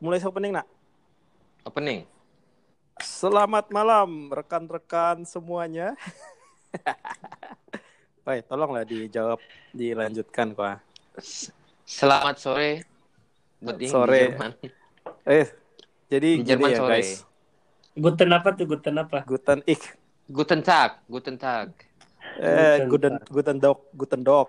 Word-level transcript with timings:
mulai 0.00 0.18
opening 0.24 0.52
nak. 0.56 0.66
Opening. 1.62 2.08
Selamat 3.00 3.68
malam 3.68 4.32
rekan-rekan 4.32 5.24
semuanya. 5.24 5.96
Woi, 8.24 8.44
tolonglah 8.44 8.84
dijawab, 8.84 9.40
dilanjutkan 9.72 10.52
kok. 10.52 10.80
Selamat 11.84 12.36
sore. 12.36 12.84
Buat 13.60 13.76
di 13.76 13.86
Sore. 13.88 14.20
Jerman. 14.32 14.52
Eh, 15.28 15.46
jadi 16.08 16.28
Di 16.36 16.44
gini 16.44 16.48
Jerman 16.48 16.70
ya 16.72 16.78
sore. 16.80 16.92
guys. 16.96 17.10
Guten 17.96 18.30
apa 18.32 18.48
tuh? 18.56 18.64
Guten 18.68 18.94
apa? 18.96 19.18
Guten 19.24 19.58
ich. 19.68 19.84
Guten 20.30 20.60
Tag, 20.62 21.02
Guten 21.10 21.36
Tag. 21.36 21.74
Eh, 22.40 22.86
Guten 22.86 23.18
guten 23.18 23.26
guten 23.26 23.56
dog, 23.58 23.78
guten 23.92 24.20
dog. 24.22 24.48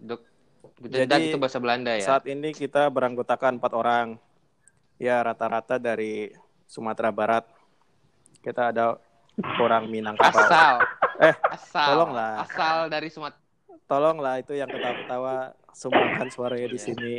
Dok, 0.00 0.20
Jadi, 0.78 1.10
Tag 1.10 1.22
itu 1.24 1.38
bahasa 1.38 1.58
Belanda 1.58 1.90
ya. 1.92 2.06
Saat 2.06 2.30
ini 2.30 2.54
kita 2.54 2.86
beranggotakan 2.86 3.58
empat 3.58 3.72
orang. 3.74 4.06
Ya, 4.98 5.18
rata-rata 5.22 5.78
dari 5.78 6.30
Sumatera 6.64 7.10
Barat. 7.10 7.46
Kita 8.38 8.70
ada 8.70 8.98
orang 9.58 9.86
Minangkabau. 9.86 10.38
Asal. 10.38 10.74
Eh, 11.18 11.34
Asal. 11.50 11.86
tolonglah. 11.94 12.32
Asal 12.42 12.76
dari 12.86 13.08
Sumatera. 13.10 13.42
Tolonglah 13.88 14.34
itu 14.38 14.52
yang 14.52 14.68
ketawa-ketawa 14.68 15.56
sumbangkan 15.72 16.28
suaranya 16.28 16.68
di 16.68 16.76
Iya. 16.76 16.86
sini. 16.86 17.14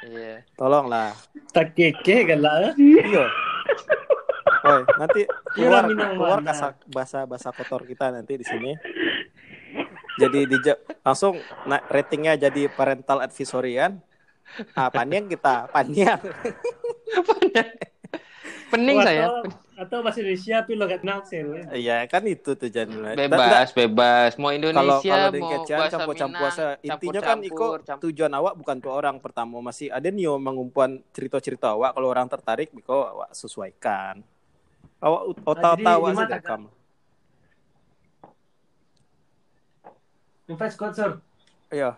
Iya. 0.00 0.34
Tolonglah. 0.56 1.12
Tak 1.52 1.76
keke 1.76 2.24
galak. 2.26 2.74
Iya. 2.74 3.24
Oi, 4.60 4.82
nanti 4.96 5.20
keluar 5.52 5.84
Iya, 5.84 5.88
Minang 5.88 6.10
keluar 6.16 6.38
kasa, 6.40 6.76
bahasa 6.88 7.18
bahasa 7.24 7.48
kotor 7.50 7.84
kita 7.84 8.12
nanti 8.12 8.36
di 8.36 8.44
sini. 8.44 8.72
Jadi 10.20 10.40
di 10.44 10.56
langsung 11.00 11.34
na- 11.64 11.84
ratingnya 11.88 12.36
jadi 12.36 12.68
parental 12.68 13.24
advisory 13.24 13.80
kan. 13.80 13.96
Ah, 14.74 14.90
paniang 14.90 15.30
kita, 15.30 15.70
paniang. 15.70 16.20
Pening 18.70 18.98
Oh, 18.98 19.02
saya. 19.02 19.26
Atau, 19.26 19.34
atau 19.74 19.98
bahasa 20.06 20.18
Indonesia 20.22 20.56
tapi 20.62 20.72
lo 20.78 20.84
gak 20.86 21.02
naksir. 21.02 21.42
ya. 21.42 21.64
Iya, 21.74 21.96
kan 22.06 22.22
itu 22.22 22.54
tujuannya. 22.54 23.18
Bebas, 23.18 23.74
bebas. 23.74 24.30
Mau 24.38 24.50
Kalau 24.54 24.58
Indonesia, 24.58 25.10
kalau 25.10 25.30
di 25.34 25.40
mau 25.42 25.50
bahasa 25.50 25.96
campur-campur 25.98 26.14
Minang, 26.30 26.38
puasa 26.38 26.64
intinya 26.86 27.20
kan 27.20 27.38
iko 27.42 27.66
tujuan 27.98 28.32
awak 28.38 28.54
bukan 28.54 28.76
tuh 28.78 28.92
orang 28.94 29.16
pertama 29.18 29.58
masih 29.58 29.90
ada 29.90 30.06
nih 30.06 30.30
mengumpulan 30.38 31.02
cerita-cerita 31.10 31.74
awak 31.74 31.98
kalau 31.98 32.08
orang 32.10 32.30
tertarik 32.30 32.70
biko 32.70 32.94
awak 32.94 33.30
sesuaikan. 33.34 34.22
Awak 35.02 35.22
ut- 35.26 35.40
jadi 35.42 35.50
otak-otak 35.50 35.94
awak 35.98 36.10
gimana, 36.14 36.36
Invite 40.50 40.74
sponsor. 40.74 41.22
Iya. 41.70 41.94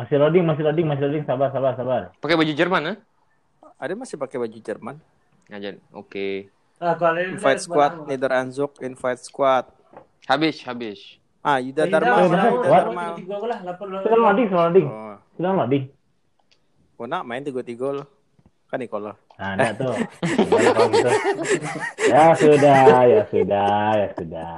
Masih 0.00 0.16
loading, 0.16 0.48
masih 0.48 0.64
loading, 0.64 0.86
masih 0.88 1.04
loading. 1.04 1.24
Sabar, 1.28 1.52
sabar, 1.52 1.76
sabar. 1.76 2.02
Pakai 2.16 2.32
baju 2.40 2.52
Jerman, 2.56 2.82
eh? 2.88 2.96
Ada 3.76 3.92
masih 3.92 4.16
pakai 4.16 4.40
baju 4.40 4.56
Jerman. 4.56 4.96
Ngajar. 5.52 5.76
Oke. 5.92 6.48
Ah, 6.80 6.96
kalau 6.96 7.12
ada 7.20 7.28
Invite 7.28 7.60
squad, 7.60 7.92
Niederanzug, 8.08 8.72
invite 8.80 9.20
squad. 9.20 9.68
Habis, 10.24 10.64
habis. 10.64 11.20
Ah, 11.44 11.60
Yuda 11.60 11.84
Dharma, 11.84 12.24
Yuda, 12.24 12.40
Dharma. 12.64 13.04
Sedang 14.00 14.22
loading, 14.24 14.46
sedang 14.48 14.64
loading. 14.72 14.86
Oh, 14.88 15.16
Sedang 15.36 15.54
loading. 15.60 15.84
oh 16.96 17.06
nak 17.10 17.28
main 17.28 17.44
tiga 17.44 17.60
tiga 17.60 18.00
loh. 18.00 18.08
Kan 18.72 18.80
Nikola. 18.80 19.12
Nah, 19.36 19.60
enggak 19.60 19.76
tuh. 19.76 19.94
Gitu. 20.24 21.10
Ya 22.08 22.24
sudah, 22.32 22.82
ya 23.04 23.22
sudah, 23.28 23.76
ya 23.92 24.08
sudah. 24.16 24.56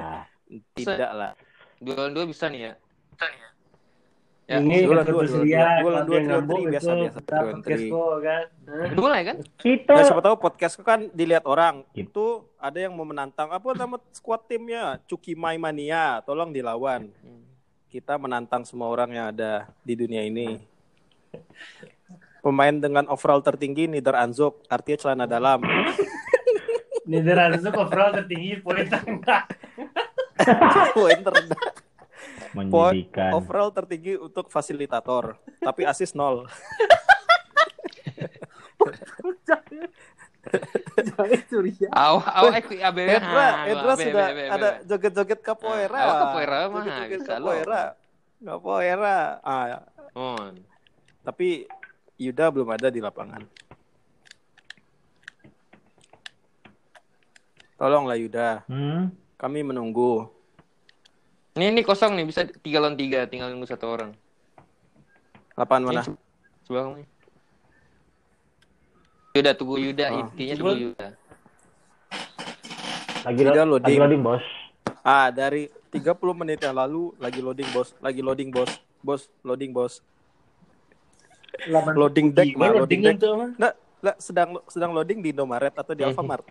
Tidak 0.79 1.11
lah. 1.11 1.33
Dua 1.83 2.07
dua 2.15 2.25
bisa 2.25 2.47
nih 2.47 2.71
ya. 2.71 2.73
Ya, 4.47 4.63
ini 4.63 4.87
dua, 4.87 5.03
dua, 5.03 5.27
dua, 5.27 5.43
dua, 5.43 5.67
dua, 5.83 6.01
dua, 6.07 6.39
dua, 6.39 6.59
biasa, 6.71 6.91
biasa, 6.95 7.19
dua, 7.91 8.15
kan. 8.23 8.45
Udah 8.95 9.03
mulai 9.03 9.21
kan? 9.27 9.37
Kita 9.59 9.91
Nah, 9.91 10.07
siapa 10.07 10.23
tahu 10.23 10.39
podcast 10.39 10.79
kan 10.87 11.11
dilihat 11.11 11.43
orang. 11.51 11.83
Gitu. 11.91 12.07
Itu 12.15 12.27
ada 12.55 12.79
yang 12.79 12.95
mau 12.95 13.03
menantang 13.03 13.51
apa 13.51 13.67
nama 13.75 13.99
squad 14.15 14.47
timnya? 14.47 15.03
Cuki 15.11 15.35
Mai 15.35 15.59
Mania, 15.59 16.23
tolong 16.23 16.55
dilawan. 16.55 17.11
Kita 17.91 18.15
menantang 18.23 18.63
semua 18.63 18.87
orang 18.87 19.11
yang 19.19 19.27
ada 19.35 19.67
di 19.83 19.99
dunia 19.99 20.23
ini. 20.23 20.63
Pemain 22.39 22.79
dengan 22.79 23.11
overall 23.11 23.43
tertinggi 23.43 23.91
Niederanzug, 23.91 24.63
artinya 24.71 24.99
celana 25.03 25.27
dalam. 25.27 25.59
Niederanzug 27.03 27.75
overall 27.75 28.15
tertinggi 28.15 28.63
poin 28.63 28.87
tengah. 28.87 29.43
Poin 30.95 31.19
terendah. 31.19 31.59
Poin 32.57 32.97
overall 33.33 33.69
tertinggi 33.71 34.17
untuk 34.17 34.49
fasilitator, 34.49 35.37
tapi 35.59 35.85
asis 35.85 36.17
nol. 36.17 36.49
Jangan 40.97 41.41
Surya. 41.45 41.89
Aw, 41.91 42.17
aw, 42.17 42.45
aku 42.55 42.73
ABW. 42.73 43.09
Edra, 43.11 43.45
Ah, 43.45 43.67
Edra 43.67 43.93
sudah 43.95 44.27
ada 44.49 44.69
joget-joget 44.83 45.41
capoeira. 45.43 45.99
Oh, 46.01 46.15
capoeira 46.23 46.57
mah, 46.65 46.81
loh. 46.81 47.19
capoeira. 47.21 47.83
Capoeira. 48.39 49.19
Ah, 49.43 49.85
On. 50.15 50.55
tapi 51.21 51.67
Yuda 52.17 52.49
belum 52.49 52.71
ada 52.71 52.89
di 52.89 53.03
lapangan. 53.03 53.45
Tolonglah 57.77 58.17
Yuda, 58.17 58.65
Hmm. 58.65 59.13
kami 59.37 59.61
menunggu. 59.61 60.33
Ini 61.57 61.73
ini 61.73 61.81
kosong 61.81 62.13
nih, 62.13 62.29
bisa 62.29 62.45
tiga 62.61 62.79
lawan 62.79 62.95
tiga, 62.95 63.25
tinggal 63.25 63.49
nunggu 63.49 63.65
satu 63.65 63.89
orang. 63.89 64.13
Lapangan 65.57 65.83
mana? 65.89 66.03
Ini 66.05 66.13
Sebelah 66.63 66.83
kamu. 66.85 67.05
Yuda 69.33 69.51
tunggu 69.53 69.77
Yuda, 69.79 70.05
Oh. 70.07 70.21
intinya 70.29 70.55
tunggu 70.55 70.77
Yuda. 70.77 71.09
Lagi, 73.25 73.41
lo- 73.43 73.55
loading. 73.75 73.89
lagi 73.89 73.99
loading, 73.99 74.23
bos. 74.23 74.45
Ah, 75.01 75.29
dari 75.31 75.67
30 75.89 76.37
menit 76.37 76.61
yang 76.61 76.77
lalu 76.77 77.17
lagi 77.17 77.41
loading 77.41 77.69
bos, 77.73 77.97
lagi 77.99 78.21
loading 78.21 78.53
bos, 78.53 78.71
bos 79.01 79.33
loading 79.41 79.73
bos, 79.73 80.05
loading 81.97 82.31
deck, 82.31 82.53
mah, 82.53 82.69
Gimana 82.69 82.81
loading 82.85 83.01
deck. 83.03 83.17
tuh 83.17 83.33
mah? 83.33 83.51
Nggak, 83.57 83.75
nggak, 84.05 84.17
sedang 84.21 84.49
sedang 84.69 84.93
loading 84.93 85.19
di 85.21 85.33
Indomaret 85.33 85.73
atau 85.73 85.97
di 85.97 86.05
Mhm. 86.05 86.13
Alfamart. 86.13 86.45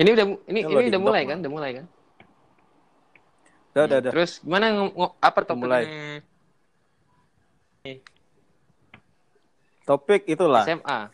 Ini 0.00 0.10
udah 0.10 0.26
ini 0.48 0.60
Ini 0.64 0.88
udah 0.88 1.02
mulai 1.02 1.22
kan? 1.22 1.36
Udah 1.38 1.52
mulai 1.52 1.70
kan? 1.76 1.86
Udah, 3.70 3.82
udah, 3.84 3.98
udah. 4.00 4.12
Terus 4.12 4.40
gimana 4.40 4.72
ng- 4.72 4.96
ng- 4.96 5.14
apa 5.20 5.38
topiknya? 5.42 5.60
Mulai. 5.60 5.84
Topik 9.84 10.22
itulah. 10.24 10.64
SMA. 10.64 11.10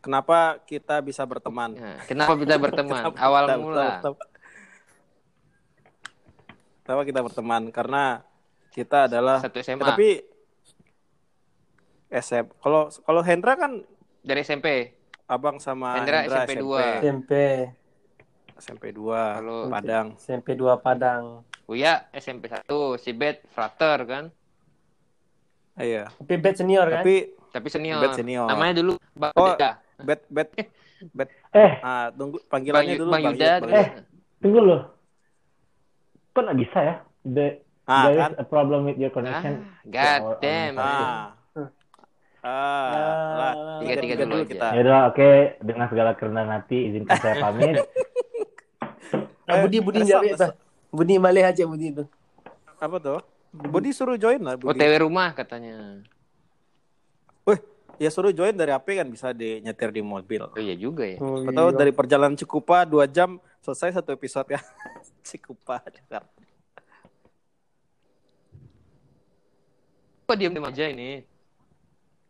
Kenapa 0.00 0.56
kita 0.64 1.04
bisa 1.04 1.20
berteman? 1.22 1.76
Nah, 1.76 2.00
kenapa 2.02 2.32
kita 2.34 2.56
berteman? 2.64 3.02
Kenapa 3.04 3.18
Awal 3.20 3.44
kita- 3.44 3.58
mula. 3.60 3.84
Kenapa, 4.00 4.24
kenapa 6.82 7.02
kita 7.04 7.20
berteman? 7.20 7.62
Karena 7.68 8.04
kita 8.70 8.98
adalah 9.04 9.44
Satu 9.44 9.60
SMA. 9.60 9.84
tapi 9.84 10.24
SM. 12.08 12.48
Kalau 12.56 12.88
kalau 12.96 13.20
Hendra 13.20 13.54
kan 13.54 13.84
Dari 14.20 14.40
SMP. 14.40 14.96
abang 15.26 15.60
sama 15.60 15.94
Hendra 15.94 16.24
Hendra, 16.24 16.42
SMP 16.42 16.50
SMP, 16.50 16.58
dua. 16.58 16.80
SMP. 16.98 17.32
SMP 18.60 18.92
2 18.92 19.00
Kalau- 19.40 19.68
Padang. 19.68 20.06
SMP 20.14 20.52
2 20.52 20.76
Padang. 20.76 21.42
Uya 21.64 22.06
SMP 22.12 22.46
1, 22.46 22.68
si 22.96 23.10
Bet 23.10 23.42
Frater 23.48 23.98
kan? 24.04 24.24
Iya. 25.74 26.12
Tapi 26.12 26.34
bet 26.36 26.54
senior 26.54 26.86
kan? 26.86 27.00
Tapi 27.00 27.32
Tapi 27.48 27.66
senior. 27.66 27.98
Bet 27.98 28.14
senior. 28.14 28.46
Namanya 28.46 28.74
dulu 28.76 28.92
Bang 29.12 29.32
Oh, 29.34 29.50
Yuda. 29.50 29.80
bet 29.98 30.20
bet 30.28 30.48
bet 31.10 31.28
Eh, 31.50 31.72
ah 31.80 32.12
tunggu 32.12 32.38
Bang, 32.42 32.60
panggilannya 32.60 32.94
Yu- 32.94 33.00
dulu 33.00 33.10
Bang 33.10 33.22
Bang 33.22 33.32
Yuda. 33.32 33.42
Yud, 33.42 33.50
Bang 33.56 33.62
terus- 33.64 33.88
Yud. 33.88 34.04
tunggu 34.38 34.60
loh. 34.60 34.80
Kok 36.30 36.42
nggak 36.42 36.58
bisa 36.58 36.78
ya? 36.80 36.94
The, 37.22 37.46
Ah, 37.84 38.04
there 38.04 38.18
kan? 38.18 38.30
is 38.30 38.38
a 38.38 38.46
problem 38.46 38.80
with 38.84 38.96
your 38.96 39.08
Ah, 39.08 39.16
connection. 39.16 39.52
god 39.88 40.20
Or- 40.20 40.38
damn. 40.38 40.74
or- 40.74 40.84
Ah. 40.84 41.26
Ah, 42.40 42.88
lah. 43.36 43.52
Tiga-tiga 43.80 44.16
Tiga-tiga 44.16 44.24
dulu 44.24 44.42
kita. 44.46 44.68
Ya 44.70 44.80
udah, 44.80 45.00
oke. 45.08 45.30
Dengan 45.60 45.86
segala 45.86 46.10
kerendahan 46.14 46.50
hati, 46.54 46.88
izinkan 46.88 47.16
saya 47.18 47.36
pamit. 47.38 47.76
Ah, 49.50 49.60
Budi 49.66 49.78
Budi 49.82 50.00
jawab 50.06 50.22
resep. 50.26 50.38
tak? 50.38 50.52
Budi 50.90 51.14
balik 51.18 51.44
aja 51.50 51.62
Budi 51.66 51.86
itu. 51.90 52.04
Apa 52.78 52.96
tuh? 52.98 53.20
Budi 53.50 53.90
suruh 53.90 54.14
join 54.14 54.38
lah 54.38 54.54
Budi. 54.54 54.78
OTW 54.78 54.92
rumah 55.02 55.34
katanya. 55.34 56.00
Wih, 57.42 57.58
ya 57.98 58.08
suruh 58.08 58.30
join 58.30 58.54
dari 58.54 58.70
HP 58.70 59.02
kan 59.02 59.08
bisa 59.10 59.34
di 59.34 59.58
nyetir 59.60 59.90
di 59.90 60.02
mobil. 60.02 60.46
Oh 60.46 60.60
iya 60.60 60.78
juga 60.78 61.02
ya. 61.02 61.18
Oh, 61.18 61.42
Atau 61.44 61.74
iya. 61.74 61.76
dari 61.76 61.92
perjalanan 61.92 62.38
Cikupa 62.38 62.86
2 62.86 63.04
jam 63.10 63.36
selesai 63.60 63.98
satu 63.98 64.14
episode 64.14 64.46
ya. 64.54 64.60
Cikupa 65.26 65.82
Jakarta. 65.84 66.38
Kok 70.30 70.36
diem 70.38 70.54
diem 70.54 70.62
aja 70.62 70.84
ini? 70.86 71.10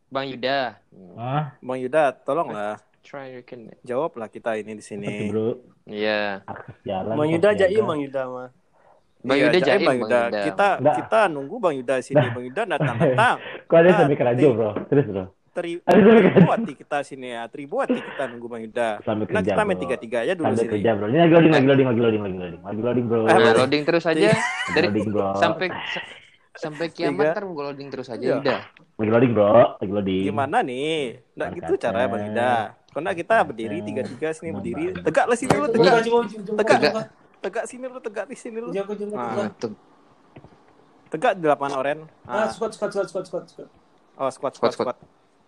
Bang 0.08 0.26
Yuda. 0.26 0.81
Ah, 1.20 1.55
Bang 1.61 1.78
Yuda, 1.78 2.16
tolonglah 2.25 2.81
Try 3.00 3.32
you 3.32 3.43
can. 3.43 3.73
jawablah 3.81 4.29
kita 4.29 4.55
ini 4.55 4.73
di 4.73 4.85
sini. 4.85 5.26
bro. 5.26 5.56
Iya. 5.85 6.44
Mang 7.11 7.17
kok 7.19 7.32
Yuda 7.32 7.49
iya 7.56 7.81
Mang 7.81 7.99
Yuda 7.99 8.23
mah. 8.25 8.49
Bang 9.20 9.37
Iya, 9.37 9.44
Yuda 9.47 9.58
jaim 9.58 9.64
jaim 9.67 9.81
Bang 9.82 9.99
Bang 9.99 10.00
Yuda. 10.00 10.20
Kita 10.43 10.69
Nggak. 10.79 10.94
kita 10.97 11.20
nunggu 11.29 11.56
Bang 11.58 11.75
Yuda 11.76 11.94
sini. 12.00 12.26
Bang 12.26 12.44
Yuda 12.44 12.62
datang 12.67 12.97
datang. 12.97 13.37
Kok 13.69 13.76
ada 13.76 13.91
sampai 13.94 14.17
kerajo, 14.17 14.37
nanti. 14.43 14.55
bro? 14.55 14.70
Terus, 14.87 15.06
bro. 15.06 15.25
Tri, 15.50 15.82
hati 15.82 16.73
kita 16.75 16.99
sini 17.02 17.35
ya. 17.35 17.43
Tribu 17.44 17.82
hati 17.82 17.99
kita 17.99 18.25
nunggu 18.29 18.47
Bang 18.47 18.62
Yuda. 18.62 18.88
Sambil 19.02 19.26
Nah, 19.26 19.41
kerja, 19.41 19.50
kita 19.50 19.62
main 19.64 19.79
tiga 19.79 19.97
tiga 19.97 20.19
aja 20.23 20.32
dulu 20.32 20.47
Sambil 20.47 20.62
sini. 20.62 20.73
kerja, 20.73 20.91
bro. 20.94 21.06
Ini 21.06 21.19
lagi 21.19 21.32
loading, 21.35 21.52
lagi 21.52 21.67
loading, 21.67 21.87
lagi 21.87 22.00
loading, 22.00 22.23
lagi 22.23 22.37
loading. 22.38 22.62
Lagi 22.62 22.81
loading, 22.81 23.06
bro. 23.06 23.20
Eh, 23.20 23.35
Nah, 23.35 23.55
loading 23.58 23.82
terus 23.82 24.05
aja. 24.06 24.29
Dari 24.70 24.87
Loading, 24.87 25.08
bro. 25.11 25.29
sampai 25.37 25.67
sa- 25.69 26.06
sampai 26.52 26.87
kiamat 26.88 27.32
ntar 27.32 27.44
gua 27.47 27.62
loading 27.70 27.88
terus 27.88 28.08
aja 28.08 28.20
Iya. 28.20 28.37
udah. 28.38 28.61
Lagi 28.97 29.11
loading, 29.11 29.32
bro. 29.32 29.49
Lagi 29.76 29.93
loading. 29.93 30.25
Gimana 30.25 30.56
nih? 30.61 30.97
Nggak 31.35 31.49
gitu 31.56 31.73
caranya 31.79 32.08
Bang. 32.08 32.23
Yuda. 32.25 32.52
Karena 32.90 33.10
kita 33.14 33.37
berdiri 33.46 33.78
tiga 33.82 34.02
tiga 34.02 34.28
sini 34.34 34.50
berdiri. 34.50 34.84
Tegaklah 34.98 35.37
sini 35.38 35.54
lu 35.54 35.66
tegak. 35.70 35.94
Tegak. 36.58 36.92
Tegak 37.40 37.64
sini 37.64 37.84
lu 37.87 38.00
tegak 38.02 38.25
di 38.26 38.37
sini 38.37 38.58
lu. 38.58 38.69
Ah. 39.14 39.48
Tegak 41.10 41.32
di 41.38 41.46
lapangan 41.46 41.75
oren. 41.78 41.98
Ah, 42.22 42.46
Ah. 42.46 42.48
squat, 42.50 42.75
squat, 42.75 42.90
squat, 42.90 43.06
squat, 43.08 43.25
squat, 43.26 43.44
squat. 43.48 43.69
Oh, 44.20 44.28
squat 44.28 44.52
Squat, 44.54 44.72
squat. 44.76 44.96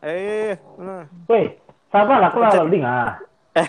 Eh, 0.03 0.59
nah. 0.81 1.07
Woi, 1.31 1.55
sabar 1.87 2.19
lah, 2.19 2.29
aku 2.33 2.39
lah 2.43 2.51
loading, 2.59 2.83
ah. 2.83 3.15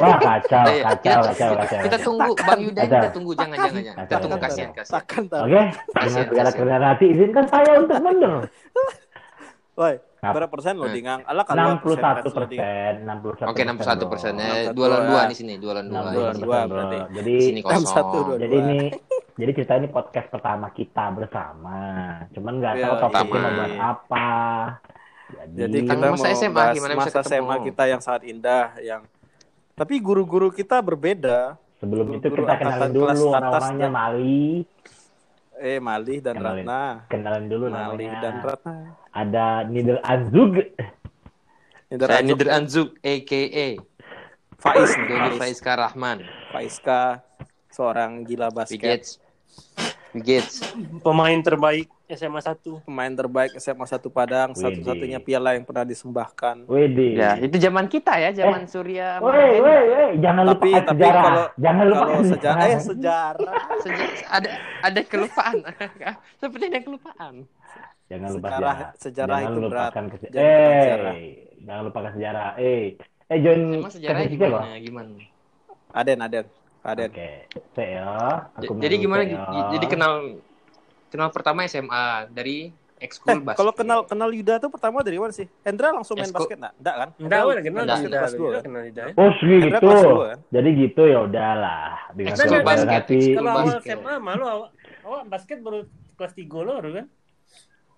Wah, 0.00 0.16
kacau, 0.16 0.64
kacau, 0.64 0.96
kita, 0.96 1.20
kacau, 1.20 1.28
kita, 1.28 1.60
kacau. 1.60 1.82
kita 1.84 1.98
tunggu 2.00 2.32
Bang 2.40 2.60
Yuda 2.64 2.82
kita 2.88 3.08
tunggu 3.12 3.32
jangan 3.36 3.56
jangan 3.60 3.82
jangan. 3.84 4.04
Kita 4.08 4.16
tunggu 4.16 4.38
kasihan 4.40 4.70
kasihan. 4.72 5.02
Oke, 5.28 5.62
dengan 5.92 6.24
segala 6.24 6.50
kerendahan 6.56 6.84
hati, 6.88 7.06
izinkan 7.12 7.44
saya 7.52 7.70
untuk 7.76 7.98
mundur. 8.00 8.48
Woi, 9.76 9.94
berapa 10.20 10.48
persen 10.48 10.74
loading? 10.74 11.04
Ala 11.06 11.42
kalau 11.42 11.78
61 11.78 12.26
loading. 12.34 12.58
persen, 12.58 12.92
61 13.06 13.46
Oke, 13.46 13.62
61 13.62 14.04
persen. 14.08 14.32
Eh, 14.34 14.66
61 14.66 14.74
dua 14.74 14.86
lawan 14.88 14.98
ya. 14.98 15.08
dua 15.08 15.22
di 15.24 15.36
sini, 15.36 15.54
dua 15.56 15.72
lawan 15.72 15.86
dua. 15.86 15.98
62 16.00 16.10
Dua 16.10 16.18
lawan 16.18 16.34
dua 16.34 16.34
sini. 16.58 16.68
berarti. 16.68 16.98
Jadi, 17.12 17.32
Di 17.32 17.44
sini 17.44 17.60
satu, 17.62 18.18
kosong. 18.18 18.38
jadi 18.38 18.54
ini, 18.56 18.78
jadi 19.36 19.50
cerita 19.52 19.72
ini 19.74 19.88
podcast 19.88 20.28
pertama 20.28 20.66
kita 20.70 21.04
bersama. 21.10 21.78
Cuman 22.30 22.52
nggak 22.56 22.74
tahu 22.74 22.82
Iya, 22.84 23.00
topiknya 23.00 23.22
pertama. 23.24 23.38
mau 23.40 23.56
bahas 23.56 23.76
apa. 23.78 24.28
Jadi, 25.28 25.54
Jadi 25.60 25.78
kita 25.84 25.94
masa 26.08 26.24
mau 26.24 26.34
SMA, 26.34 26.56
bahas 26.56 26.74
gimana 26.74 26.92
bisa 26.96 27.10
masa? 27.12 27.20
SMA 27.22 27.56
kita 27.62 27.82
yang 27.84 28.00
sangat 28.00 28.22
indah 28.24 28.66
yang 28.80 29.02
tapi 29.74 29.94
guru-guru 29.98 30.48
kita 30.50 30.80
berbeda. 30.80 31.54
sebelum 31.76 32.10
itu 32.10 32.26
guru 32.26 32.42
kita 32.42 32.52
angkatan 32.52 32.74
kenalin 32.74 32.90
dulu 32.90 33.24
orang-orangnya 33.30 33.88
Mali. 33.88 34.66
Eh, 35.58 35.82
Malih 35.82 36.22
dan 36.22 36.38
Kenalin. 36.38 36.62
Ratna. 36.62 36.82
Kenalin 37.10 37.46
dulu 37.50 37.66
Malih 37.66 38.06
namanya. 38.06 38.22
dan 38.22 38.34
Ratna. 38.40 38.74
Ada 39.10 39.46
Nidel 39.66 39.98
Azug. 40.06 40.54
Ini 41.88 42.04
Saya 42.04 42.20
Nider 42.20 42.48
Anzuk 42.52 43.00
aka 43.00 43.42
Faiz 44.60 44.90
Faiz. 44.92 45.38
Faiska 45.40 45.72
Rahman. 45.72 46.20
Faiska 46.52 47.24
seorang 47.72 48.28
gila 48.28 48.52
basket, 48.52 48.76
Bigates. 48.76 49.10
Bigates. 50.12 50.54
Pemain 51.00 51.40
terbaik 51.40 51.88
SMA 52.10 52.40
1. 52.40 52.56
pemain 52.82 53.10
terbaik 53.10 53.52
SMA 53.54 53.84
1 53.84 54.00
Padang, 54.08 54.50
satu-satunya 54.52 55.18
piala 55.18 55.52
yang 55.52 55.62
pernah 55.62 55.84
disembahkan. 55.84 56.64
Wede. 56.64 57.14
Ya, 57.14 57.36
itu 57.36 57.56
zaman 57.58 57.84
kita 57.84 58.16
ya, 58.18 58.32
zaman 58.34 58.64
Surya. 58.64 59.20
Woi, 59.20 59.32
woi, 59.58 59.80
woi, 59.86 60.08
jangan 60.16 60.44
Tapi 60.46 60.70
lupakan 60.70 60.84
tapi 60.86 60.96
sejarah. 60.98 61.22
kalau 61.22 61.44
jangan 61.54 61.84
lupakan 61.86 62.08
kalau 62.08 62.24
sejarah 62.26 62.62
eh 62.62 62.78
sejarah. 62.78 62.80
sejarah 62.80 63.78
Seja- 63.78 64.28
ada 64.30 64.48
ada 64.82 65.00
kelupaan. 65.02 65.56
Seperti 66.40 66.64
ada 66.66 66.80
kelupaan. 66.80 67.34
Jangan 68.08 68.28
lupa 68.30 68.48
Sejarah- 68.48 68.56
sejarah. 68.56 68.88
sejarah 68.96 69.36
jangan 69.36 69.50
itu 69.50 69.60
berat. 69.60 69.68
lupakan 69.84 70.04
kese- 70.08 70.30
Jangan 70.30 70.48
lupa 70.48 70.64
Eh, 70.64 70.80
sejarah. 70.80 71.14
jangan 71.60 71.82
lupakan 71.84 72.10
sejarah. 72.10 72.48
Eh, 72.56 72.84
eh 73.28 73.38
join 73.38 73.60
Emang 73.74 73.92
sejarahnya 73.92 74.24
kasih 74.24 74.32
kecil, 74.34 74.48
loh. 74.48 74.62
gimana? 74.62 74.80
Gimana? 74.80 75.10
Aden 75.90 76.18
Aden 76.18 76.46
Aden. 76.80 77.10
Oke, 77.10 77.30
saya. 77.74 78.08
J- 78.56 78.64
Aku 78.64 78.72
Jadi 78.78 78.94
gimana? 78.96 79.22
saya. 79.22 79.68
Jadi 79.70 79.86
kenal 79.86 80.12
kenal 81.08 81.28
pertama 81.28 81.64
SMA 81.64 82.04
dari 82.28 82.70
Eh, 82.98 83.06
ekskul 83.06 83.38
basket. 83.40 83.56
kalau 83.56 83.70
kenal 83.70 84.02
kenal 84.02 84.26
Yuda 84.28 84.58
tuh 84.58 84.68
pertama 84.68 85.06
dari 85.06 85.14
mana 85.16 85.30
sih? 85.30 85.46
Hendra 85.62 85.94
langsung 85.94 86.18
main 86.18 86.26
Esko- 86.26 86.42
basket 86.42 86.58
enggak? 86.58 86.74
Enggak 86.74 86.94
kan? 86.94 87.08
Enggak, 87.14 87.38
kenal 87.62 87.78
Enggak. 87.78 87.98
sudah. 88.02 88.18
Kelas 88.18 88.34
dua, 88.34 88.42
Udah 88.42 88.54
kan? 88.54 88.64
kenal 88.66 88.82
ya. 88.82 89.04
Oh, 89.14 89.30
Hendra 89.30 89.78
gitu. 89.78 90.14
kan? 90.18 90.38
Jadi 90.50 90.68
gitu 90.74 91.02
ya 91.06 91.18
udahlah. 91.22 91.90
Dengan 92.10 92.34
Ekskul 92.34 92.60
basket, 92.60 93.02
Kalau 93.30 93.50
awal 93.54 93.66
basket. 93.70 93.94
SMA 93.94 94.14
malu 94.18 94.44
awal, 94.44 94.68
awal 95.04 95.20
basket 95.24 95.58
baru 95.62 95.78
kelas 96.18 96.32
3 96.34 96.58
lo 96.58 96.72
baru 96.74 96.90
kan? 96.92 97.06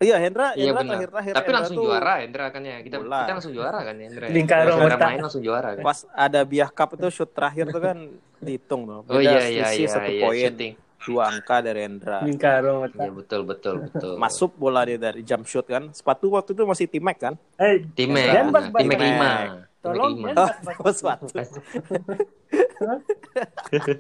Iya, 0.01 0.17
Hendra, 0.17 0.53
Iya 0.53 0.73
Hendra 0.73 0.81
benar. 0.81 0.89
terakhir-terakhir 0.97 1.33
Tapi 1.33 1.41
Hendra 1.43 1.57
langsung 1.61 1.77
tuh 1.77 1.85
juara 1.85 2.15
Hendra 2.21 2.47
kan 2.49 2.63
ya. 2.63 2.77
Kita 2.81 2.97
Bola. 2.97 3.19
kita 3.19 3.33
langsung 3.37 3.53
juara 3.53 3.79
kan 3.81 3.95
ya 3.95 4.05
Hendra. 4.09 4.25
Lingkaran 4.29 4.65
Pas 4.65 4.77
Hendra 4.81 4.97
main 5.03 5.21
langsung 5.21 5.43
juara 5.43 5.69
kan. 5.73 5.83
Pas 5.83 5.99
ada 6.11 6.41
Biah 6.43 6.71
Cup 6.71 6.89
itu 6.95 7.09
shoot 7.11 7.31
terakhir 7.31 7.65
tuh 7.69 7.81
kan 7.81 7.97
dihitung 8.39 8.81
tuh. 8.85 9.01
Oh 9.09 9.17
iya 9.17 9.45
iya 9.47 9.67
iya 9.73 9.89
satu 9.89 10.09
iya 10.09 10.25
poin, 10.25 10.41
shooting. 10.43 10.73
Dua 11.01 11.29
angka 11.29 11.61
dari 11.61 11.81
Hendra. 11.81 12.21
Lingkaran 12.21 12.63
Iya 12.63 12.93
otak. 12.93 13.11
betul 13.15 13.41
betul 13.43 13.75
betul. 13.83 14.13
Masuk 14.15 14.53
bola 14.55 14.85
dia 14.85 14.97
dari 14.97 15.21
jump 15.21 15.45
shoot 15.45 15.65
kan. 15.65 15.89
Sepatu 15.91 16.29
waktu 16.31 16.53
itu 16.53 16.63
masih 16.63 16.87
T-Mac 16.87 17.17
kan? 17.19 17.35
Eh, 17.57 17.83
Timek. 17.91 18.27
Dan 18.29 18.45
Nah, 18.49 18.69
Timek 18.71 18.99
lima. 18.99 19.33
tolong 19.81 20.13
Timek. 20.15 20.37
Oh, 20.81 20.93
sepatu. 20.93 21.25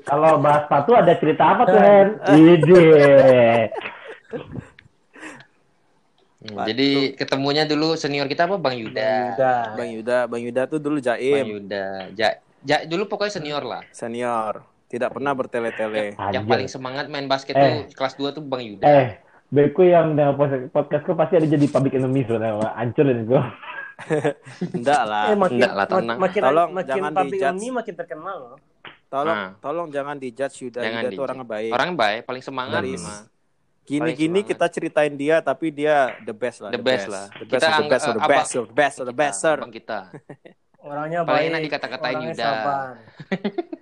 Kalau 0.02 0.38
bahas 0.38 0.64
sepatu 0.64 0.90
ada 0.92 1.12
cerita 1.14 1.44
apa 1.46 1.62
tuh, 1.64 1.78
Hen? 1.78 2.08
Ide. 2.36 2.84
Hmm, 6.40 6.56
Jadi 6.64 6.88
ketemunya 7.14 7.68
dulu 7.68 7.92
senior 7.94 8.24
kita 8.24 8.48
apa 8.48 8.56
Bang 8.56 8.72
Yuda. 8.72 9.36
Udah. 9.36 9.62
Bang 9.76 9.90
Yuda, 9.92 10.18
Bang 10.24 10.40
Yuda 10.40 10.62
tuh 10.66 10.80
dulu 10.80 10.96
Bang 10.96 11.04
jaim, 11.12 11.44
Yuda. 11.46 12.16
Ja, 12.16 12.28
ja, 12.62 12.76
dulu 12.84 13.04
pokoknya 13.06 13.32
senior 13.34 13.60
lah. 13.60 13.82
senior. 13.92 14.64
Tidak 14.90 15.06
pernah 15.08 15.32
bertele-tele. 15.32 16.18
Yang 16.28 16.44
paling 16.44 16.68
semangat 16.68 17.06
main 17.06 17.24
basket 17.24 17.54
Eh. 17.54 17.62
tuh 17.86 17.94
kelas 17.94 18.14
2 18.16 18.30
tuh 18.32 18.42
Bang 18.42 18.58
Yuda. 18.60 18.82
Eh, 18.82 19.08
Beku 19.48 19.82
yang 19.82 20.14
dengan 20.14 20.34
podcast- 20.34 20.70
podcastku 20.70 21.14
pasti 21.14 21.34
ada 21.34 21.46
jadi 21.48 21.66
public 21.66 21.94
enemy 21.94 22.22
sebenarnya. 22.22 22.54
Wah, 22.56 22.70
Hancurin 22.76 23.22
gue. 23.24 23.42
Enggak 24.74 25.02
lah. 25.04 25.24
Eh, 25.26 25.36
makin, 25.36 25.54
Enggak 25.56 25.72
lah, 25.72 25.86
tenang. 25.86 26.18
makin, 26.18 26.40
Tolong, 26.40 26.68
makin 26.72 26.88
jangan 26.88 27.10
public 27.12 27.32
dijudge. 27.32 27.50
enemy 27.52 27.68
makin 27.72 27.94
terkenal 27.96 28.36
loh. 28.36 28.58
Tolong, 29.06 29.34
Ah. 29.36 29.50
tolong 29.58 29.88
jangan 29.90 30.16
dijudge 30.16 30.56
Yuda. 30.60 30.80
Jangan 30.80 30.90
Yuda 30.96 31.02
tuh 31.02 31.10
dijudge. 31.10 31.26
orangnya 31.26 31.46
baik. 31.48 31.70
Orang 31.70 31.90
baik, 31.92 32.20
paling 32.24 32.42
semangat 32.42 32.78
Dari-. 32.80 32.98
Gini-gini 33.82 34.30
paling 34.36 34.48
kita 34.48 34.66
ceritain 34.68 35.14
dia, 35.14 35.36
tapi 35.40 35.66
dia 35.68 36.14
the 36.22 36.30
best 36.30 36.62
lah. 36.62 36.70
The 36.70 36.78
best 36.78 37.06
lah. 37.06 37.26
The 37.32 37.42
best, 37.44 37.58
Kita 37.58 37.66
the 37.76 37.90
best, 37.90 38.04
of 38.06 38.14
the 38.14 38.22
best, 38.22 38.50
of 38.52 38.64
the 38.64 38.72
best, 38.72 38.96
the 39.02 39.16
best, 39.16 39.36
sir. 39.40 39.56
Bang 39.56 39.74
kita. 39.74 40.14
Orangnya 40.78 41.20
Paling 41.20 41.26
baik. 41.26 41.50
enak 41.50 41.60
dikata-katain 41.60 42.18
Yuda. 42.22 42.50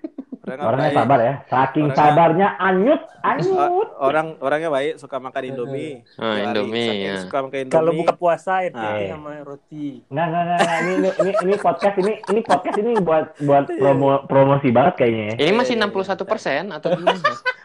sabar. 0.51 0.65
Orangnya 0.65 0.85
baik. 0.85 0.97
sabar 0.97 1.19
ya. 1.19 1.35
Saking 1.45 1.85
Orangnya- 1.85 1.99
sabarnya 2.01 2.49
anyut, 2.59 3.01
anyut. 3.21 3.89
orang 3.99 4.27
orangnya 4.39 4.71
baik, 4.71 4.93
suka 4.97 5.17
makan 5.19 5.43
Indomie. 5.45 5.93
Ah, 6.15 6.25
hari. 6.25 6.43
Indomie, 6.45 6.85
Saking 6.85 7.05
ya. 7.05 7.15
Suka 7.21 7.39
makan 7.41 7.59
Indomie. 7.59 7.75
Kalau 7.75 7.91
buka 7.93 8.13
puasa 8.15 8.51
air 8.59 8.71
Ah. 8.71 8.81
putih 8.81 8.99
Eh. 8.99 9.09
sama 9.09 9.31
roti. 9.43 9.87
Nggak, 10.07 10.27
nggak, 10.27 10.43
nggak, 10.43 10.59
nggak. 10.59 10.79
Ini, 10.79 10.93
ini, 10.95 11.09
ini, 11.15 11.33
ini 11.39 11.55
podcast 11.57 11.97
ini, 11.97 12.13
ini 12.23 12.41
podcast 12.43 12.77
ini 12.77 12.91
buat 12.99 13.25
buat 13.41 13.65
promo, 13.71 14.09
promosi 14.25 14.69
banget 14.69 14.95
kayaknya. 14.97 15.25
ya. 15.31 15.35
Ini 15.39 15.53
masih 15.53 15.75
61 15.75 16.25
persen 16.25 16.63
atau 16.71 16.89
gimana? 16.91 17.21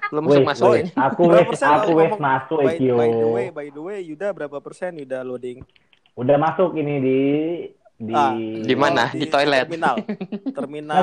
Belum 0.10 0.24
masuk 0.28 0.44
masuk 0.44 0.72
ini. 0.76 0.90
aku 0.94 1.22
wes, 1.26 1.48
aku 1.58 1.92
wes 1.96 2.14
masuk 2.18 2.60
by, 2.60 2.76
by 2.76 2.78
the 3.10 3.28
way, 3.28 3.48
by 3.50 3.68
the 3.68 3.82
way, 3.82 4.00
Yuda 4.04 4.30
berapa 4.30 4.58
persen 4.58 4.94
Yuda 4.96 5.22
loading? 5.22 5.64
Udah 6.14 6.38
masuk 6.38 6.76
ini 6.76 6.96
di 7.00 7.20
di 7.94 8.12
Ah, 8.12 8.36
Di 8.36 8.76
mana? 8.76 9.10
Di 9.10 9.26
toilet. 9.26 9.64
Terminal. 9.66 9.96
Nah, 10.44 10.52
Terminal 10.52 10.98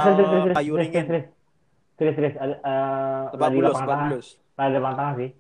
kayu 0.53 0.75
serius, 0.75 0.79
ringin. 0.87 1.07
Serius, 2.01 2.15
serius, 2.17 2.35
ada 2.41 2.57
eh, 2.57 3.23
lagi 3.37 3.57
bulus, 3.61 3.77
lapangan 3.77 3.85
tengah, 3.85 4.09
bulus. 4.09 4.29
ada 4.57 4.71
lapangan 4.73 4.97
tengah 4.97 5.15
sih. 5.21 5.31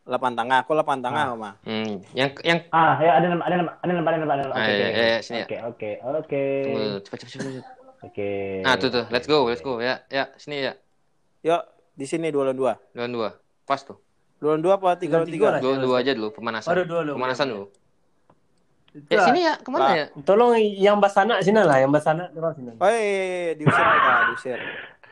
Lapan 0.00 0.32
tengah, 0.34 0.58
aku 0.66 0.72
lapan 0.74 0.98
tengah, 0.98 1.24
Ah. 1.24 1.34
Oma. 1.38 1.50
Hmm, 1.62 1.92
yang 2.18 2.30
yang 2.42 2.58
Ah, 2.74 2.98
ya 2.98 3.10
ada 3.14 3.26
nama, 3.30 3.42
ada 3.46 3.54
nama, 3.54 3.70
ada 3.78 3.92
nama, 3.94 4.08
ada 4.10 4.18
nama, 4.18 4.32
ada 4.32 4.42
nama. 4.42 4.54
Oke, 4.58 4.72
iya, 4.74 4.88
oke, 4.90 5.06
iya, 5.30 5.62
oke, 5.62 5.90
oke, 6.02 6.42
cepat 7.06 7.16
cepat 7.22 7.30
cepat. 7.30 7.64
oke. 8.02 8.30
Nah, 8.66 8.74
tuh 8.74 8.88
tuh, 8.90 9.04
let's 9.08 9.26
go, 9.30 9.46
let's 9.46 9.62
go. 9.62 9.78
Ya, 9.78 10.02
ya, 10.10 10.34
sini 10.34 10.66
ya. 10.66 10.74
Yuk, 11.46 11.62
di 11.94 12.10
sini 12.10 12.34
dua 12.34 12.50
lawan 12.50 12.58
dua. 12.58 12.72
Dua 12.90 13.06
lawan 13.06 13.12
dua. 13.14 13.28
Pas 13.62 13.78
tuh. 13.80 14.02
Dua 14.42 14.58
lawan 14.58 14.62
dua 14.66 14.74
apa 14.82 14.98
tiga 14.98 15.22
lawan 15.22 15.30
Tiga. 15.30 15.62
Dua 15.62 15.78
lawan 15.78 15.80
dua 15.86 15.96
aja 16.02 16.10
dulu 16.10 16.28
pemanasan. 16.34 16.74
Waduh, 16.74 16.84
dua. 17.06 17.14
Pemanasan 17.14 17.46
dulu. 17.46 17.66
Ya 19.06 19.22
sini 19.22 19.46
ya, 19.46 19.54
ke 19.54 19.70
mana 19.70 19.94
ya? 19.94 20.06
Tolong 20.26 20.58
yang 20.58 20.98
basana 20.98 21.38
sini 21.38 21.62
lah, 21.62 21.78
yang 21.78 21.94
basana 21.94 22.26
terus 22.34 22.58
sini. 22.58 22.74
Oh 22.74 22.90
iya, 22.90 22.98
iya, 22.98 23.22
iya, 23.22 23.52
diusir 23.54 23.78
kita, 23.86 24.12
diusir. 24.34 24.58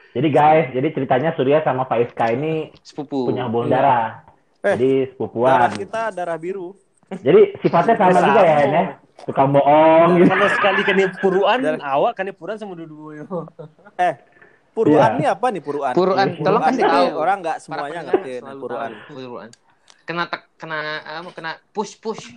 Jadi 0.08 0.28
guys, 0.28 0.66
jadi 0.72 0.88
ceritanya 0.90 1.30
Surya 1.32 1.60
sama 1.60 1.84
Faiska 1.84 2.32
ini 2.32 2.72
Sepupu. 2.80 3.28
punya 3.28 3.44
hubungan 3.46 3.68
darah. 3.70 4.24
Eh, 4.58 4.74
Jadi 4.74 4.90
Darah 4.98 5.10
sepupuan. 5.12 5.68
kita 5.76 6.02
darah 6.10 6.34
biru. 6.34 6.74
Jadi 7.08 7.56
sifatnya 7.60 7.94
sama 7.94 8.10
Sama. 8.12 8.26
juga 8.26 8.42
ya, 8.42 8.56
ya. 8.64 8.82
Tukang 9.18 9.50
bohong 9.50 10.08
gitu. 10.16 10.28
Kalau 10.28 10.48
sekali 10.50 10.80
kena 10.82 11.04
puruan, 11.18 11.58
Dan- 11.58 11.80
awak 11.80 12.12
kena 12.14 12.32
puruan 12.32 12.56
sama 12.56 12.74
dua-dua. 12.74 13.26
Eh, 13.96 14.14
puruan 14.72 15.10
Iya. 15.10 15.16
ini 15.16 15.24
apa 15.26 15.46
nih 15.48 15.62
puruan? 15.62 15.92
Puruan, 15.92 16.26
tolong 16.38 16.62
kasih 16.64 16.82
tahu. 16.84 17.06
Orang 17.14 17.36
nggak 17.40 17.56
semuanya 17.58 18.00
ngerti 18.04 18.32
puruan. 18.56 18.90
Puruan. 19.06 19.48
Kena 20.04 20.24
tek, 20.26 20.42
kena? 20.56 20.78
Kena 21.30 21.50
push 21.70 21.98
push. 21.98 22.32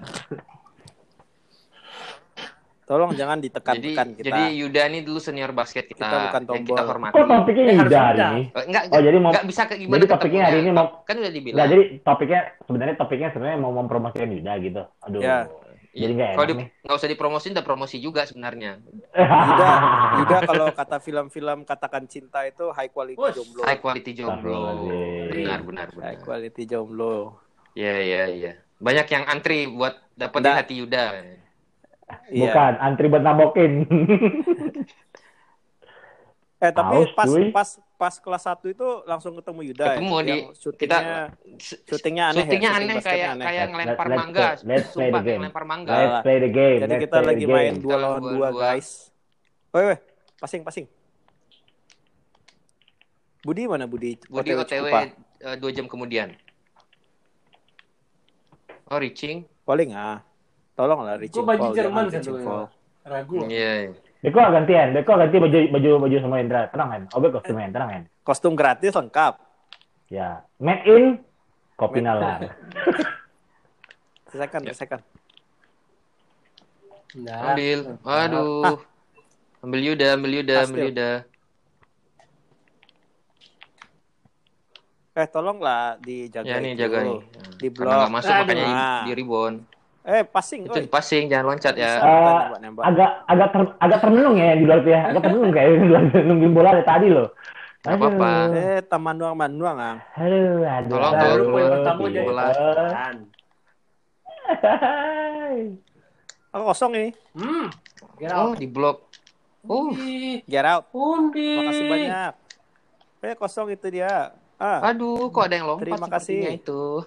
Tolong 2.92 3.16
jangan 3.16 3.40
ditekan-tekan 3.40 4.08
kita. 4.14 4.26
jadi 4.28 4.44
Yuda 4.52 4.82
ini 4.92 5.00
dulu 5.00 5.16
senior 5.18 5.56
basket 5.56 5.88
kita, 5.88 6.04
Kita 6.04 6.18
bukan 6.28 6.42
yang 6.52 6.66
kita 6.68 6.84
hormati. 6.84 7.16
Kok 7.16 7.24
topiknya 7.26 7.64
harus 7.64 7.80
Yuda 7.80 8.00
hari 8.02 8.20
ini? 8.20 8.42
Eh, 8.52 8.64
Enggak, 8.68 8.84
Oh, 8.84 9.00
jadi 9.00 9.18
mau- 9.18 9.32
enggak 9.32 9.46
bisa 9.48 9.62
ke 9.64 9.76
gimana 9.80 9.96
jadi 9.96 10.08
topiknya 10.12 10.42
hari 10.44 10.58
ini 10.60 10.70
mau- 10.70 10.92
kan 11.02 11.16
udah 11.16 11.32
dibilang. 11.32 11.56
Enggak, 11.56 11.68
jadi 11.72 11.84
topiknya 12.04 12.42
sebenarnya 12.62 12.96
topiknya 13.00 13.28
sebenarnya 13.32 13.58
mau 13.58 13.72
mempromosikan 13.74 14.28
Yuda 14.28 14.54
gitu. 14.60 14.82
Aduh. 15.02 15.22
Ya. 15.24 15.38
Jadi 15.92 16.12
nggak 16.14 16.30
Kalau 16.30 16.44
enak 16.46 16.52
di, 16.52 16.56
nih. 16.58 16.68
nggak 16.84 16.98
usah 16.98 17.10
dipromosin, 17.10 17.52
udah 17.52 17.66
promosi 17.66 17.98
juga 17.98 18.22
sebenarnya. 18.24 18.72
Yuda, 19.14 19.68
Yuda 20.20 20.38
kalau 20.46 20.68
kata 20.70 20.98
film-film 21.00 21.60
katakan 21.64 22.04
cinta 22.06 22.44
itu 22.44 22.72
high 22.72 22.88
quality 22.88 23.16
Wush, 23.16 23.36
jomblo. 23.36 23.62
High 23.62 23.80
quality 23.80 24.12
jomblo. 24.14 24.60
Benar, 25.28 25.60
benar, 25.64 25.88
benar. 25.90 26.06
High 26.06 26.20
quality 26.20 26.64
jomblo. 26.66 27.40
Iya, 27.72 27.96
iya, 27.98 28.24
iya. 28.28 28.52
Banyak 28.80 29.08
yang 29.08 29.24
antri 29.26 29.64
buat 29.66 29.96
dapetin 30.14 30.52
hati 30.54 30.74
Yuda. 30.76 31.40
Iya. 32.32 32.42
Bukan, 32.48 32.74
antri 32.80 33.06
buat 33.08 33.22
nabokin. 33.22 33.72
Eh 36.62 36.70
tapi 36.70 36.94
Haus, 36.94 37.10
pas 37.18 37.26
cuy. 37.26 37.50
pas 37.50 37.66
pas 37.98 38.14
kelas 38.14 38.44
1 38.46 38.70
itu 38.70 38.86
langsung 39.06 39.34
ketemu 39.34 39.74
Yuda 39.74 39.86
Ketemu 39.88 40.14
ya. 40.14 40.22
di- 40.22 40.46
syutingnya 40.54 41.18
syutingnya 41.58 42.24
aneh 42.28 42.38
Syutingnya 42.38 42.70
ya, 42.70 42.78
aneh 42.78 42.96
kayak 43.02 43.30
aneh. 43.34 43.46
kayak 43.50 43.66
ngelempar 43.68 44.06
let's 44.06 44.20
mangga. 44.22 44.46
play- 44.46 44.70
let's 44.70 44.88
play 44.94 45.10
the 45.10 45.22
game. 45.26 45.40
ngelempar 45.42 45.64
mangga. 45.66 45.90
Let's 45.90 46.06
Let's 46.06 46.22
play 46.22 46.38
the 46.38 46.52
game. 46.54 46.80
Jadi 46.80 46.94
let's 46.94 47.04
kita 47.04 47.18
lagi 47.20 47.44
game. 47.44 47.56
main 47.58 47.74
dua 47.76 47.90
Kita 47.90 47.98
lawan 48.00 48.22
dua- 48.22 48.52
guys. 48.54 48.88
Woi, 49.74 49.84
woi, 49.84 49.98
pasing 50.38 50.62
pasing. 50.62 50.86
Budi 53.42 53.66
mana 53.66 53.90
Budi? 53.90 54.22
Budi 54.24 54.54
OTW 54.54 54.62
OTW 54.62 54.86
Cikupa. 54.86 55.02
eh, 55.42 55.56
dua 55.58 55.72
jam 55.74 55.86
kemudian. 55.88 56.30
Oh, 58.86 59.02
reaching. 59.02 59.50
Calling 59.64 59.98
ah. 59.98 60.22
Tolong 60.74 61.00
lah 61.04 61.16
reaching 61.20 61.44
baju 61.44 61.62
call, 61.62 61.76
Jerman 61.76 62.06
call. 62.42 62.66
Ragu. 63.02 63.38
Iya. 63.46 63.72
iya. 63.88 63.92
Deko 64.22 64.38
gantian, 64.40 64.94
Deko 64.94 65.18
ganti 65.18 65.38
baju 65.38 65.58
baju 65.70 65.90
baju 66.06 66.16
sama 66.20 66.36
Indra. 66.38 66.70
Tenang 66.70 66.88
men. 66.88 67.04
Oke 67.12 67.28
kostum 67.30 67.56
men, 67.56 67.70
tenang 67.70 67.90
men. 67.90 68.04
Kostum 68.22 68.54
gratis 68.54 68.94
lengkap. 68.94 69.34
Ya, 70.08 70.46
made 70.58 70.84
in 70.86 71.04
kopi 71.76 72.00
nalar. 72.00 72.52
Selesaikan, 74.30 74.62
selesaikan. 74.64 75.00
Nah, 77.20 77.52
Ambil. 77.52 78.00
Aduh. 78.02 78.80
Ambil 79.60 79.82
Yuda, 79.84 80.16
ambil 80.16 80.32
Yuda, 80.40 80.56
Ah, 80.56 80.64
ambil. 80.64 80.88
Yuda. 80.88 81.10
Eh, 85.12 85.28
tolonglah 85.28 86.00
dijaga 86.00 86.48
Ya 86.48 86.58
nih 86.58 86.72
jaga 86.74 87.04
nih. 87.04 87.20
Di 87.60 87.68
Karena 87.68 87.84
blok. 87.84 88.00
nggak 88.00 88.14
masuk 88.16 88.32
Aduh. 88.32 88.40
makanya 88.42 88.64
di, 88.64 88.72
Ah. 88.72 89.02
di 89.04 89.12
rebound. 89.12 89.58
Eh, 90.02 90.26
passing. 90.26 90.66
Itu 90.66 90.82
passing, 90.88 91.30
jangan 91.30 91.46
loncat 91.48 91.74
ya. 91.76 91.92
Eh, 91.94 92.40
Nembak-nembak. 92.50 92.84
agak 92.84 93.12
agak 93.26 93.48
ter, 93.50 93.62
agak 93.78 93.98
termenung 94.02 94.36
ya 94.36 94.52
di 94.54 94.66
luar 94.66 94.82
ya. 94.82 95.00
Agak 95.10 95.22
termenung 95.24 95.52
kayak 95.52 95.70
di 95.72 95.88
luar 95.88 96.02
nungguin 96.10 96.52
bola 96.52 96.70
dari 96.74 96.86
tadi 96.86 97.08
loh. 97.08 97.28
Nggak 97.82 97.98
apa-apa. 97.98 98.30
Eh, 98.52 98.80
taman 98.84 99.16
doang 99.16 99.34
manuang 99.36 99.78
ah. 99.78 99.98
Aduh, 100.16 100.62
aduh. 100.64 100.90
Tolong, 100.92 101.14
aduh, 101.14 101.22
baru 101.24 101.44
poin 101.48 101.66
pertama 101.68 102.00
gitu. 102.00 102.10
jadi 102.12 102.26
bola. 102.26 102.44
Oh, 106.52 106.64
kosong 106.70 106.92
ini. 106.98 107.10
Hmm. 107.34 107.68
Get 108.18 108.30
Oh, 108.32 108.54
out. 108.54 108.58
di 108.58 108.68
blok. 108.68 108.98
Oh, 109.64 109.90
Undi. 109.90 110.42
Get 110.46 110.66
out. 110.66 110.90
Undi. 110.92 111.58
Makasih 111.58 111.86
banyak. 111.86 112.34
Eh, 113.22 113.34
kosong 113.36 113.68
itu 113.70 113.88
dia. 113.92 114.34
Ah, 114.58 114.90
aduh, 114.90 115.30
kok 115.30 115.42
ada 115.42 115.54
yang 115.54 115.66
lompat 115.68 115.86
Terima 115.86 116.06
kasih. 116.08 116.58
itu. 116.58 117.02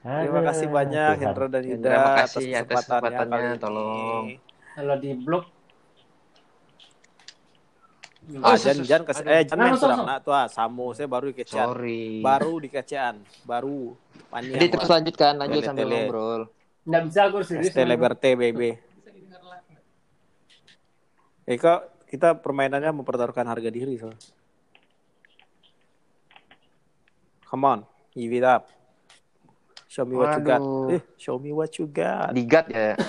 Terima 0.00 0.40
kasih 0.42 0.66
banyak 0.68 1.12
Tuhan. 1.12 1.20
Hendro 1.20 1.46
dan 1.46 1.62
Yuda 1.62 1.82
Terima 1.82 2.08
atas 2.08 2.30
kasih 2.32 2.48
atas 2.54 2.66
kesempatannya 2.86 3.40
ini. 3.44 3.58
tolong. 3.58 4.24
Kalau 4.72 4.96
di 4.96 5.10
blok. 5.14 5.44
Ah, 8.38 8.52
Oh, 8.52 8.56
Jan, 8.60 8.76
sus- 8.76 8.84
Jan 8.84 9.02
kasih 9.08 9.24
eh 9.24 9.40
Jan 9.42 9.56
Nah, 9.56 9.64
main 9.64 9.72
masuk, 9.72 9.88
kurang 9.88 10.00
nak 10.04 10.18
tuh 10.20 10.36
ah, 10.36 10.46
Samu 10.46 10.92
saya 10.92 11.08
baru 11.08 11.32
di 11.32 11.36
kecean. 11.40 11.64
Sorry. 11.64 12.20
Baru 12.20 12.60
di 12.60 12.68
kecean, 12.68 13.14
baru. 13.42 13.96
Panian, 14.28 14.60
Jadi 14.60 14.66
terus 14.68 14.88
lanjutkan, 14.92 15.32
lanjut 15.40 15.62
sambil 15.64 15.88
tele. 15.88 15.96
ngobrol. 16.04 16.42
Nggak 16.84 17.02
bisa 17.08 17.20
aku 17.24 17.38
serius. 17.40 17.72
ST 17.72 17.78
Liberté 17.80 18.36
baby. 18.36 18.76
Eh 21.42 21.56
kok 21.56 22.04
kita 22.04 22.36
permainannya 22.36 22.92
mempertaruhkan 22.92 23.48
harga 23.48 23.72
diri 23.72 23.96
so. 23.96 24.12
Come 27.48 27.64
on, 27.64 27.80
give 28.12 28.28
it 28.30 28.44
up. 28.44 28.68
Show 29.88 30.04
me 30.04 30.14
what 30.20 30.36
you 30.36 30.44
got. 30.44 30.60
Waduh. 30.60 30.92
Eh, 30.94 31.02
show 31.16 31.36
me 31.40 31.50
what 31.50 31.72
you 31.80 31.88
got. 31.88 32.36
Digat 32.36 32.68
ya. 32.68 32.92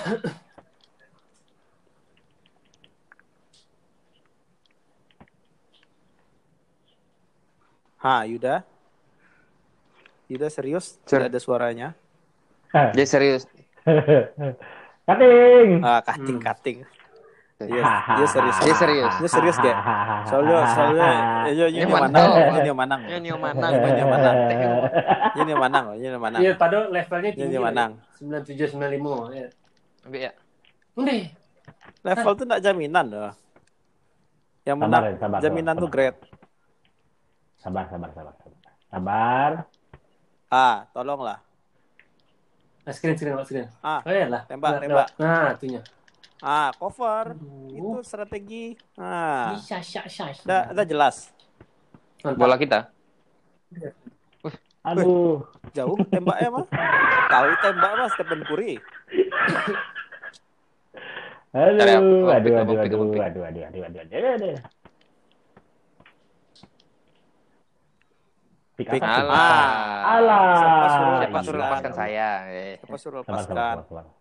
Ha, 8.00 8.24
Yuda. 8.24 8.64
Yuda 10.30 10.48
serius? 10.48 10.96
Ser- 11.04 11.20
Tidak 11.20 11.28
ada 11.28 11.40
suaranya. 11.42 11.88
Dia 12.94 13.06
serius. 13.06 13.44
Cutting. 15.10 15.82
Ah, 15.82 16.00
cutting, 16.06 16.38
cutting. 16.38 16.78
Iya, 17.60 17.84
dia 18.16 18.26
serius. 18.32 18.56
Dia 18.56 18.72
serius. 18.74 19.12
Dia 19.20 19.28
serius, 19.28 19.56
Ge. 19.60 19.72
Soalnya, 20.24 20.58
soalnya, 20.72 21.08
ini 21.44 21.60
Ini 21.68 21.84
ini 21.84 21.92
manang. 21.92 22.08
manang, 22.08 22.56
ini 22.56 22.70
manang. 22.72 23.00
Ini 23.04 23.16
Nio 23.20 23.36
Manang. 23.36 23.72
Ini 23.76 24.04
manang. 24.04 24.36
Ini 25.36 25.52
manang, 25.54 25.84
ini 25.92 26.16
manang. 26.16 26.40
Iya, 26.40 26.52
padahal 26.56 26.88
levelnya 26.88 27.30
tinggi. 27.36 27.44
Ini 27.46 27.58
manang. 27.60 27.90
Sembilan 28.16 28.40
tujuh 28.48 28.66
sembilan 28.66 28.90
lima. 28.90 29.14
Ya. 29.30 29.46
Ambil 30.08 30.20
ya. 30.24 30.32
Undi. 30.96 31.18
Level 32.00 32.32
tuh 32.32 32.44
enggak 32.48 32.62
jaminan 32.62 33.04
loh. 33.06 33.32
Yang 34.64 34.76
Sabar, 34.76 34.88
menang 34.88 35.02
ya, 35.02 35.12
sabar, 35.16 35.38
jaminan 35.40 35.68
sabar, 35.70 35.76
tuh 35.76 35.88
sabar. 35.88 36.00
grade. 36.00 36.18
Sabar, 37.60 37.84
sabar, 37.86 38.10
sabar, 38.10 38.34
sabar. 38.34 38.56
Sabar. 38.88 39.52
Ah, 40.48 40.76
tolonglah. 40.90 41.38
Nah, 42.80 42.92
screen, 42.96 43.12
screen, 43.14 43.36
screen. 43.44 43.68
Ah, 43.80 44.00
Oh 44.00 44.08
iya 44.08 44.26
lah. 44.26 44.42
Tembak, 44.48 44.70
Nah, 44.72 44.80
tembak. 44.80 45.08
Nah, 45.20 45.52
itunya. 45.52 45.80
Ah, 46.40 46.70
cover. 46.76 47.36
Aduh. 47.36 47.76
Itu 47.76 47.98
strategi. 48.04 48.76
Ah, 48.96 49.56
isya, 49.56 49.80
isya, 49.80 50.00
isya. 50.08 50.24
udah, 50.44 50.60
udah 50.74 50.84
jelas. 50.84 51.16
Mantap. 52.20 52.40
Bola 52.40 52.56
kita. 52.60 52.78
Aduh. 54.84 55.44
Jauh 55.76 55.96
tembaknya 56.08 56.48
mah. 56.52 56.66
Tahu 57.28 57.48
tembak 57.60 57.92
mah 57.96 58.08
Stephen 58.12 58.40
Curry. 58.48 58.80
Aduh, 61.50 61.82
ya, 61.82 61.98
aduh, 61.98 62.30
aduh, 62.30 62.54
aduh, 62.62 62.78
aduh, 62.78 63.00
aduh, 63.18 63.42
aduh, 63.42 63.42
aduh, 63.42 63.62
aduh, 63.66 64.00
aduh, 64.06 64.32
aduh. 64.38 64.56
Pick. 68.80 68.88
apa? 68.96 69.12
Alah. 69.20 69.60
Alah. 70.16 70.44
Siapa 71.20 71.40
suruh- 71.44 71.60
lepaskan 71.60 71.92
saya? 71.92 72.28
Siapa 72.80 72.96
suruh 72.96 73.22
Sabar, 73.28 73.44
sabar, 73.44 73.76
lepaskan? 73.84 74.19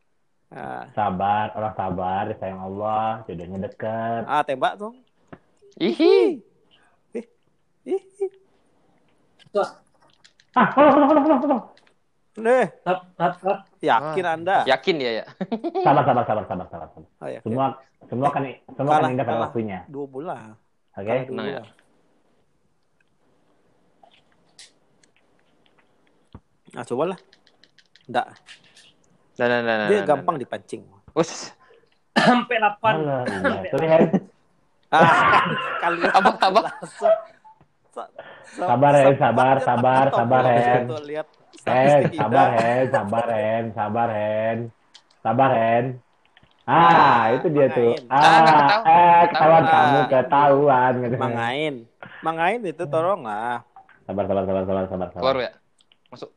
Sabar. 0.49 0.81
Ah, 0.81 0.83
Sabar, 0.97 1.45
orang 1.53 1.73
sabar, 1.77 2.23
sayang 2.41 2.61
Allah, 2.61 3.21
jodohnya 3.25 3.59
dekat. 3.61 4.23
ah 4.25 4.41
tembak 4.41 4.77
tuh. 4.77 4.93
Ihi. 5.77 6.41
Ih, 7.13 7.25
ih. 7.87 8.31
Ah, 10.53 10.67
tolong, 10.73 11.41
tolong. 11.41 11.61
Nih, 12.39 12.71
Up, 12.87 12.99
up, 13.19 13.33
up. 13.43 13.59
yakin 13.83 14.25
Ah. 14.25 14.33
Anda? 14.33 14.57
Yakin 14.63 14.95
dia 14.95 15.11
ya? 15.23 15.25
Sabar, 15.83 16.03
sabar, 16.05 16.23
sabar, 16.23 16.43
sabar, 16.47 16.65
sabar. 16.69 16.87
sabar. 16.93 17.07
Oh, 17.19 17.27
yakin. 17.29 17.43
Semua, 17.45 17.65
semua 18.07 18.29
kan, 18.31 18.43
semua 18.73 18.91
Kalah, 18.95 19.01
kan 19.05 19.13
indah 19.13 19.25
pada 19.27 19.39
waktunya. 19.43 19.79
Dua 19.85 20.05
bulan. 20.07 20.55
Oke? 20.95 21.15
Dua 21.27 21.35
Nah, 21.35 21.45
ya. 21.45 21.61
bulan. 21.61 21.65
Nah, 26.69 26.83
cobalah. 26.85 27.19
Enggak. 28.07 28.27
Nah, 29.39 29.47
nah, 29.47 29.59
nah, 29.63 29.75
nah, 29.79 29.87
Dia 29.87 29.99
nah, 30.03 30.05
gampang 30.05 30.35
nah. 30.35 30.43
dipancing. 30.43 30.83
Us. 31.15 31.55
Sampai 32.19 32.59
8. 32.59 32.83
Alah, 32.83 33.23
iya. 33.31 33.71
Sorry, 33.71 33.87
Hen. 33.87 34.05
Ah, 34.91 35.07
kali. 35.83 36.03
Sa- 36.03 37.15
sa- 37.95 38.11
Sabar, 38.59 38.93
Hen, 38.99 39.15
sabar, 39.15 39.55
sabar, 39.63 40.05
sabar, 40.11 40.43
Hen. 40.43 40.81
tuh, 40.91 40.99
Lihat 41.07 41.27
Hen, 41.63 42.03
sabar. 42.19 42.47
Hen, 42.51 42.85
sabar, 42.91 43.27
Hen, 43.31 43.63
sabar, 43.71 44.09
Hen. 44.11 44.57
Sabar, 45.23 45.49
Hen. 45.55 45.85
Ah, 46.67 47.31
itu 47.39 47.47
dia 47.49 47.67
tuh. 47.71 47.95
Ah, 48.11 48.83
eh, 48.83 49.21
ketahuan 49.31 49.63
kamu, 49.63 49.99
ketahuan. 50.11 50.93
Mangain. 51.15 51.75
Mangain 52.19 52.59
itu 52.67 52.83
tolong 52.91 53.23
lah. 53.23 53.63
Sabar, 54.03 54.27
sabar, 54.27 54.43
sabar, 54.43 54.63
sabar, 54.67 54.83
sabar, 54.91 55.07
sabar. 55.15 55.23
Keluar 55.23 55.37
ya? 55.39 55.51
Masuk. 56.11 56.29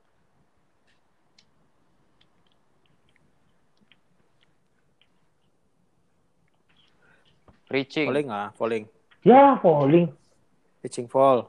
Reaching. 7.73 8.07
Falling 8.12 8.29
ah, 8.29 8.49
falling. 8.52 8.85
Ya, 9.25 9.57
falling. 9.64 10.12
Pitching 10.85 11.09
fall. 11.09 11.49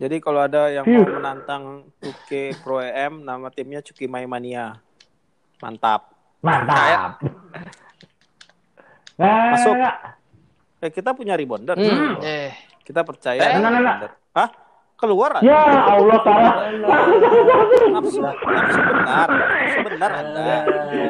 Jadi 0.00 0.16
kalau 0.24 0.40
ada 0.40 0.72
yang 0.72 0.88
mau 0.88 1.04
menantang 1.04 1.92
2K 2.00 2.56
Pro 2.64 2.80
EM, 2.80 3.20
nama 3.20 3.52
timnya 3.52 3.84
Cuki 3.84 4.08
Mania. 4.08 4.80
Mantap. 5.60 6.16
Mantap. 6.40 7.20
Nah, 9.20 9.52
Masuk. 9.52 9.76
nah, 9.76 10.16
Eh, 10.80 10.88
kita 10.88 11.12
punya 11.12 11.36
rebounder. 11.36 11.76
Hmm, 11.76 12.16
eh. 12.24 12.56
Kita 12.80 13.04
percaya. 13.04 13.36
Eh, 13.36 13.60
nah, 13.60 13.68
nah, 13.68 13.80
nah. 13.84 13.96
Hah? 14.32 14.48
Keluar 15.00 15.40
Ya 15.40 15.56
aja. 15.56 15.96
Allah, 15.96 16.18
salah. 16.20 16.54
Nafsu, 17.88 18.20
nafsu 18.20 18.80
benar. 18.84 19.16
Nafsu 19.32 19.80
benar 19.88 20.10
Anda. 20.12 20.56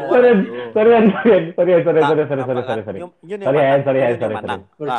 Sorry, 0.06 0.30
sorry, 0.70 0.90
sorry, 1.10 1.42
sorry, 1.50 1.74
sorry, 1.74 1.82
sorry, 1.82 1.98
Nah, 1.98 2.06
sorry, 2.06 2.24
sorry, 2.30 2.42
sorry, 2.46 2.62
kan? 2.62 2.70
sorry, 2.70 2.82
sorry. 2.86 3.00
Sorry, 3.42 3.82
sorry, 3.82 4.00
sorry, 4.14 4.36
sorry. 4.38 4.62
Ah. 4.86 4.98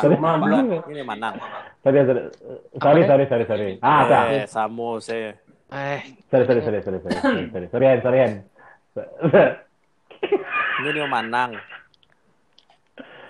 Ini 0.84 1.02
manang. 1.08 1.34
Sorry, 1.80 2.00
sorry, 2.04 2.22
sorry, 2.76 3.02
sorry, 3.08 3.24
sorry, 3.24 3.44
sorry. 3.48 3.68
Ah, 3.80 4.00
dah. 4.04 4.22
Eh, 4.28 4.44
Samu 4.44 5.00
saya. 5.00 5.40
Eh, 5.72 6.00
Sorry, 6.28 6.44
sorry, 6.44 6.60
sorry, 6.60 6.80
sorry, 6.84 7.00
sorry, 7.00 7.48
sorry, 7.48 7.66
sorry. 7.72 7.88
Ini 10.84 11.00
manang. 11.08 11.56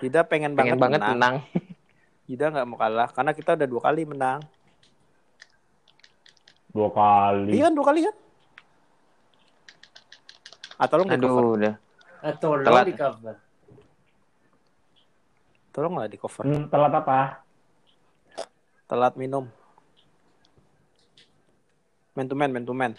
Ida 0.03 0.27
pengen, 0.27 0.59
pengen 0.59 0.75
banget 0.75 0.99
menang. 0.99 1.39
menang. 1.39 1.63
Ida 2.27 2.51
nggak 2.51 2.67
mau 2.67 2.75
kalah 2.75 3.07
karena 3.15 3.31
kita 3.31 3.55
udah 3.55 3.67
dua 3.67 3.81
kali 3.81 4.03
menang. 4.03 4.43
Dua 6.73 6.89
kali. 6.89 7.53
Iya 7.53 7.69
kan 7.69 7.73
dua 7.77 7.85
kali 7.85 7.99
kan? 8.01 8.15
Ah, 10.81 10.87
tolong 10.89 11.05
di 11.05 11.17
cover. 11.21 11.29
Aduh, 11.29 11.53
udah. 11.55 11.73
Atau 12.23 12.49
lo 12.57 12.63
Telat. 12.65 12.85
di 12.89 12.95
cover. 12.97 13.35
Tolong 15.69 15.93
lah 16.01 16.07
di 16.09 16.17
cover. 16.17 16.43
Hmm, 16.43 16.65
telat 16.67 16.93
apa? 16.93 17.45
Telat 18.89 19.13
minum. 19.15 19.45
Man 22.13 22.25
to 22.25 22.33
man, 22.33 22.49
man 22.49 22.65
to 22.65 22.73
man. 22.73 22.93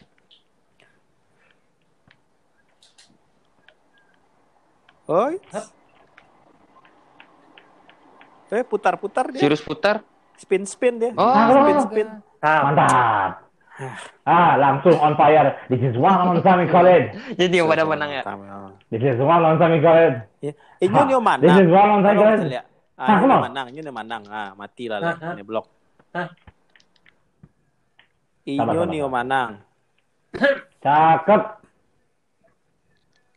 Oi. 5.04 5.36
Eh 8.54 8.62
putar-putar 8.62 9.34
dia. 9.34 9.42
Sirus 9.42 9.60
putar. 9.60 10.00
Spin-spin 10.38 10.94
dia. 10.98 11.10
Oh, 11.14 11.30
spin-spin. 11.30 12.08
Ah, 12.38 12.60
Mantap. 12.70 13.43
Ah, 14.22 14.54
langsung 14.54 14.94
on 14.96 15.18
fire. 15.18 15.50
This 15.66 15.82
is 15.82 15.98
one 15.98 16.14
on 16.14 16.38
Sami 16.46 16.70
College. 16.70 17.10
Jadi 17.34 17.58
yang 17.58 17.66
pada 17.66 17.82
menang 17.82 18.06
ya. 18.08 18.22
This 18.86 19.02
is 19.02 19.18
one 19.18 19.42
on 19.42 19.58
Sami 19.58 19.82
College. 19.82 20.22
Ya. 20.38 20.54
Eh, 20.78 20.86
Nyun 20.86 21.10
yang 21.10 21.24
mana? 21.24 21.42
This 21.42 21.58
is 21.58 21.68
one 21.68 21.90
on 21.90 22.00
Sami 22.00 22.18
lihat. 22.46 22.66
Hah, 22.94 23.06
Ah, 23.10 23.18
yang 23.18 23.26
on. 23.26 23.42
manang, 23.50 23.66
Nyun 23.74 23.84
yang 23.84 23.96
manang. 23.96 24.22
Ah, 24.30 24.54
mati 24.54 24.86
lah 24.86 25.02
lah. 25.02 25.18
Ini 25.18 25.42
blok. 25.42 25.66
Inyo 28.44 28.82
Nio 28.86 29.06
sabar. 29.08 29.10
manang. 29.10 29.50
Cakep. 30.78 31.42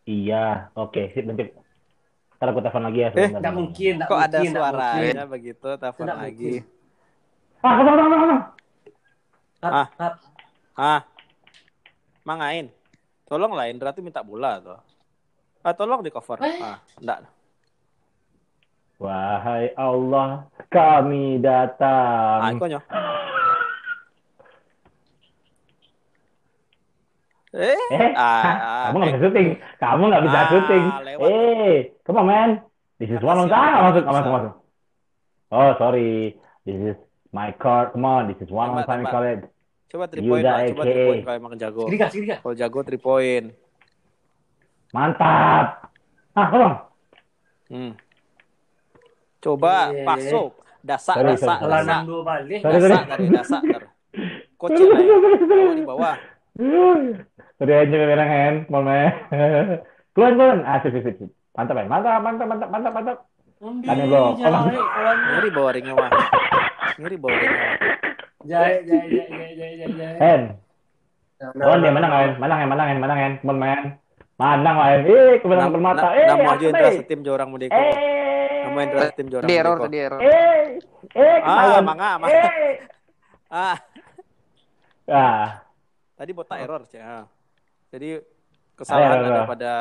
Iya, 0.05 0.71
oke, 0.71 1.01
sip 1.11 1.25
nanti. 1.25 1.49
Ntar 2.37 2.53
aku 2.53 2.61
telepon 2.61 2.85
lagi 2.85 2.99
ya. 3.01 3.09
Eh, 3.11 3.29
nggak 3.33 3.49
mungkin, 3.51 3.93
Kok 4.05 4.19
ada 4.21 4.37
suaranya 4.39 5.25
begitu? 5.25 5.67
Telepon 5.73 6.05
lagi. 6.07 6.61
Ah, 7.59 7.81
kosong, 7.81 7.95
kosong, 7.97 8.21
kosong. 8.21 8.41
Ah. 9.69 9.87
Ah, 10.73 11.01
mangain. 12.23 12.69
Tolong 13.25 13.51
lah 13.51 13.67
Indra 13.67 13.91
tuh 13.91 14.01
minta 14.01 14.21
bola 14.21 14.59
tuh. 14.59 14.79
Ah, 15.61 15.73
tolong 15.73 15.99
di 15.99 16.09
cover. 16.09 16.39
Eh. 16.39 16.59
Ah, 16.59 16.79
enggak. 16.95 17.27
Wahai 18.97 19.75
Allah, 19.75 20.47
kami 20.67 21.37
Ah, 21.37 21.41
datang. 21.69 22.55
ikonyo. 22.55 22.79
Eh, 27.57 27.73
Eh, 27.89 28.11
ah, 28.13 28.43
ah, 28.43 28.83
kamu 28.91 28.95
nggak 28.97 29.07
eh. 29.07 29.13
bisa 29.13 29.23
syuting. 29.23 29.47
Kamu 29.79 30.03
nggak 30.07 30.23
bisa 30.27 30.37
Ah, 30.37 30.47
syuting. 30.51 30.83
lewat. 31.09 31.29
Eh, 31.31 31.75
come 32.03 32.19
on 32.19 32.25
man. 32.27 32.49
This 32.99 33.09
is 33.09 33.21
one 33.23 33.39
on 33.39 33.47
sana. 33.47 33.87
Masuk, 33.87 34.03
masuk, 34.03 34.31
masuk. 34.35 34.53
Oh, 35.47 35.71
sorry. 35.79 36.35
This 36.67 36.77
is 36.91 36.97
my 37.31 37.55
card. 37.55 37.95
Come 37.95 38.03
on, 38.03 38.27
this 38.27 38.39
is 38.43 38.51
one 38.51 38.73
on 38.73 38.83
Tembak, 38.83 38.89
Sami 38.89 39.03
tembak. 39.07 39.47
Coba 39.87 40.03
3 40.05 40.19
Yuda 40.19 40.27
point 40.27 40.43
coba 40.43 40.83
3 40.83 40.91
AKA. 40.91 41.05
point 41.05 41.21
kalau 41.23 41.37
emang 41.37 41.53
jago. 41.55 41.81
Segini 41.83 41.97
kah, 41.97 42.09
segini 42.11 42.27
kah? 42.27 42.39
Kalau 42.41 42.55
jago 42.55 42.79
3 42.81 42.99
point. 42.99 43.45
Mantap. 44.91 45.65
Ah, 46.31 46.47
tolong. 46.47 46.75
Hmm. 47.67 47.91
Coba 49.37 49.91
Eh. 49.91 50.03
masuk. 50.03 50.49
Dasak, 50.79 51.19
Sorry, 51.19 51.35
dasak, 51.35 51.57
sorry, 51.59 51.67
Kalau 51.67 52.79
sorry. 52.79 52.95
Dasak 52.95 53.03
dari 53.09 53.25
dasak. 53.29 53.61
Ter. 53.65 53.83
Kocil 54.55 54.87
ya. 54.87 55.75
Di 55.75 55.83
bawah. 55.83 56.15
Sorry 57.57 57.73
aja 57.75 57.95
merah 57.97 58.27
kan, 58.27 58.53
mau 58.67 58.81
main. 58.81 59.11
Keluar, 60.15 60.31
keluar. 60.33 60.57
Ah, 60.63 60.79
sip, 60.79 60.95
sip, 60.95 61.03
sip. 61.11 61.29
Mantap, 61.53 61.75
ya. 61.75 61.85
Mantap, 61.85 62.21
mantap, 62.21 62.47
mantap, 62.47 62.69
mantap, 62.69 62.93
mantap. 62.93 63.17
Tanya, 63.57 64.03
bro. 64.05 64.37
Ngeri 64.37 65.49
bawa 65.49 65.69
ringnya 65.73 65.93
mah. 65.93 66.09
Ngeri 66.95 67.15
bawa 67.17 67.35
ringnya. 67.35 67.96
Jai, 68.47 68.73
jai, 68.87 69.03
jai, 69.11 69.27
jai, 69.27 69.49
jai, 69.59 69.71
jai, 69.75 69.89
jai. 69.91 70.15
Hen, 70.23 70.41
kawan 71.37 71.77
dia 71.83 71.91
menang 71.91 72.11
kan? 72.11 72.29
Menang 72.39 72.57
kan, 72.57 72.67
menang 72.71 72.87
kan, 72.87 72.97
menang 73.03 73.17
kan. 73.19 73.33
Come 73.37 73.51
on, 73.51 73.57
man. 73.59 73.83
Menang 74.39 74.75
kan. 74.79 74.99
Eh, 75.03 75.33
kebetulan 75.43 75.65
Nam- 75.67 75.75
permata. 75.75 76.07
Eh, 76.15 76.25
Nama 76.25 76.47
aja 76.55 76.65
Indra 76.65 76.89
setim 76.95 77.19
jorang 77.21 77.49
mudeko. 77.51 77.75
Eh. 77.75 77.93
Nama 78.63 78.79
Indra 78.79 79.01
setim 79.11 79.27
jorang 79.27 79.47
Tadi 79.47 79.55
error, 79.59 79.77
tadi 79.77 79.97
error. 79.99 80.19
Eh, 80.23 80.29
eh, 81.11 81.37
Ah, 81.37 81.43
ketahuan. 81.43 81.83
mangga, 81.83 82.09
mangga. 82.17 82.39
Eh. 82.39 82.75
Ah, 83.47 83.79
Ah, 85.07 85.63
tadi 86.15 86.35
botak 86.35 86.59
error 86.59 86.83
sih. 86.83 86.99
Ah. 86.99 87.23
Jadi 87.87 88.19
Ayo, 88.19 88.75
kesalahan 88.75 89.07
ayo, 89.15 89.23
ada 89.23 89.39
ayo. 89.39 89.47
pada 89.47 89.71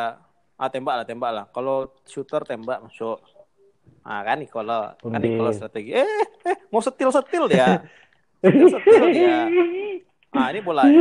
ah 0.54 0.68
tembak 0.70 0.94
lah, 0.94 1.06
tembak 1.06 1.30
lah. 1.34 1.44
Kalau 1.50 1.90
shooter 2.06 2.46
tembak 2.46 2.78
masuk. 2.78 3.18
Ah 4.06 4.22
kan 4.22 4.38
nih 4.38 4.46
kalau 4.46 4.94
kan 4.94 5.18
kalau 5.18 5.50
strategi. 5.50 5.98
Eh, 5.98 6.06
eh 6.46 6.56
mau 6.70 6.78
setil 6.78 7.10
setil 7.10 7.50
dia. 7.50 7.82
Dia. 9.12 9.38
Ah 10.32 10.48
ini 10.52 10.60
bola. 10.60 10.82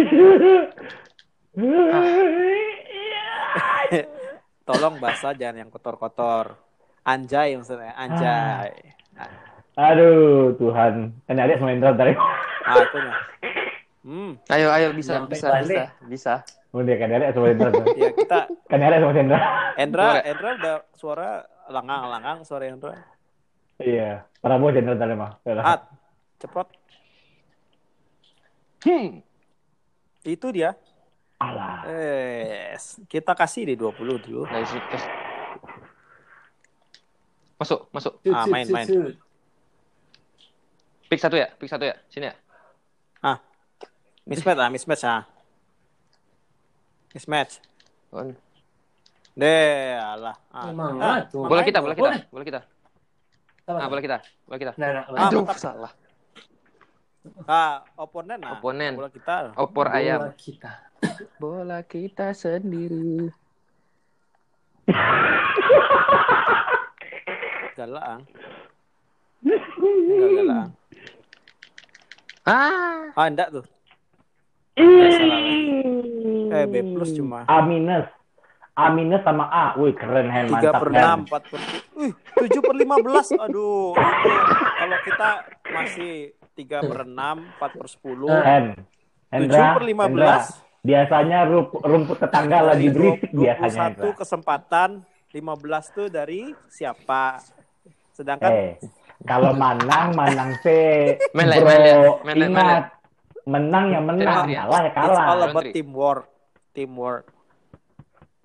Tolong 4.66 4.98
bahasa 4.98 5.32
jangan 5.32 5.62
yang 5.62 5.70
kotor-kotor. 5.70 6.58
Anjay 7.06 7.54
maksudnya, 7.54 7.94
anjay. 7.94 8.74
Ah, 9.78 9.94
Aduh, 9.94 10.58
Tuhan. 10.58 11.14
Kan 11.30 11.38
ada 11.38 11.54
sama 11.54 11.70
Indra 11.70 11.94
tadi. 11.94 12.18
ah 12.66 12.76
itu 12.82 12.98
nya. 12.98 13.14
Hmm, 14.06 14.32
Ayo, 14.50 14.70
ayo 14.70 14.88
bisa, 14.94 15.18
Sampai 15.18 15.34
bisa, 15.38 15.48
bisa, 15.62 15.84
bisa. 16.06 16.34
Udah 16.74 16.96
kan 16.98 17.10
ada 17.10 17.30
sama 17.30 17.48
Indra. 17.54 17.70
tuh. 17.70 17.86
ya 17.94 18.10
kita 18.12 18.40
Kan 18.66 18.80
ada 18.82 18.98
sama 18.98 19.14
Indra. 19.14 19.40
Endra, 19.78 20.04
Suara. 20.04 20.22
Endra 20.26 20.50
udah 20.56 20.76
suara 20.94 21.30
langang-langang 21.70 22.38
suara 22.42 22.64
Endra. 22.66 22.94
Iya, 23.78 24.24
Prabowo 24.40 24.72
Jenderal 24.72 24.98
tadi 24.98 25.14
mah. 25.14 25.32
At, 25.62 25.82
ceprot. 26.40 26.70
Hmm. 28.86 29.20
Itu 30.22 30.48
dia. 30.50 30.78
Alah. 31.36 31.84
Eh, 31.86 32.78
kita 33.06 33.34
kasih 33.34 33.66
di 33.66 33.76
20 33.76 34.22
dulu. 34.22 34.46
Dari 34.46 34.64
situ. 34.64 34.98
Masuk, 37.56 37.90
masuk. 37.90 38.14
Shoot, 38.22 38.36
Ah, 38.36 38.46
main, 38.46 38.64
shoot, 38.64 38.76
main. 38.76 38.88
shoot. 38.88 39.14
Pick 41.06 41.20
satu 41.20 41.36
ya, 41.36 41.48
pick 41.52 41.70
satu 41.70 41.86
ya. 41.86 41.96
Sini 42.08 42.30
ya. 42.30 42.36
Mismatch 44.26 44.58
ah, 44.58 44.70
mismatch 44.74 45.06
ah. 45.06 45.22
Mismatch. 47.14 47.62
Deh, 49.38 49.94
alah. 50.02 50.34
Ah. 50.50 50.74
Emang 50.74 50.98
Ah, 50.98 51.06
ah, 51.06 51.20
tuh. 51.30 51.46
Bola 51.46 51.62
kita, 51.62 51.78
bola 51.78 51.94
kita, 51.94 52.10
boleh. 52.10 52.22
bola 52.34 52.44
kita. 52.44 52.62
Ah, 53.70 53.86
bola 53.86 54.02
kita, 54.02 54.18
bola 54.50 54.58
kita. 54.58 54.72
Nah, 54.82 54.90
nah, 54.90 55.04
Ah, 55.14 55.30
Aduh, 55.30 55.46
mantap. 55.46 55.62
salah. 55.62 55.92
Ah, 57.46 57.84
oponen 57.96 58.40
nah. 58.40 58.58
Oponen. 58.58 58.94
Bola 58.96 59.10
kita. 59.10 59.52
Opor 59.56 59.88
bola 59.90 59.98
ayam. 59.98 60.20
kita. 60.36 60.72
Bola 61.42 61.80
kita 61.82 62.34
sendiri. 62.34 63.30
Galak 67.78 68.06
ah. 68.06 68.20
Enggak 69.46 70.30
galak. 70.34 70.56
ah. 70.56 70.68
Ah, 72.46 73.02
Ah, 73.16 73.28
enggak 73.28 73.50
tuh. 73.52 73.66
Eh, 76.46 76.66
B 76.68 76.74
plus 76.94 77.12
cuma. 77.14 77.46
A 77.46 77.62
minus. 77.62 78.06
A 78.76 78.92
minus 78.92 79.24
sama 79.24 79.48
A. 79.48 79.72
Wih, 79.80 79.96
keren, 79.96 80.28
Hen. 80.28 80.52
3 80.52 80.52
Mantap, 80.52 80.74
per 80.84 80.90
Hen. 80.92 81.24
6, 81.26 81.32
4 81.32 81.52
per... 81.52 81.60
Wih, 81.96 82.12
7 82.44 82.60
per 82.60 82.76
15. 82.76 83.48
Aduh, 83.48 83.96
itu 83.96 84.30
kalau 84.76 84.98
kita 85.08 85.30
masih 85.72 86.14
3 86.56 86.80
per 86.82 87.04
6, 87.04 87.60
4 87.60 87.72
per 87.76 87.88
10. 87.88 88.32
Hen. 88.42 88.66
7 89.28 89.36
Hendra, 89.36 89.64
per 89.74 89.84
Hendra. 89.84 90.36
15. 90.40 90.64
Biasanya 90.82 91.40
rup- 91.44 91.82
rumput 91.82 92.18
tetangga 92.18 92.62
lagi 92.64 92.88
berisik 92.88 93.32
biasanya. 93.34 93.92
21 93.92 94.00
Hendra. 94.00 94.16
kesempatan, 94.16 94.90
15 95.30 95.86
tuh 95.92 96.08
dari 96.08 96.42
siapa? 96.68 97.42
Sedangkan 98.10 98.48
Eh, 98.48 98.72
kalau 99.22 99.52
manang, 99.52 100.14
manang 100.14 100.56
se. 100.62 100.80
Menang, 101.34 101.60
Bro, 101.60 101.68
menang, 101.68 102.00
menang, 102.24 102.50
ingat. 102.50 102.84
Menang 103.46 103.86
ya 103.88 104.00
menang, 104.00 104.26
kalah 104.50 104.82
ya 104.82 104.90
it's 104.90 104.98
all 104.98 105.14
kalah. 105.14 105.50
about 105.52 105.66
teamwork. 105.70 106.26
Teamwork. 106.72 107.24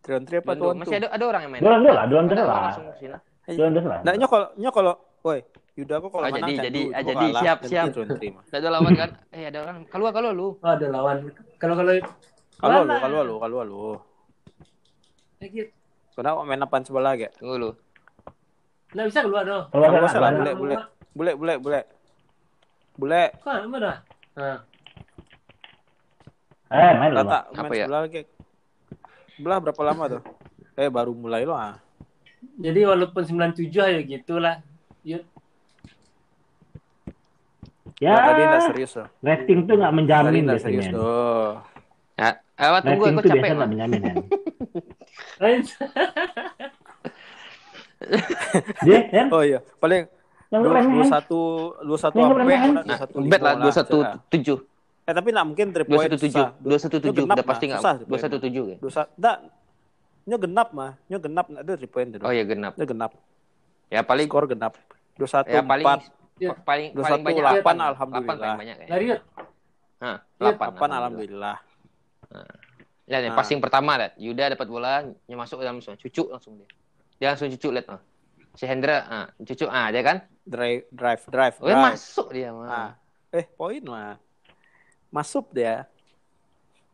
Trion 0.01 0.25
tri 0.25 0.40
apa 0.40 0.53
Dua- 0.53 0.73
tuan 0.73 0.77
masih 0.79 0.96
ada 0.99 1.09
ada 1.09 1.25
orang 1.25 1.40
yang 1.44 1.53
main. 1.53 1.61
Dua 1.61 1.77
dua 1.79 1.92
lah, 1.94 2.05
dua 2.05 2.18
Ada 2.18 2.29
dua 2.31 2.44
orang 2.44 2.62
lah. 2.64 3.20
Jualan 3.46 3.73
terus 3.73 3.87
lah. 3.87 4.01
Nah, 4.01 4.12
nyok 4.14 4.29
kalau 4.29 4.49
nyok 4.55 4.73
kalau, 4.73 4.94
woi, 5.20 5.40
Yuda 5.74 5.94
kok 5.96 6.09
kalau 6.09 6.22
Oh, 6.22 6.30
menang 6.30 6.48
jadi- 6.50 6.56
candu, 6.59 6.66
jadi- 6.66 6.85
gua 6.85 6.92
ah, 6.92 7.02
jadi 7.02 7.26
kalah, 7.26 7.40
siap, 7.40 7.59
siap. 7.64 7.87
Nggak 7.92 8.59
ada 8.59 8.68
lawan 8.68 8.92
kan? 8.94 9.11
Eh 9.30 9.44
ada 9.46 9.59
orang. 9.61 9.76
Keluar 9.87 10.12
kalau 10.12 10.30
lu. 10.30 10.48
Oh, 10.56 10.70
ada 10.70 10.87
lawan. 10.87 11.16
Kalau 11.56 11.74
kalau 11.74 11.92
Kalau 12.56 12.80
lu, 12.83 12.94
kalau 12.98 13.20
lu, 13.22 13.35
kalau 13.38 13.59
lu. 13.62 13.85
Kenapa 16.12 16.40
main 16.42 16.61
apaan 16.61 16.85
sebelah 16.85 17.16
ge? 17.16 17.28
Tunggu 17.35 17.56
lu. 17.56 17.70
Nggak 18.92 19.06
bisa 19.09 19.20
keluar 19.22 19.42
dong. 19.42 19.64
Keluar 19.70 19.88
Keluar 19.88 20.02
sana, 20.04 20.12
sana, 20.12 20.28
keluar 20.28 20.35
boleh, 20.35 20.52
sana. 20.52 20.59
boleh. 20.61 20.78
Bule, 21.11 21.33
bule, 21.35 21.54
bule. 21.59 21.80
Bule, 22.94 23.22
Kan 23.40 23.64
mana? 23.66 23.92
Nah, 24.37 24.59
Eh, 26.70 26.92
main 26.94 27.11
lu. 27.11 27.18
Main 27.18 27.42
Apa 27.56 27.72
ya? 27.72 27.85
sebelah 27.88 28.02
ge. 28.06 28.22
Sebelah 29.33 29.59
berapa 29.59 29.83
lama 29.83 30.04
tuh? 30.09 30.22
Eh, 30.76 30.87
baru 30.87 31.12
mulai 31.12 31.42
lo 31.42 31.52
ah. 31.52 31.80
jadi 32.56 32.85
walaupun 32.87 33.20
97 33.20 33.68
ya 33.90 34.00
gitulah. 34.02 34.61
Yud. 35.02 35.24
Ya, 37.98 38.10
Nah, 38.10 38.24
tadi 38.26 38.40
enggak 38.42 38.62
serius 38.66 38.92
loh. 38.94 39.08
rating 39.20 39.58
tuh 39.62 39.74
nggak 39.76 39.92
Tadi 39.92 39.98
menjamin 39.98 40.42
biasanya. 40.46 40.58
serius 40.58 40.86
tuh. 40.88 41.50
Ya, 42.14 42.28
eh, 42.32 42.68
tunggu 42.80 42.80
Rating 42.80 43.12
aku 43.12 43.20
tuh 43.20 43.28
capek. 43.28 43.36
biasa 43.36 43.44
Man. 43.44 43.56
nggak 43.56 43.70
menjamin 43.70 44.00
kan. 44.06 44.16
Dia, 48.80 48.98
kan? 49.06 49.26
Oh 49.28 49.42
iya, 49.42 49.60
paling 49.76 50.08
Yang 50.50 50.60
dua 50.66 51.04
satu 51.06 51.40
dua 51.78 51.98
satu 52.00 52.16
apa? 52.18 52.42
Nah, 52.82 52.98
bet 53.22 53.38
lah 53.38 53.54
dua 53.54 53.70
satu 53.70 53.96
tujuh. 54.28 54.58
Eh 55.04 55.12
tapi 55.12 55.28
nggak 55.30 55.46
mungkin 55.46 55.66
three 55.70 55.84
Dua 55.84 55.94
point 55.94 56.08
satu 56.08 56.16
tujuh. 56.18 56.32
susah. 56.32 56.48
Dua 56.58 56.78
satu 56.78 56.96
tujuh. 56.98 57.22
Udah 57.22 57.44
pasti 57.44 57.64
nggak. 57.66 58.02
Dua 58.02 58.18
satu 58.18 58.36
tujuh 58.38 58.64
ya. 58.66 58.76
Dua 58.78 58.90
satu, 58.90 59.10
enggak. 59.14 59.36
Nyo 60.20 60.36
genap 60.38 60.68
mah, 60.70 60.92
nyo 61.06 61.18
genap 61.18 61.46
nggak 61.46 61.62
ada 61.62 61.72
three 61.76 61.86
point. 61.86 62.10
Oh 62.18 62.32
ya 62.32 62.42
genap. 62.42 62.72
Nyo 62.74 62.82
genap. 62.84 63.12
Ya 63.90 64.00
paling 64.00 64.26
Skor 64.26 64.46
genap. 64.46 64.79
Dua 65.14 65.29
satu 65.29 65.50
ya 65.50 65.61
paling 65.61 65.85
empat. 65.85 66.00
Ya. 66.38 66.57
paling 66.57 66.94
Dua 66.94 67.05
paling 67.05 67.12
satu, 67.12 67.26
banyak 67.26 67.37
delapan, 67.37 67.59
Delapan 67.61 67.76
alhamdulillah. 67.85 68.38
paling 68.38 68.57
banyak 68.57 68.76
ya. 68.79 68.87
Hah, 68.87 68.96
Iya, 68.96 69.16
delapan. 70.40 70.66
Delapan 70.72 70.90
alhamdulillah. 70.94 71.57
Ya, 73.05 73.18
yang 73.18 73.35
Nah. 73.35 73.38
passing 73.42 73.59
pertama 73.59 73.98
lihat. 73.98 74.14
Yuda 74.16 74.55
dapat 74.55 74.66
bola, 74.66 75.03
masuk 75.29 75.59
ke 75.59 75.64
dalam 75.66 75.76
langsung 75.76 75.98
cucuk 75.98 76.31
langsung 76.31 76.55
dia. 76.57 76.68
Dia 77.18 77.35
langsung 77.35 77.50
cucuk 77.50 77.72
lihat. 77.74 77.87
ah. 77.90 78.00
Si 78.53 78.64
Hendra, 78.64 78.96
ah, 79.05 79.26
cucuk 79.37 79.68
ah 79.68 79.90
dia 79.90 80.00
kan. 80.00 80.16
Drive, 80.42 80.87
drive, 80.88 81.22
drive. 81.26 81.57
Oh, 81.59 81.66
drive. 81.66 81.85
masuk 81.92 82.26
dia 82.31 82.50
mah. 82.50 82.66
Ah. 82.66 82.90
Eh, 83.31 83.44
poin 83.50 83.83
mah. 83.83 84.16
Masuk 85.11 85.50
dia. 85.50 85.90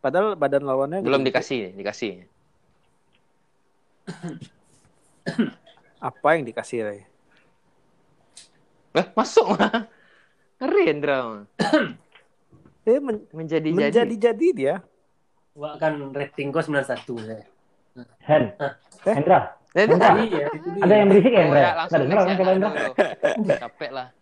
Padahal 0.00 0.34
badan 0.34 0.64
lawannya 0.64 1.04
Belum 1.04 1.20
gede. 1.20 1.28
dikasih, 1.30 1.62
dikasih. 1.72 2.12
Apa 6.06 6.38
yang 6.38 6.46
dikasih 6.46 6.78
Ray? 6.80 7.00
Eh, 8.94 9.06
masuk 9.12 9.52
mah. 9.52 9.90
Ngeri 10.56 10.82
Hendra. 10.86 11.18
Eh, 12.86 13.02
men- 13.02 13.26
Menjadi 13.34 13.66
jadi. 13.66 13.74
menjadi-jadi 13.74 14.48
dia. 14.54 14.78
Wah, 15.58 15.74
kan 15.74 15.98
rating 16.14 16.54
gua 16.54 16.62
91 16.62 16.86
saya. 17.18 17.42
Hen, 18.22 18.54
Eh? 19.02 19.10
Hendra, 19.10 19.58
Eh, 19.74 19.90
Hendra. 19.90 20.14
Iya, 20.14 20.46
itu 20.54 20.70
dia. 20.70 20.86
ada 20.86 20.94
yang 20.94 21.10
berisik 21.10 21.26
ya 21.26 21.34
Oh, 21.34 21.42
Hendra? 21.42 21.58
Nggak 21.58 21.74
langsung 21.74 21.98
dengar 21.98 22.14
next 22.14 22.22
kan 22.22 22.38
ya. 22.38 22.46
Hendra? 22.46 22.70
Capek 23.66 23.90
lah. 23.90 24.14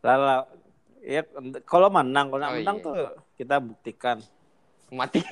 Lala, 0.00 0.46
ya 1.02 1.26
kalau 1.66 1.90
menang, 1.90 2.30
kalau 2.30 2.46
Oh, 2.46 2.54
menang 2.54 2.76
iya. 2.78 2.84
tuh 2.86 2.94
kita 3.34 3.58
buktikan. 3.58 4.22
Mati. 4.88 5.18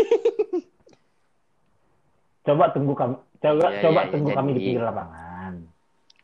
Coba 2.43 2.75
tunggu 2.75 2.99
kami, 2.99 3.15
coba 3.41 3.67
Iya, 3.67 3.81
coba 3.81 4.01
iya, 4.01 4.11
tunggu 4.13 4.29
iya, 4.29 4.37
kami 4.37 4.49
di 4.49 4.55
jadi. 4.55 4.67
pinggir 4.69 4.85
lapangan. 4.85 5.53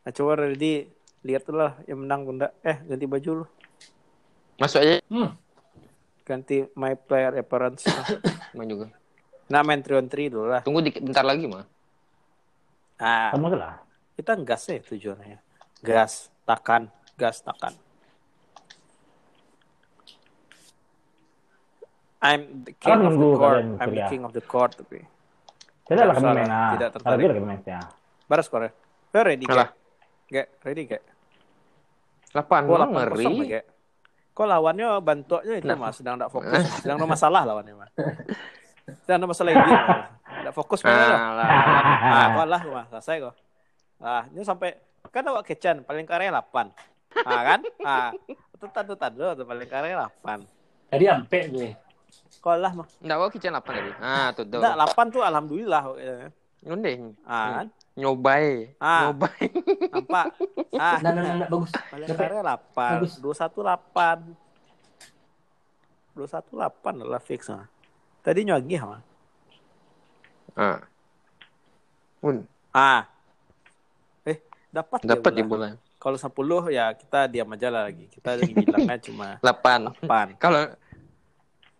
Nah, 0.05 0.13
coba 0.13 0.33
ready 0.39 0.73
lihat 1.21 1.45
lah 1.51 1.73
yang 1.85 1.99
menang 1.99 2.21
bunda. 2.23 2.49
Eh, 2.61 2.77
ganti 2.85 3.05
baju 3.05 3.31
lu. 3.43 3.47
Masuk 4.57 4.79
aja. 4.79 5.01
Hmm. 5.09 5.31
Ganti 6.23 6.57
my 6.73 6.95
player 6.95 7.33
appearance. 7.37 7.83
Main 8.57 8.69
juga. 8.69 8.87
nah, 9.47 9.63
main 9.63 9.79
3 9.79 9.95
on 9.97 10.09
3 10.11 10.27
dulu 10.27 10.47
lah. 10.49 10.63
Tunggu 10.63 10.83
dikit 10.83 10.99
bentar 11.01 11.23
lagi 11.23 11.47
mah. 11.47 11.63
Ah, 12.97 13.31
Kamu 13.31 13.53
salah. 13.53 13.79
kita 14.17 14.33
gas 14.41 14.63
ya 14.67 14.81
tujuannya. 14.81 15.39
Gas, 15.85 16.33
takan, 16.43 16.89
gas, 17.15 17.45
takan. 17.45 17.77
I'm 22.19 22.65
the 22.65 22.73
king 22.75 22.99
of 22.99 23.15
the 23.15 23.31
court. 23.37 23.63
I'm 23.79 23.91
the 23.93 24.07
king 24.09 24.23
of 24.25 24.33
the 24.33 24.43
court 24.43 24.73
tapi. 24.75 25.05
Tidak 25.87 26.03
lah 26.03 26.15
kami 26.19 26.29
main 26.35 26.51
ah. 26.51 26.73
tidak 26.75 26.89
tertarik. 26.99 27.19
dia 27.23 27.29
lagi 27.31 27.43
main 27.47 27.61
ya. 27.63 27.81
Baru 28.27 28.43
skornya. 28.43 28.71
Lo 29.15 29.19
ready 29.23 29.45
gak? 29.47 29.71
Gak, 30.27 30.47
ready 30.67 30.83
gak? 30.91 31.03
Delapan, 32.35 32.61
Gua 32.67 32.77
oh, 32.77 32.91
8-0 32.91 32.91
ngeri. 32.91 33.27
Kok 34.37 34.47
lawannya 34.51 34.89
bantuannya 35.01 35.55
itu 35.63 35.67
Nah. 35.71 35.79
mas 35.81 35.97
sedang 35.97 36.21
tidak 36.21 36.29
fokus, 36.37 36.61
sedang 36.83 37.01
ada 37.01 37.09
masalah 37.09 37.43
lawannya 37.49 37.75
mas. 37.79 37.91
Sedang 39.07 39.17
ada 39.23 39.27
masalah 39.31 39.51
ini, 39.55 39.73
tidak 40.45 40.55
fokus. 40.59 40.79
Alah. 40.85 41.49
Ah, 42.03 42.27
kok 42.35 42.47
lah 42.51 42.63
mas, 42.67 42.87
selesai 42.93 43.17
kok. 43.31 43.35
Ah, 44.03 44.23
ini 44.29 44.43
sampai 44.45 44.77
kan 45.09 45.25
awak 45.31 45.47
kecan 45.49 45.87
paling 45.87 46.05
karya 46.05 46.35
8. 46.35 46.69
Ah 47.25 47.43
kan? 47.47 47.61
Ah, 47.81 48.11
itu 48.29 48.67
tadu 48.75 48.93
tadu 48.99 49.25
tuh 49.33 49.47
paling 49.49 49.71
karya 49.71 49.97
8. 49.97 50.93
Tadi 50.93 51.05
ampe 51.09 51.39
gue. 51.49 51.86
Kok 52.37 52.57
lah 52.57 52.73
mah. 52.73 52.87
Nggak 52.99 53.17
mau 53.17 53.29
kitchen 53.29 53.53
8 53.53 53.63
tadi. 53.67 53.91
Ah, 53.99 54.29
tuh 54.31 54.45
tuh. 54.45 54.59
Enggak, 54.59 54.77
8 54.87 55.07
tuh 55.11 55.23
alhamdulillah. 55.23 55.83
pokoknya. 55.85 56.17
Nyonde. 56.63 56.93
Ah, 57.23 57.49
kan? 57.63 57.67
Nyobai. 57.95 58.49
Ah. 58.77 59.01
Nyobai. 59.09 59.45
Nampak? 59.91 60.27
Ah, 60.77 61.01
Nah, 61.01 61.09
nah, 61.09 61.23
nah, 61.25 61.35
nah, 61.41 61.49
bagus. 61.49 61.73
paling 61.73 62.09
karya 62.11 62.43
8. 62.45 63.01
Bagus. 63.01 63.13
218. 63.17 64.37
218 66.15 67.01
adalah 67.01 67.19
fix 67.19 67.49
mah. 67.49 67.65
Tadi 68.21 68.41
nyuagi 68.43 68.77
mah. 68.79 69.01
Ah. 70.55 70.81
Pun 72.19 72.45
Ah. 72.71 73.09
Eh, 74.23 74.37
dapat 74.69 75.01
dia 75.01 75.09
dapat 75.13 75.33
di 75.33 75.41
bola. 75.41 75.73
bola. 75.73 75.81
Kalau 75.97 76.17
10 76.21 76.29
ya 76.71 76.93
kita 76.93 77.25
diam 77.27 77.49
aja 77.49 77.69
lah 77.69 77.89
lagi. 77.89 78.05
Kita 78.07 78.37
lagi 78.37 78.53
bilangnya 78.53 78.97
cuma 79.01 79.29
8. 79.45 80.05
8. 80.05 80.37
Kalau 80.37 80.63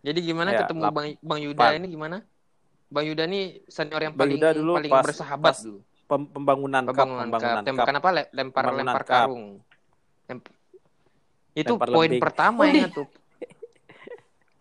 jadi 0.07 0.19
gimana 0.23 0.51
Ya, 0.51 0.59
ketemu 0.63 0.81
lap- 0.81 0.95
Bang 0.95 1.07
Bang 1.19 1.41
Yuda 1.43 1.59
pan. 1.61 1.75
ini 1.75 1.87
gimana? 1.89 2.17
Bang 2.87 3.05
Yuda 3.05 3.25
nih 3.27 3.45
senior 3.67 3.99
yang 4.01 4.15
paling 4.15 4.39
Yuda 4.39 4.49
dulu 4.55 4.73
paling 4.79 4.93
pas- 4.93 5.05
bersahabat 5.05 5.51
pas 5.51 5.59
dulu. 5.61 5.79
Pem- 6.07 6.31
pembangunan 6.31 6.83
cup, 6.83 6.95
Pembangunan 6.95 7.27
pembangunan 7.27 7.57
cup. 7.57 7.67
Tembakan 7.67 7.95
apa? 7.97 8.09
Le- 8.13 8.31
Lempar 8.31 8.63
Pembangunan 8.63 8.87
lempar 8.87 9.03
cup. 9.03 9.11
karung. 9.27 9.45
Lem- 10.25 10.55
Itu 11.53 11.73
Lempar 11.75 11.89
poin 11.91 12.07
lembing. 12.07 12.23
pertama 12.23 12.63
Oh, 12.63 12.89
tuh. 12.95 13.07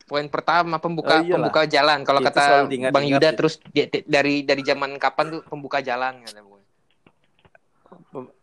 Poin 0.05 0.25
pertama 0.25 0.75
pembuka 0.77 1.09
Oh, 1.11 1.19
iyalah. 1.19 1.33
pembuka 1.39 1.61
jalan. 1.65 1.99
Kalau 2.01 2.19
Itu 2.19 2.27
kata 2.27 2.41
diingat-ingat 2.63 2.93
Bang 2.93 3.05
Yuda 3.05 3.27
itu. 3.27 3.37
terus 3.37 3.53
di- 3.67 3.85
di- 3.87 4.05
dari 4.05 4.35
dari 4.41 4.61
zaman 4.61 4.97
kapan 4.97 5.25
tuh 5.29 5.41
pembuka 5.43 5.77
jalan 5.79 6.21
kata 6.23 6.41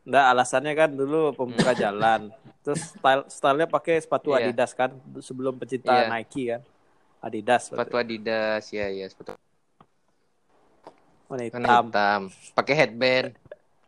Nggak, 0.02 0.24
alasannya 0.28 0.72
kan 0.72 0.90
dulu 0.92 1.32
pembuka 1.32 1.72
jalan. 1.82 2.30
Terus 2.62 2.92
style 2.92 3.22
stylenya 3.26 3.66
pakai 3.66 3.98
sepatu 3.98 4.30
Iya. 4.30 4.46
Adidas 4.48 4.70
kan 4.72 4.90
sebelum 5.18 5.54
pecinta 5.56 5.90
Iya. 5.92 6.06
Nike 6.08 6.44
kan. 6.48 6.62
Adidas. 7.22 7.70
Sepatu 7.70 7.94
Adidas 7.96 8.64
ya 8.74 8.86
ya 8.90 9.06
sepatu 9.06 9.38
warna 11.30 11.48
warna 11.48 11.68
hitam. 11.70 11.84
hitam. 11.88 12.20
Pakai 12.52 12.74
headband. 12.76 13.28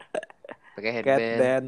Pakai 0.79 0.91
headband. 0.97 1.39
band. 1.43 1.67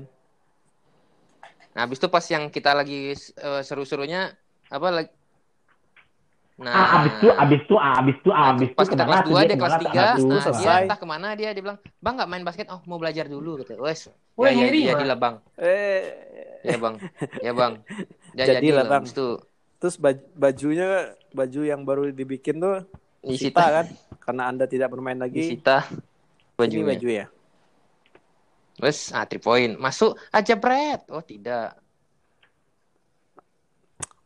Nah, 1.77 1.85
habis 1.85 2.01
itu 2.01 2.09
pas 2.09 2.25
yang 2.25 2.49
kita 2.49 2.73
lagi 2.73 3.13
eh, 3.13 3.63
seru-serunya 3.63 4.33
apa 4.73 4.89
lagi 4.89 5.11
Nah, 6.57 6.73
Ah, 6.73 7.05
abis 7.05 7.13
itu, 7.21 7.29
abis 7.37 7.61
itu, 7.69 7.75
abis 7.77 8.17
itu, 8.17 8.31
ah, 8.33 8.49
abis 8.57 8.69
itu. 8.73 8.79
pas 8.81 8.89
kita 8.89 9.05
kelas 9.05 9.23
2 9.29 9.41
dia 9.45 9.57
kelas 9.61 9.77
ke 9.77 9.85
mana 9.85 9.93
3 9.93 10.01
tuh? 10.17 10.25
Aduh, 10.25 10.33
nah, 10.33 10.57
dia 10.57 10.73
entah 10.89 10.97
ke 10.97 11.07
mana 11.07 11.29
dia 11.37 11.49
dia 11.53 11.61
bilang 11.61 11.79
bang 12.01 12.15
nggak 12.17 12.29
main 12.33 12.45
basket 12.49 12.67
oh 12.73 12.81
mau 12.89 12.97
belajar 12.97 13.29
dulu 13.29 13.61
gitu 13.61 13.77
wes 13.77 14.09
Wah, 14.41 14.49
ya, 14.49 14.57
ya, 14.57 14.65
ngiri, 14.65 14.81
jadi 14.89 15.05
lah 15.05 15.19
bang 15.21 15.35
Eh, 15.61 16.01
ya 16.65 16.77
bang 16.81 16.95
ya 17.45 17.53
bang 17.53 17.73
ya, 18.41 18.45
Jadi 18.49 18.57
jadi 18.57 18.69
lah, 18.73 18.77
lah 18.81 18.85
Bang. 18.89 19.01
Habis 19.05 19.13
itu 19.13 19.29
terus 19.77 19.97
baj- 19.97 20.29
bajunya 20.33 20.89
baju 21.31 21.61
yang 21.63 21.83
baru 21.83 22.09
dibikin 22.09 22.57
tuh 22.57 22.85
disita 23.21 23.61
kan 23.73 23.87
karena 24.19 24.43
Anda 24.47 24.65
tidak 24.65 24.89
bermain 24.89 25.17
lagi. 25.17 25.53
disita 25.53 25.85
Ini 25.87 26.57
bajunya 26.57 26.87
baju 26.87 27.09
ya. 27.11 27.27
wes 28.79 29.09
ah 29.11 29.25
three 29.25 29.39
point 29.39 29.73
masuk 29.75 30.15
aja 30.31 30.55
Brad 30.55 31.05
oh 31.09 31.21
tidak 31.21 31.77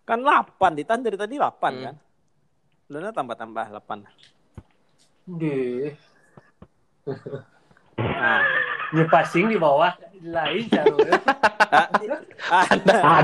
Kan 0.03 0.27
8 0.27 0.51
ditahan 0.75 1.01
dari 1.01 1.15
tadi 1.15 1.39
8 1.39 1.55
Hmm. 1.71 1.83
kan. 1.87 1.97
Luna 2.91 3.15
tambah-tambah 3.15 3.63
8. 3.71 4.03
Deh. 5.31 5.95
Nah, 7.95 8.43
Dia 8.91 9.07
passing 9.07 9.47
di 9.47 9.55
bawah. 9.55 9.95
Lain 10.21 10.63
cara. 10.69 10.97
ah, 11.73 11.87
ah, 12.53 12.67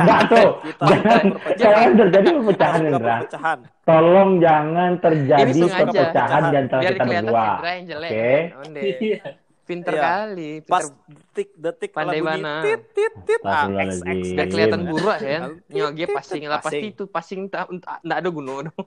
Ada 0.01 0.17
tuh. 0.33 0.51
Kita 0.65 0.85
Jangan, 0.87 1.25
perpecahan. 1.29 1.59
jangan 1.61 1.91
terjadi 1.93 2.29
perpecahan, 2.33 2.81
Suka 2.81 2.89
Indra. 2.97 3.17
Tolong 3.85 4.31
jangan 4.41 4.91
terjadi 4.99 5.61
perpecahan 5.69 6.43
di 6.49 6.57
antara 6.57 6.81
kita 6.83 7.05
berdua. 7.05 7.47
Oke. 8.01 8.33
Pinter 9.67 9.93
Iya. 9.93 10.03
kali. 10.07 10.51
Pinter. 10.63 10.71
Pas 10.71 10.85
detik 11.11 11.49
detik 11.59 11.91
Pandai 11.91 12.23
mana. 12.23 12.63
tit 12.63 12.81
tit 12.95 13.15
tit 13.27 13.43
ah, 13.43 13.67
X. 13.67 13.99
X 14.07 14.23
kelihatan 14.47 14.87
buruk 14.87 15.19
kan? 15.19 15.59
Nyoge 15.69 16.07
tit, 16.07 16.15
passing 16.15 16.43
lah 16.47 16.63
pasti 16.63 16.87
itu 16.95 17.05
passing 17.11 17.41
tak 17.51 17.67
ada 18.01 18.29
gunung 18.31 18.71
dong. 18.71 18.87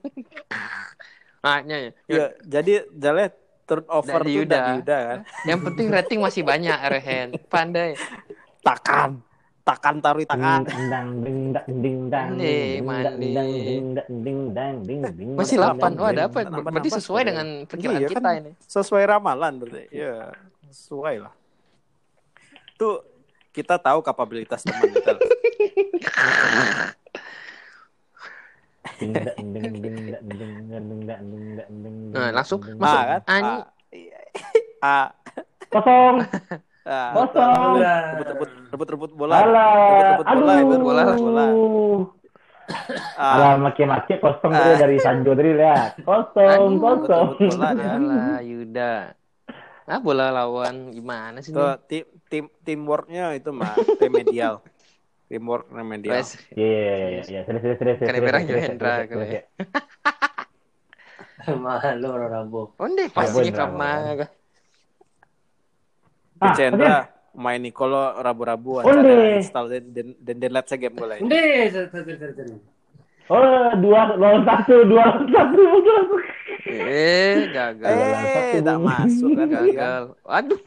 Nah, 1.40 1.64
ya, 1.64 1.88
ya. 1.88 1.90
Ya, 2.04 2.26
jadi 2.44 2.84
jale 2.92 3.32
turnover 3.70 4.18
Dari 4.18 4.26
tuh 4.26 4.34
Yuda. 4.42 4.58
dari 4.58 4.72
Yuda 4.82 4.98
kan. 4.98 5.18
Yang 5.54 5.60
penting 5.70 5.86
rating 5.94 6.18
masih 6.18 6.42
banyak 6.42 6.78
Rehen. 6.90 7.28
Pandai. 7.46 7.94
Takan, 8.60 9.22
takan 9.62 9.94
taruh 10.02 10.26
takan. 10.26 10.66
Ding 10.66 10.74
ding 10.74 10.90
dang 10.90 11.08
ding 11.80 12.00
dang 12.10 12.28
Mandi, 12.34 12.58
ding 13.22 13.32
dang 13.32 13.48
ding 13.48 13.86
dang 13.94 14.10
ding 14.20 14.40
dang 14.50 14.74
ding 14.82 15.00
ding 15.14 15.30
Masih 15.38 15.56
dang, 15.56 15.78
8. 15.78 15.86
Oh, 15.96 16.10
ding, 16.10 16.18
ada 16.18 16.22
ding. 16.26 16.50
apa? 16.50 16.68
Berarti 16.68 16.90
sesuai 16.92 17.22
dengan 17.22 17.46
perkiraan 17.64 18.00
Iya, 18.02 18.08
kita 18.10 18.20
kan? 18.20 18.40
ini. 18.42 18.52
Sesuai 18.66 19.04
ramalan 19.06 19.52
berarti. 19.56 19.84
Ya, 19.94 20.34
sesuai 20.68 21.14
lah. 21.22 21.32
Tuh 22.74 23.06
kita 23.50 23.78
tahu 23.78 24.02
kapabilitas 24.02 24.60
teman 24.66 24.90
kita. 24.90 25.14
Nah, 32.10 32.28
langsung 32.34 32.60
masuk. 32.76 33.00
Ah, 33.00 33.04
kan? 33.06 33.20
Ani. 33.26 33.56
Ah, 34.80 35.08
Kosong. 35.70 36.16
ah, 36.84 37.12
Kosong. 37.14 37.80
rebut-rebut 38.16 38.50
rebut-rebut 38.70 39.10
bola. 39.16 39.36
Rebut-rebut 39.40 40.26
bola, 40.26 40.52
rebut 40.60 40.80
bola, 40.82 41.02
bola. 41.16 41.46
Ah, 43.20 43.34
Alah, 43.36 43.54
makin-makin 43.60 44.16
kosong 44.22 44.52
Ah. 44.54 44.78
dari 44.78 44.96
Sanjo 45.02 45.34
tadi 45.34 45.52
lihat. 45.52 46.00
Kosong, 46.06 46.78
Aduh, 46.78 46.80
kosong. 46.80 47.28
bola 47.50 47.68
dia. 47.76 47.90
Alah, 47.98 48.38
Yuda. 48.40 48.94
Ah, 49.90 49.98
bola 49.98 50.30
lawan 50.30 50.94
gimana 50.94 51.42
sih? 51.42 51.50
Tuh, 51.50 51.74
nih? 51.74 51.82
tim 51.90 52.04
tim 52.30 52.44
teamworknya 52.62 53.34
itu 53.34 53.50
mah 53.50 53.74
remedial. 53.98 54.62
Teamwork 55.30 55.70
remedial. 55.70 56.18
Wes, 56.18 56.34
Iya, 56.58 56.66
iya, 56.66 56.94
iya, 57.22 57.22
iya. 57.22 57.40
Serius, 57.46 57.62
serius, 57.62 57.78
serius. 57.78 57.98
Serius, 58.02 58.66
Hendra, 58.66 58.90
orang 62.10 62.30
Rambo. 62.34 62.74
Onde 62.82 63.06
pasti 63.14 63.54
sama. 63.54 64.18
Ah, 66.42 66.54
Cendra 66.58 67.06
main 67.30 67.62
Nicolo 67.62 68.18
rabu-rabu 68.18 68.82
Onde. 68.82 68.90
acara 69.06 69.38
install 69.38 69.66
dan 69.70 69.84
dan 70.18 70.36
dan 70.42 70.50
saya 70.66 70.82
game 70.82 70.98
bola 70.98 71.14
ini. 71.14 71.30
Oh, 73.30 73.70
dua 73.78 74.18
lawan 74.18 74.42
satu, 74.42 74.82
dua 74.90 75.14
lawan 75.14 75.30
satu, 75.30 75.54
dua 75.54 75.70
lawan 75.70 75.84
satu. 75.86 76.16
Eh, 76.66 77.46
gagal. 77.54 77.86
Eh, 77.86 78.58
tak 78.58 78.78
masuk. 78.82 79.30
Gagal. 79.38 80.02
Aduh. 80.26 80.60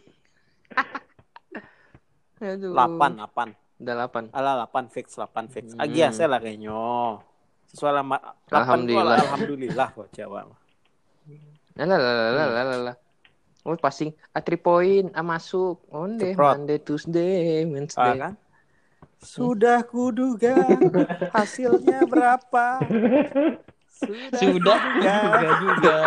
Aduh. 2.40 2.72
8 2.72 3.20
8. 3.20 3.63
Udah 3.84 4.08
8. 4.08 4.32
Alah 4.32 4.54
8 4.66 4.88
fix 4.88 5.06
8 5.14 5.52
fix. 5.52 5.66
Hmm. 5.76 5.84
Agi 5.84 6.00
saya 6.10 6.32
lah 6.32 6.40
kayaknya. 6.40 6.72
Sesuai 7.68 7.94
lama 7.94 8.16
8 8.48 8.56
Alhamdulillah. 8.56 8.56
Alhamdulillah. 8.56 9.18
alhamdulillah 9.20 9.88
kok 9.92 10.08
Jawa. 10.12 10.40
Lah 11.74 11.86
lah 11.86 11.98
lah 11.98 12.14
lah 12.16 12.48
lah 12.48 12.64
lah 12.64 12.80
lah. 12.92 12.96
Oh, 13.64 13.76
passing 13.76 14.12
a 14.32 14.40
3 14.40 14.56
point, 14.58 15.08
a 15.12 15.22
masuk. 15.22 15.84
Onde. 15.90 16.36
Monday, 16.36 16.80
Tuesday, 16.80 17.64
Ah, 17.64 17.68
Wednesday. 17.68 18.16
kan? 18.20 18.34
Sudah 19.20 19.80
kuduga 19.84 20.68
hasilnya 21.32 22.04
berapa? 22.04 22.84
Sudah, 23.88 24.36
Sudah 24.36 24.78
kuduga. 24.84 25.16
juga 25.16 25.50
juga 25.60 25.98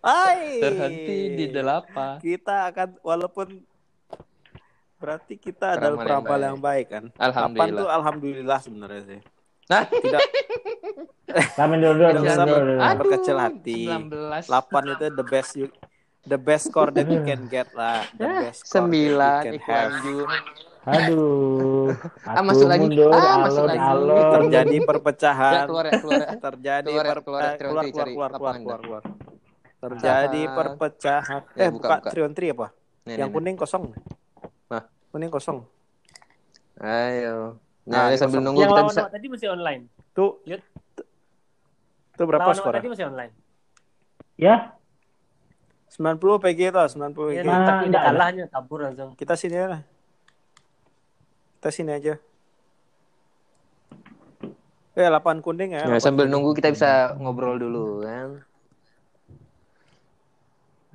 Hai. 0.00 0.56
terhenti 0.56 1.18
di 1.36 1.44
delapan. 1.46 2.16
Kita 2.18 2.72
akan 2.72 2.88
walaupun 3.04 3.60
berarti 4.98 5.34
kita 5.38 5.78
adalah 5.78 5.98
Peramal 5.98 6.06
yang 6.06 6.22
peramal 6.22 6.38
baik. 6.38 6.48
yang 6.50 6.58
baik 6.60 6.86
kan. 6.90 7.04
Alhamdulillah. 7.16 7.54
Delapan 7.54 7.68
tuh 7.80 7.88
alhamdulillah 7.88 8.58
sebenarnya 8.62 9.02
sih. 9.06 9.20
Nah, 9.68 9.82
Tidak 9.84 10.22
Ramen 11.58 11.78
dulu, 11.84 11.92
dulu, 12.08 12.08
Tidak 12.14 12.36
dulu, 12.40 12.72
berkecil 12.98 13.36
hati. 13.36 13.84
19. 13.84 14.48
8 14.48 14.82
itu 14.96 15.06
the 15.12 15.24
best 15.26 15.50
you 15.60 15.66
the 16.24 16.38
best 16.40 16.64
score 16.72 16.90
that 16.92 17.04
you 17.08 17.20
can 17.24 17.44
get 17.52 17.68
lah. 17.76 18.04
The 18.16 18.26
Ya, 18.26 18.40
best 18.48 18.64
score 18.64 18.88
that 18.88 18.96
you 18.96 19.12
sembilan 19.12 19.44
can 19.44 19.56
have. 19.68 19.92
lanjut. 19.92 20.28
Aduh. 20.88 21.92
Ah, 22.28 22.42
masuk 22.44 22.68
lagi. 22.68 22.86
mundur, 22.88 23.12
Ah, 23.12 23.36
masuk 23.44 23.64
lagi. 23.68 23.80
alon-alon. 23.80 24.30
Terjadi 24.40 24.76
Ya, 24.78 24.86
perpecahan. 24.88 25.66
keluar 25.68 25.84
ya, 25.88 25.94
keluar 26.00 26.20
ya. 26.24 26.32
terjadi 26.40 26.88
Keluar 26.88 27.04
ya, 27.04 27.10
per- 27.12 27.24
keluar 27.24 27.42
ya, 27.42 27.50
eh, 27.52 27.54
Trion 27.58 27.68
keluar 27.68 27.84
Tri, 27.84 27.90
keluar 27.92 28.08
cari 28.08 28.14
keluar 28.14 28.30
keluar 28.32 28.32
lapangan 28.40 28.60
keluar 28.64 28.80
keluar 28.80 29.02
terjadi 29.78 30.42
Perpecahan. 30.48 30.56
perpecahan 30.56 31.42
Ya, 31.54 31.66
eh 31.66 31.70
buka, 31.70 31.88
buka. 31.98 32.10
Trion 32.10 32.32
Tri 32.34 32.46
apa 32.54 32.66
Nih, 33.06 33.16
yang 33.18 33.28
nih, 33.28 33.32
nih. 33.32 33.34
kuning 33.34 33.56
kosong 33.56 33.84
Nah. 35.08 35.10
kuning 35.10 35.30
kosong 35.30 35.64
Ayo. 36.78 37.56
Nah, 37.82 38.06
Nah, 38.06 38.14
sambil 38.14 38.38
kosong. 38.38 38.44
nunggu 38.44 38.60
Yang 38.60 38.68
kita 38.68 38.78
lawan 38.78 38.88
bisa. 38.88 39.00
awak 39.00 39.10
tadi 39.10 39.26
masih 39.26 39.48
online. 39.48 39.82
tuh 40.12 40.30
Yud. 40.44 40.62
tuh 42.12 42.24
berapa 42.24 42.38
lawan 42.40 42.46
awak 42.46 42.60
skornya 42.60 42.78
tadi 42.78 42.88
masih 42.88 43.06
online. 43.06 43.32
Ya, 44.36 44.56
90 45.90 46.38
PG 46.38 46.60
tuh 46.68 46.86
90 46.86 47.32
Ya, 47.32 47.40
PG 47.40 47.48
Nah, 47.48 47.66
tapi 47.66 47.84
ada. 47.88 47.98
kalahnya 48.04 48.44
kabur 48.46 48.78
langsung. 48.80 49.10
kita 49.14 49.34
sini 49.34 49.56
aja 49.56 49.80
kita 51.56 51.70
sini 51.72 51.90
aja 51.90 52.14
eh 54.94 55.08
8 55.08 55.40
kuning 55.40 55.72
ya 55.72 55.82
Ya, 55.84 55.90
8 55.92 55.98
sambil 56.00 56.26
nunggu 56.26 56.52
kita 56.52 56.70
bisa 56.70 56.90
ngobrol 57.16 57.56
dulu 57.56 58.04
kan. 58.04 58.44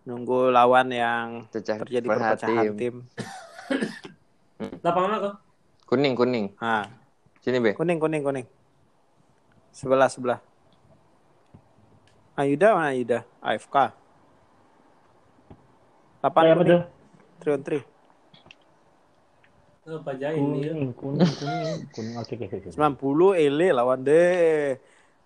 nunggu 0.03 0.47
lawan 0.49 0.87
yang 0.89 1.27
Pecah 1.49 1.79
terjadi 1.79 2.03
perpecahan 2.05 2.75
tim 2.75 2.95
Lapangan 4.79 5.09
mana 5.09 5.17
kok? 5.19 5.35
Kuning, 5.85 6.13
kuning. 6.15 6.45
nah 6.57 6.87
Sini, 7.39 7.59
Be. 7.59 7.75
kuning 7.75 7.99
kuning 7.99 8.23
kuning 8.23 8.45
sebelah 9.69 10.07
sebelah 10.07 10.39
Ayuda 12.33 12.73
mana 12.73 12.89
Ayuda 12.91 13.19
AFK 13.39 13.75
8 16.23 16.23
apa 16.23 16.39
kuning 16.39 16.63
tuh? 16.63 16.81
Trion 17.39 17.61
Tri 17.61 17.79
Oh, 19.83 19.99
Pajain. 19.99 20.39
Kuning, 20.39 20.95
kuning, 20.95 21.27
kuning, 21.27 21.79
kuning. 21.91 22.15
Oke, 22.15 22.39
oke, 22.39 22.55
oke. 22.55 22.71
90 22.71 23.35
ele 23.35 23.67
lawan 23.75 23.99
deh. 23.99 24.79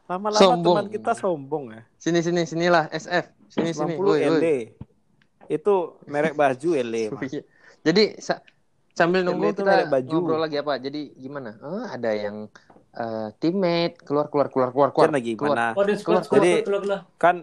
Lama-lama 0.10 0.42
Sombong. 0.42 0.76
teman 0.82 0.88
kita 0.90 1.12
sombong 1.14 1.66
ya. 1.78 1.82
Sini, 2.02 2.26
sini, 2.26 2.42
sinilah 2.42 2.90
SF. 2.90 3.54
Sini, 3.54 3.70
sini. 3.70 3.94
90 3.94 4.02
Woi, 4.02 4.18
woi. 4.18 4.20
ele. 4.26 4.58
Itu 5.46 6.02
merek 6.10 6.34
baju 6.34 6.74
ele. 6.74 7.06
Mas. 7.14 7.38
Jadi 7.88 8.20
sa- 8.20 8.44
sambil 8.92 9.24
nunggu 9.24 9.50
itu 9.50 9.64
kita 9.64 9.88
baju. 9.88 10.12
ngobrol 10.12 10.42
lagi 10.42 10.58
apa? 10.58 10.76
Jadi 10.76 11.16
gimana? 11.16 11.56
Oh, 11.60 11.88
ada 11.88 12.12
yang 12.12 12.52
eh, 12.92 13.28
teammate 13.38 14.02
keluar 14.02 14.28
keluar 14.28 14.50
keluar 14.50 14.70
keluar 14.70 14.90
keluar. 14.92 15.08
Kan 15.08 15.16
lagi 15.16 15.32
keluar. 15.34 15.56
Oh, 15.72 15.74
Keluar, 15.78 15.88
squad, 15.96 16.24
squad, 16.26 16.38
jadi- 16.38 16.64
keluar, 16.64 16.82
keluar. 16.82 17.00
Kan 17.16 17.36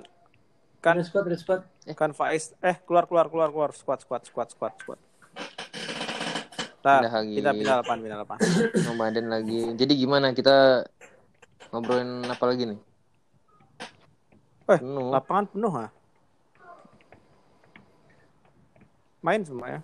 kan 0.78 1.00
squad, 1.00 1.24
squad. 1.33 1.61
kan 1.90 2.12
Faiz 2.12 2.52
eh 2.61 2.76
keluar 2.83 3.04
keluar 3.04 3.28
keluar 3.28 3.48
keluar 3.48 3.70
squad 3.72 4.00
squad 4.00 4.22
squad 4.22 4.48
squad 4.50 4.72
squad. 4.76 5.00
Nah, 6.83 7.00
lagi. 7.00 7.40
pindah 7.40 7.52
pindah 7.54 7.76
lapan 7.80 7.96
pindah 7.98 8.18
lapan. 8.22 8.38
Nomaden 8.85 9.26
lagi. 9.26 9.72
Jadi 9.72 9.92
gimana 9.94 10.37
kita 10.37 10.85
ngobrolin 11.70 12.20
apa 12.26 12.44
lagi 12.44 12.64
nih? 12.66 12.80
Eh, 14.66 14.78
Penuh. 14.78 15.09
Lapangan 15.09 15.44
penuh 15.46 15.72
ah. 15.72 15.88
Main 19.20 19.40
semua 19.40 19.68
ya. 19.70 19.80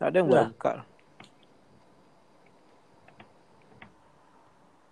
Nggak 0.00 0.08
ada 0.08 0.16
yang 0.16 0.28
Udah. 0.32 0.46
buka. 0.48 0.72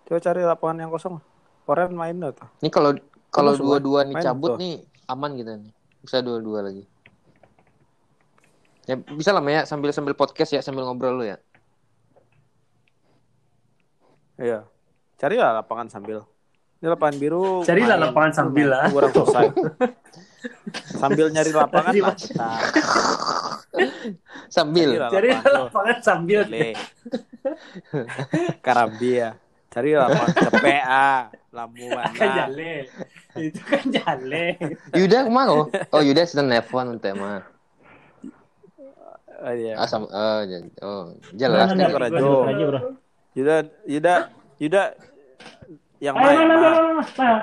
Coba 0.05 0.19
cari 0.21 0.41
lapangan 0.45 0.77
yang 0.85 0.93
kosong. 0.93 1.17
Koren 1.65 1.97
main 1.97 2.13
tuh. 2.29 2.45
Ini 2.61 2.69
kalau 2.69 2.93
kalau 3.33 3.57
dua-dua 3.57 4.05
nih 4.05 4.21
cabut 4.21 4.53
tuh. 4.53 4.61
nih 4.61 4.85
aman 5.09 5.33
kita 5.33 5.57
nih. 5.57 5.73
Bisa 6.05 6.21
dua-dua 6.21 6.61
lagi. 6.61 6.85
Ya 8.85 9.01
bisa 9.01 9.33
lah 9.33 9.41
ya 9.49 9.65
sambil 9.65 9.89
sambil 9.89 10.13
podcast 10.13 10.53
ya 10.53 10.61
sambil 10.61 10.85
ngobrol 10.85 11.17
lu 11.17 11.25
ya. 11.25 11.41
Iya. 14.37 14.69
Carilah 15.17 15.57
lapangan 15.57 15.89
sambil. 15.89 16.29
Ini 16.81 16.85
lapangan 16.85 17.17
biru. 17.17 17.65
Carilah 17.65 17.97
main. 17.97 18.05
lapangan 18.13 18.31
sambil 18.33 18.67
lah. 18.69 18.85
Kurang 18.93 19.11
selesai. 19.13 19.45
sambil 21.01 21.33
nyari 21.33 21.49
lapangan 21.49 21.93
lah. 21.97 22.13
Sambil. 24.47 24.97
Cari 25.09 25.29
lapangan. 25.33 25.97
sambil. 26.01 26.41
Karabia. 28.65 29.37
Cari 29.69 29.93
lapangan 29.93 30.35
ke 30.35 30.51
PA. 30.59 31.11
Lamuan. 31.53 32.05
Kan 32.13 32.29
jale. 32.35 32.73
Itu 33.37 33.61
kan 33.65 33.83
jale. 33.89 34.57
Yuda 34.93 35.25
ke 35.25 35.31
mana? 35.31 35.49
Oh, 35.49 35.65
oh 35.69 36.01
Yuda 36.01 36.25
sedang 36.25 36.49
nelfon 36.49 36.97
untuk 36.97 37.13
mah. 37.17 37.41
Oh, 39.39 39.53
iya. 39.55 39.79
Ah, 39.79 39.87
sama, 39.87 40.11
oh, 40.11 40.43
oh, 40.83 41.15
jelas 41.31 41.71
Nah, 41.71 41.87
nih. 41.87 41.95
Bro. 41.95 42.43
Yuda, 43.39 43.55
Yuda, 43.87 44.15
Yuda 44.59 44.83
yang 46.03 46.15
main. 46.19 46.43
mana, 46.43 46.55
Mah. 46.59 46.59
mana, 46.59 46.79
mana, 46.91 47.03
mana. 47.15 47.39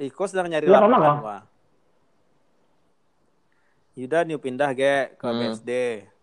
Iko 0.00 0.24
sedang 0.24 0.48
nyari 0.48 0.64
lapangan, 0.64 1.20
Wah. 1.20 1.40
Yuda 3.92 4.22
new 4.22 4.38
pindah 4.38 4.70
ge 4.70 5.14
ke 5.14 5.24
Hmm. 5.24 5.38
BSD. 5.40 5.70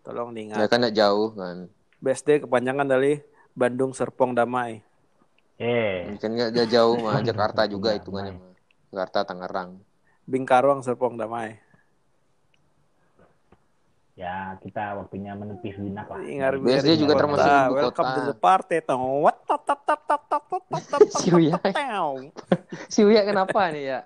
Tolong 0.00 0.30
Ya 0.30 0.34
diingat. 0.34 0.66
kan 0.66 0.80
nggak 0.80 0.96
jauh 0.96 1.28
kan. 1.32 1.56
BSD 1.98 2.42
kepanjangan 2.42 2.86
dari 2.86 3.20
Bandung 3.52 3.92
Serpong 3.92 4.32
Damai. 4.32 4.80
Eh, 5.56 6.14
Kan 6.16 6.32
nggak 6.32 6.54
nggak 6.54 6.68
jauh 6.68 6.94
mah 6.96 7.18
Oh, 7.18 7.20
Jakarta 7.20 7.66
juga 7.66 7.92
hitungannya 7.92 8.32
mah. 8.32 8.54
Jakarta 8.88 9.26
Tangerang. 9.26 9.82
Bingkarong 10.24 10.80
Serpong 10.80 11.14
Damai. 11.14 11.58
ya 14.14 14.34
kita 14.58 14.98
waktunya 14.98 15.30
menepi 15.30 15.70
sejenak 15.70 16.10
lah. 16.10 16.18
Ingat 16.20 16.58
BSD 16.58 16.98
juga 16.98 17.14
termasuk 17.14 17.46
ibu 17.46 17.70
Welcome 17.72 17.94
kota. 18.02 18.16
to 18.16 18.22
the 18.26 18.34
party. 18.36 18.76
Tong. 18.82 19.02
What 19.22 19.46
tat 19.46 19.62
tat 19.62 19.78
tat 19.78 20.02
tat 20.02 20.22
tat 20.26 20.44
tat 20.66 21.00
Si 21.14 21.30
Uya. 21.30 21.54
tat, 21.54 21.70
tau. 21.70 22.18
Si 22.90 23.00
Uya 23.00 23.22
kenapa 23.22 23.70
nih 23.70 23.84
ya? 23.88 23.98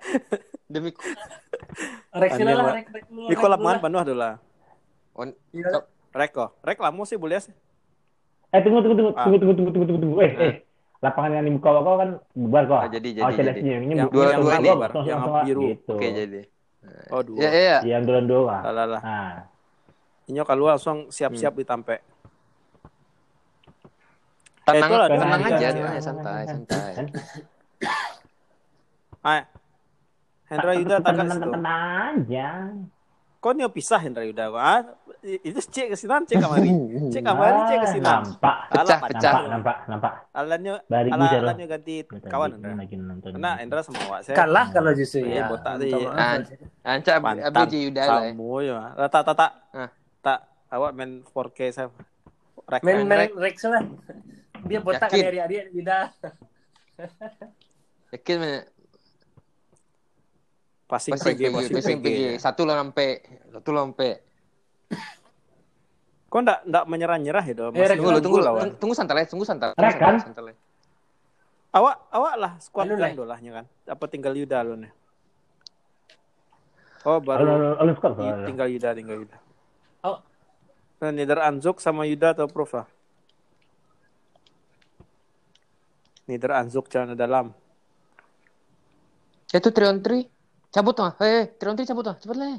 Demi 0.72 0.90
Rek 2.22 2.30
sila 2.32 2.50
lah, 2.52 2.72
rek 2.72 2.86
rek 2.88 3.04
dulu. 3.08 3.28
Iko 3.28 3.44
lapangan 3.46 3.78
penuh 3.80 4.00
adalah. 4.00 4.32
on 5.12 5.28
Iya. 5.52 5.84
Rek 6.12 6.30
kok. 6.32 6.50
Rek 6.60 6.78
lamu 6.78 7.04
sih 7.04 7.16
boleh 7.16 7.40
sih. 7.40 7.52
Eh 8.50 8.60
tunggu 8.60 8.80
tunggu 8.80 8.96
tunggu 8.96 9.12
Ah. 9.12 9.24
tunggu 9.24 9.36
tunggu 9.38 9.52
tunggu 9.54 9.70
tunggu 9.70 9.86
tunggu 9.86 10.00
tunggu. 10.00 10.16
Eh 10.20 10.32
eh 10.34 10.52
lapangan 11.00 11.30
yang 11.34 11.44
dibuka 11.46 11.68
kau 11.74 11.96
kan 11.96 12.10
bubar 12.32 12.62
kok. 12.64 12.78
Ah, 12.78 12.88
jadi, 12.88 13.08
oh, 13.18 13.28
jadi, 13.28 13.34
CLS 13.34 13.54
jadi. 13.54 13.60
ini 13.74 13.94
Yang- 13.96 14.12
dua- 14.12 14.30
yang 14.30 14.40
dua 14.40 14.52
ini, 14.54 14.68
Yang 15.02 15.20
biru. 15.42 15.62
gitu. 15.66 15.92
oke 15.92 16.08
jadi. 16.08 16.40
Oh 17.08 17.20
dua. 17.22 17.38
Ya 17.38 17.50
ya. 17.50 17.78
Yang 17.82 18.02
dua 18.06 18.20
dua. 18.22 18.56
Lah 18.64 18.86
lah. 18.86 19.00
Nah, 19.02 19.34
Inyo 20.24 20.42
kalau 20.44 20.68
langsung 20.68 21.08
siap-siap 21.08 21.52
ditampe. 21.52 21.98
Tenang, 24.62 24.86
itu 24.86 24.94
lah, 24.94 25.08
tenang 25.10 25.26
tenang 25.26 25.42
aja, 25.42 25.56
aja. 25.58 25.68
tenang 25.74 25.90
aja, 25.90 26.00
santai, 26.00 26.42
santai. 26.46 26.92
Ah. 29.20 29.42
Hendra 30.52 30.72
Yuda 30.76 30.96
situ. 31.00 31.48
tenang 31.48 31.80
aja. 32.20 32.48
Kau 33.40 33.50
nih 33.50 33.66
pisah 33.66 33.98
Hendra 33.98 34.22
Yuda. 34.22 34.52
Ah, 34.52 34.84
itu 35.24 35.58
cek 35.58 35.90
ke 35.90 35.96
sini, 35.96 36.14
cek 36.22 36.38
kamari. 36.38 36.70
Cek 37.10 37.22
kamari, 37.24 37.58
cek 37.66 37.78
ke 37.80 37.88
sini. 37.90 38.06
Ah, 38.06 38.20
Nampak, 38.20 38.56
Pecah, 38.70 38.98
pecah. 39.02 39.32
nampak, 39.32 39.44
nampak, 39.48 39.76
nampak. 39.88 40.12
Alannya, 40.30 40.72
Dari 40.86 41.08
ala, 41.10 41.26
alannya 41.26 41.66
ganti 41.66 41.94
kawan 42.22 42.50
Hendra. 42.54 42.72
Karena 43.24 43.50
Hendra 43.56 43.80
sama 43.82 43.98
Wak. 44.06 44.30
Kalah 44.30 44.66
kalau 44.70 44.92
justru 44.92 45.24
Iya, 45.24 45.34
ya. 45.34 45.44
botak 45.50 45.72
maaf 45.74 46.14
Ah. 46.14 46.38
Ancak 46.86 47.16
abis 47.18 47.80
Yuda 47.82 48.02
lah. 48.04 48.20
ya. 48.22 48.30
Kamu 48.30 48.50
ya. 48.60 48.78
Tak, 49.08 49.22
tak, 49.24 49.34
tak. 49.34 49.50
Tak. 50.20 50.38
Awak 50.70 50.90
main 50.94 51.10
4K 51.26 51.58
saya. 51.68 51.88
Rek, 52.62 52.80
Main 52.86 53.04
main, 53.04 53.26
rek 53.34 53.56
lah. 53.66 53.82
Dia 54.62 54.78
botak 54.78 55.10
kan 55.10 55.18
Yakin? 55.18 55.30
adik-adik 55.34 55.62
Yuda. 55.74 55.98
Yakin 58.12 58.36
mana? 58.38 58.58
Passing 60.92 61.16
Passing 61.16 61.40
PG, 61.40 61.42
PG, 61.48 61.72
passing 61.72 61.98
PG. 62.04 62.04
PG. 62.04 62.22
Satu 62.36 62.68
lah 62.68 62.76
sampai, 62.84 63.08
satu 63.48 63.70
lah 63.72 63.88
sampai. 63.88 64.10
Kau 66.28 66.40
ndak 66.44 66.68
ndak 66.68 66.84
menyerah-nyerah 66.84 67.44
ya, 67.48 67.54
Dom? 67.56 67.72
Eh, 67.72 67.88
Tunggu, 67.96 68.12
lu, 68.12 68.20
tunggu, 68.20 68.40
lawan. 68.44 68.60
tunggu, 68.68 68.76
tunggu 68.76 68.94
santai, 68.96 69.24
tunggu 69.24 69.44
santai. 69.48 69.72
Rek, 69.72 69.96
kan? 69.96 70.20
santai. 70.20 70.52
Awak 71.72 71.96
awak 72.12 72.34
lah 72.36 72.52
squad 72.60 72.92
kan 72.92 73.16
dolahnya 73.16 73.50
kan. 73.56 73.64
Apa 73.88 74.04
tinggal 74.04 74.36
Yuda 74.36 74.60
lu 74.60 74.76
nih? 74.84 74.92
Oh, 77.08 77.18
baru 77.18 77.72
skor. 77.96 78.12
i- 78.20 78.44
tinggal 78.44 78.68
Yuda, 78.68 78.92
tinggal 78.92 79.16
Yuda. 79.24 79.36
Oh. 80.04 80.20
Nah, 81.00 81.48
Anzuk 81.48 81.80
sama 81.80 82.04
Yuda 82.04 82.36
atau 82.36 82.46
Prof 82.46 82.76
lah. 82.76 82.86
Neither 86.28 86.52
Anzuk 86.52 86.86
jangan 86.92 87.16
dalam. 87.16 87.56
Itu 89.52 89.68
3 89.68 89.88
on 89.92 90.00
3. 90.00 90.31
Cabut 90.72 90.96
mah. 90.96 91.12
Hei, 91.20 91.52
3 91.52 91.68
on 91.68 91.76
3 91.76 91.84
cabut 91.84 92.04
mah. 92.04 92.16
Cepet 92.16 92.36
lah. 92.36 92.56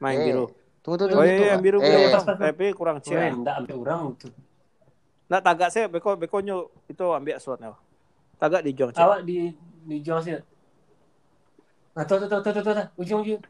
Main 0.00 0.16
Eh, 0.16 0.26
biru. 0.26 0.44
Tunggu, 0.80 0.96
tunggu, 0.96 1.12
Oh 1.12 1.20
tunggu. 1.20 1.28
iya, 1.36 1.52
yang 1.52 1.60
biru 1.60 1.78
Eh, 1.78 1.84
biru. 1.84 2.22
Tapi 2.24 2.66
kurang 2.72 2.96
cia. 3.02 3.28
ndak 3.28 3.54
sampai 3.60 3.74
orang 3.76 4.16
tuh. 4.16 4.32
Nah, 5.28 5.38
tagak 5.38 5.68
saya 5.68 5.86
beko 5.86 6.16
bekonyo 6.16 6.56
itu 6.88 7.04
ambil 7.04 7.36
slotnya. 7.36 7.76
Tagak 8.40 8.64
di 8.64 8.72
jong. 8.72 8.90
Awak 8.90 9.20
di 9.22 9.52
di 9.84 9.96
Jawa 10.00 10.24
sih. 10.24 10.40
Ah, 11.92 12.02
tuh, 12.02 12.16
tuh, 12.16 12.30
tuh, 12.30 12.40
tuh, 12.40 12.52
tuh, 12.56 12.62
tuh, 12.64 12.86
ujung, 12.96 13.20
ujung. 13.20 13.42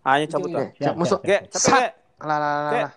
Hanya 0.00 0.24
cabut 0.24 0.48
lah. 0.48 0.64
Eh, 0.64 0.68
cap- 0.80 0.96
masuk. 0.96 1.20
Ge, 1.20 1.38
ge. 1.44 1.86
Lah, 2.18 2.34
lah, 2.34 2.38
lah, 2.40 2.62
Oke. 2.64 2.80
lah. 2.80 2.92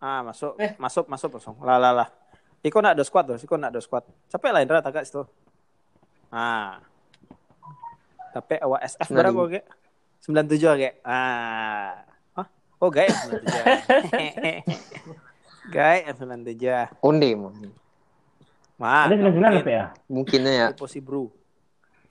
Ah, 0.00 0.20
masuk. 0.24 0.52
Eh. 0.56 0.72
Masuk, 0.74 1.04
masuk 1.06 1.30
langsung. 1.32 1.56
Lah, 1.60 1.76
lah, 1.76 1.92
lah. 1.92 2.08
Iko 2.60 2.78
nak 2.78 2.96
ada 2.96 3.04
squad 3.04 3.28
tuh, 3.28 3.36
Iko 3.36 3.54
nak 3.54 3.70
ada 3.70 3.78
squad. 3.78 4.06
Capek 4.26 4.50
lah 4.50 4.62
Indra 4.62 4.80
tagak 4.80 5.04
situ. 5.04 5.22
Ah. 6.32 6.80
Tapi 8.32 8.54
awak 8.64 8.80
SF 8.88 9.08
berapa 9.12 9.40
gak? 9.52 9.64
Sembilan 10.24 10.44
tujuh 10.48 10.68
oke. 10.72 10.90
Ah, 11.04 12.00
Hah? 12.38 12.46
oh 12.80 12.88
guys 12.88 13.12
sembilan 13.12 13.40
tujuh. 13.44 13.64
guys 15.76 16.02
sembilan 16.16 16.40
tujuh. 16.48 16.84
Undi 17.04 17.30
mungkin. 17.36 17.70
mah 18.80 19.06
ada 19.06 19.14
sembilan 19.14 19.32
sembilan 19.36 19.52
ya? 19.68 19.84
Mungkinnya 20.10 20.52
ya. 20.52 20.66
Posisi 20.74 21.04
bro. 21.04 21.28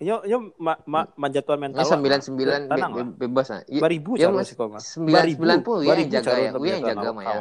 Yo, 0.01 0.25
yo, 0.25 0.49
ma, 0.57 0.73
ma, 0.89 1.05
manjatuan 1.13 1.61
mental. 1.61 1.85
Sembilan 1.85 2.19
sembilan 2.25 2.59
be, 2.65 3.01
bebas 3.27 3.53
lah. 3.53 3.61
Iya, 3.69 3.81
Dua 3.85 3.89
ribu 3.89 4.11
ya 4.17 4.33
masih 4.33 4.57
kok 4.57 4.69
mas. 4.73 4.85
Sembilan 4.97 5.23
sembilan 5.29 5.57
pun 5.61 5.85
ya 5.85 5.93
jaga 6.09 6.31
ya, 6.41 6.49
ya 6.57 6.77
jaga 6.93 7.09
mah 7.13 7.23
ya. 7.25 7.33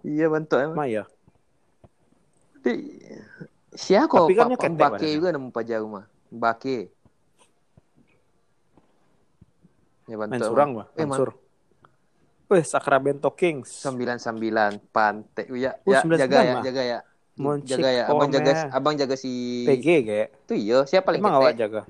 Iya 0.00 0.26
bantu 0.32 0.54
emang. 0.56 0.76
Mah 0.80 0.88
ya. 0.88 1.04
Siapa 3.76 4.08
kok 4.08 4.32
kan 4.56 4.72
pakai 4.80 5.16
juga 5.16 5.28
nemu 5.32 5.52
pajak 5.52 5.78
rumah? 5.84 6.08
Mbake. 6.30 6.78
Ya 10.06 10.16
bantu. 10.18 10.42
Surang 10.42 10.70
mah. 10.74 10.86
Eh, 10.94 11.06
man- 11.06 11.14
Mansur. 11.14 11.30
Wih, 12.50 12.66
Sacramento 12.66 13.30
Kings. 13.30 13.70
Sembilan 13.70 14.18
sembilan 14.18 14.90
pantai. 14.90 15.46
Uya, 15.48 15.70
Oh, 15.86 15.94
ya 15.94 16.02
99 16.02 16.18
jaga 16.18 16.38
ya, 16.42 16.54
mah. 16.54 16.64
jaga 16.66 16.82
ya. 16.82 16.98
Moncik 17.40 17.78
Jaga 17.78 17.88
ya, 17.88 18.04
abang 18.04 18.28
jaga, 18.28 18.52
abang 18.68 18.94
jaga 18.98 19.14
si. 19.16 19.64
PG 19.64 19.86
kayak. 20.04 20.28
Itu 20.44 20.54
iya, 20.58 20.78
siapa 20.84 21.08
paling 21.08 21.22
Emang 21.22 21.38
awak 21.40 21.54
jaga. 21.56 21.82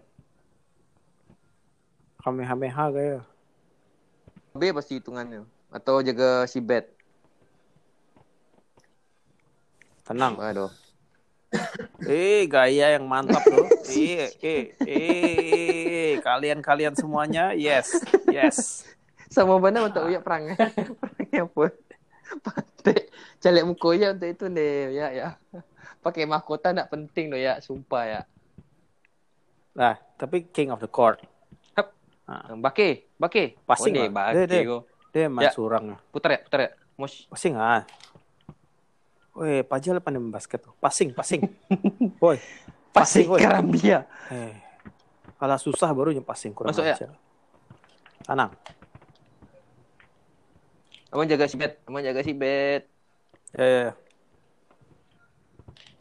Kamehameha 2.21 2.85
kayak. 2.93 3.23
B 4.53 4.61
pasti 4.71 5.01
hitungannya. 5.01 5.43
Atau 5.73 6.05
jaga 6.05 6.45
si 6.45 6.61
Bet. 6.61 6.93
Tenang. 10.05 10.37
Waduh. 10.37 10.71
Eh, 12.07 12.49
gaya 12.49 12.97
yang 12.97 13.05
mantap 13.05 13.45
tuh. 13.45 13.69
eh, 13.93 14.33
eh, 14.41 14.63
eh, 14.81 16.13
kalian-kalian 16.25 16.97
semuanya, 16.97 17.53
yes, 17.53 18.01
yes. 18.31 18.89
Sama 19.31 19.63
mana 19.63 19.87
untuk 19.87 20.11
uya 20.11 20.19
perang. 20.19 20.59
Perangnya 20.99 21.47
apa? 21.47 21.65
Pantai. 22.43 23.07
Calek 23.39 23.65
muka 23.67 23.91
ya 23.95 24.11
untuk 24.11 24.27
itu 24.27 24.47
deh. 24.51 24.91
Ya, 24.91 25.07
ya. 25.15 25.29
Pakai 26.03 26.27
mahkota 26.27 26.75
nak 26.75 26.91
penting 26.91 27.31
doh 27.31 27.39
ya. 27.39 27.63
Sumpah 27.63 28.03
ya. 28.07 28.21
Nah, 29.71 29.95
tapi 30.19 30.51
king 30.51 30.75
of 30.75 30.83
the 30.83 30.91
court. 30.91 31.23
Bake. 32.59 33.11
Bake. 33.19 33.59
Passing 33.67 33.95
oh, 33.95 34.03
deh, 34.03 34.07
lah. 34.11 34.35
Bake. 34.35 34.35
Deh, 34.35 34.45
deh. 34.51 34.63
kau. 34.67 34.81
Dia 35.11 35.27
main 35.27 35.47
Ya. 35.47 35.51
surang. 35.55 35.99
Putar 36.15 36.31
ya, 36.35 36.41
putar 36.47 36.61
ya. 36.63 36.71
Mos. 36.99 37.27
Passing 37.31 37.55
ah. 37.59 37.83
Weh, 39.31 39.63
pajal 39.63 40.03
pandai 40.03 40.21
basket 40.27 40.59
tuh. 40.67 40.75
Passing, 40.83 41.15
passing. 41.15 41.47
Woi, 42.23 42.37
Passing 42.91 43.31
woi. 43.31 43.39
Karambia. 43.39 44.03
Eh. 44.35 44.55
Kalau 45.39 45.57
susah 45.57 45.95
baru 45.95 46.11
yang 46.11 46.27
passing 46.27 46.51
kurang 46.51 46.75
Masuk 46.75 46.85
ya? 46.85 46.99
ajar. 46.99 47.11
Tenang. 48.27 48.51
Abang 51.11 51.27
jaga 51.31 51.47
si 51.47 51.57
Bet. 51.57 51.79
Abang 51.87 52.03
jaga 52.03 52.21
si 52.21 52.35
Bet. 52.35 52.91
Ya, 53.55 53.65
ya, 53.65 53.81
ya. 53.87 53.93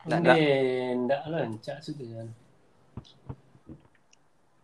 Nggak, 0.09 0.19
Ndak, 0.19 0.37
ndak 1.05 1.21
lancak 1.29 1.77
sudah. 1.85 2.25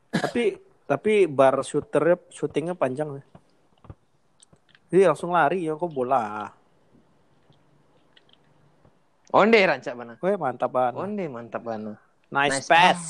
Tapi 0.09 0.57
tapi 0.85 1.13
bar 1.29 1.61
shooternya 1.61 2.17
shootingnya 2.33 2.73
panjang. 2.73 3.21
ya. 3.21 3.23
Jadi 4.89 5.01
langsung 5.05 5.29
lari 5.33 5.65
ya 5.69 5.77
kok 5.77 5.91
bola. 5.93 6.49
Onde 9.35 9.59
rancak 9.67 9.93
mana? 9.99 10.13
Weh, 10.23 10.39
mantap 10.39 10.71
banget. 10.71 10.95
Onde 10.95 11.25
mantap 11.27 11.59
mana? 11.67 11.99
Nice, 12.31 12.63
Nice 12.63 12.67
pass. 12.71 13.01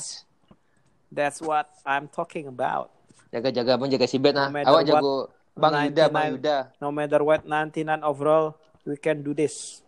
That's 1.06 1.38
what 1.38 1.70
I'm 1.86 2.10
talking 2.10 2.50
about. 2.50 2.90
Jaga-jaga 3.30 3.78
abang 3.78 3.86
jaga 3.86 4.10
si 4.10 4.18
Bet 4.18 4.34
nah. 4.34 4.50
No 4.50 4.58
Awak 4.58 4.82
jago 4.90 5.30
Bang 5.54 5.72
Yuda, 5.86 6.04
Bang 6.10 6.34
99. 6.34 6.42
Yuda. 6.42 6.56
No 6.82 6.88
matter 6.90 7.22
what 7.22 7.46
99 7.46 8.02
overall, 8.02 8.58
we 8.82 8.98
can 8.98 9.22
do 9.22 9.32
this. 9.32 9.86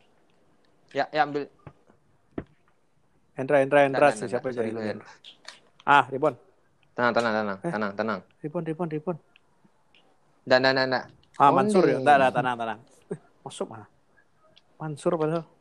Ya, 0.95 1.11
ya 1.11 1.27
ambil. 1.27 1.51
Hendra, 3.35 3.61
Hendra, 3.61 3.81
Hendra. 3.85 4.09
Siapa 4.15 4.49
jadi. 4.55 4.71
Hendra? 4.71 5.05
Ah, 5.83 6.07
Ribon. 6.07 6.39
Tenang, 6.95 7.13
tenang, 7.15 7.35
tenang, 7.35 7.59
Eh. 7.61 7.73
tenang, 7.75 7.93
tenang. 7.99 8.21
Ribon, 8.41 8.63
Ribon, 8.63 8.89
Ribon. 8.89 9.17
Dan, 10.47 10.65
dan, 10.65 10.75
dan, 10.79 10.87
dan. 10.87 11.03
Ah, 11.37 11.51
Mansur 11.51 11.85
ya. 11.85 11.99
enggak, 11.99 12.31
tenang, 12.31 12.57
tenang. 12.57 12.79
Masuk 13.45 13.67
mana? 13.69 13.87
Mansur 14.81 15.19
padahal. 15.19 15.58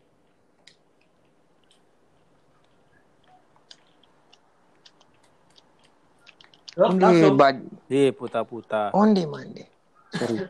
Onde 6.78 7.34
bad 7.34 7.58
Di 7.90 8.14
puta-puta. 8.14 8.94
onde 8.94 9.26
mande. 9.26 9.66
Sorry. 10.14 10.46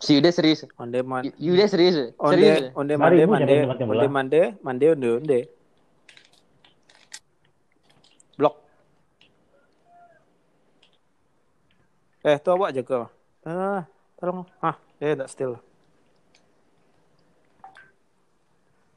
Si 0.00 0.16
Yuda 0.16 0.32
serius. 0.32 0.64
Onde 0.74 0.98
man. 1.04 1.22
Y- 1.22 1.52
Yuda 1.52 1.68
serius. 1.68 2.16
Serius. 2.16 2.72
Mari, 2.74 3.22
Bu, 3.22 3.30
mande 3.30 3.52
jangan 3.52 3.68
tempatnya 3.68 3.84
onde 3.86 3.86
bola. 3.86 4.02
mande 4.08 4.42
mande 4.64 4.86
onde 4.88 5.08
onde. 5.12 5.38
Blok. 8.34 8.54
Eh, 12.24 12.36
tuh 12.40 12.52
awak 12.56 12.72
jaga. 12.72 13.12
Ah, 13.44 13.82
tolong. 14.16 14.46
Ah, 14.58 14.74
eh 14.96 15.12
tak 15.12 15.28
still. 15.28 15.60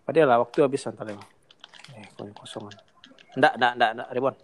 Padahal 0.06 0.28
lah 0.30 0.38
waktu 0.46 0.62
habis 0.62 0.80
santai 0.80 1.18
mah. 1.18 1.26
Eh, 1.98 2.06
kosongan. 2.38 2.74
Ndak, 3.36 3.54
ndak, 3.58 3.72
ndak, 3.76 3.92
ndak, 3.98 4.08
Ribon. 4.14 4.36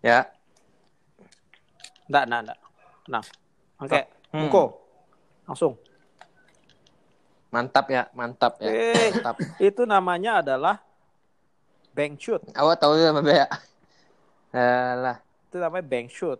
Ya. 0.00 0.28
Ndak, 2.08 2.24
ndak, 2.26 2.40
ndak. 2.42 2.58
Nah. 3.06 3.24
Oke, 3.78 4.00
Hmm. 4.30 4.46
Muko. 4.46 4.62
Langsung. 5.46 5.74
Mantap 7.50 7.90
ya, 7.90 8.06
mantap 8.14 8.62
ya. 8.62 8.70
Eh, 8.70 9.10
Mantap. 9.10 9.36
itu 9.58 9.82
namanya 9.82 10.38
adalah 10.38 10.78
bank 11.90 12.14
shoot. 12.16 12.38
Awak 12.54 12.76
tahu 12.78 12.94
sama 12.94 13.20
Bea? 13.20 13.46
Alah. 14.54 15.18
Itu 15.50 15.58
namanya 15.58 15.82
bank 15.82 16.08
shoot. 16.08 16.38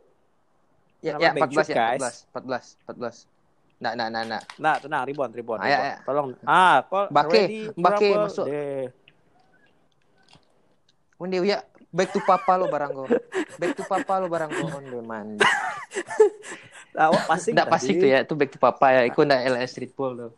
Ya, 1.02 1.18
ya 1.18 1.34
bank 1.34 1.50
14 1.50 1.66
shoot, 1.66 1.68
ya, 1.68 1.74
guys. 1.98 2.02
14, 2.30 2.78
14, 2.86 3.26
14. 3.26 3.80
Nggak, 3.80 3.92
nggak, 3.96 4.08
nggak, 4.12 4.24
nggak. 4.28 4.42
Nah, 4.60 4.74
tenang, 4.78 5.02
ribon, 5.02 5.30
ribon, 5.32 5.58
Ah, 5.58 5.64
ya, 5.64 5.70
ribon. 5.72 5.82
ya. 5.82 5.96
Tolong. 6.04 6.28
Ah, 6.44 6.76
kok 6.84 7.06
Bake, 7.10 7.42
Bake 7.74 8.08
masuk. 8.14 8.46
deh. 8.46 8.86
Onde 11.16 11.36
ya, 11.42 11.58
back 11.90 12.10
to 12.10 12.20
papa 12.20 12.52
lo 12.54 12.66
barang 12.66 12.92
ko. 12.92 13.04
Back 13.56 13.72
to 13.74 13.82
papa 13.84 14.14
lo 14.18 14.26
barang 14.26 14.50
ko. 14.50 14.64
Onde 14.78 14.98
mandi. 15.02 15.44
Awak 16.92 17.22
passing 17.26 17.52
Nggak 17.54 17.66
tadi. 17.66 17.74
pasti 17.74 17.90
tuh 17.94 18.08
ya, 18.08 18.18
itu 18.20 18.34
back 18.34 18.50
to 18.50 18.58
papa 18.58 18.86
ya. 18.92 19.02
Iku 19.04 19.20
nggak 19.20 19.42
LS 19.48 19.70
streetball 19.72 20.12
tuh. 20.16 20.32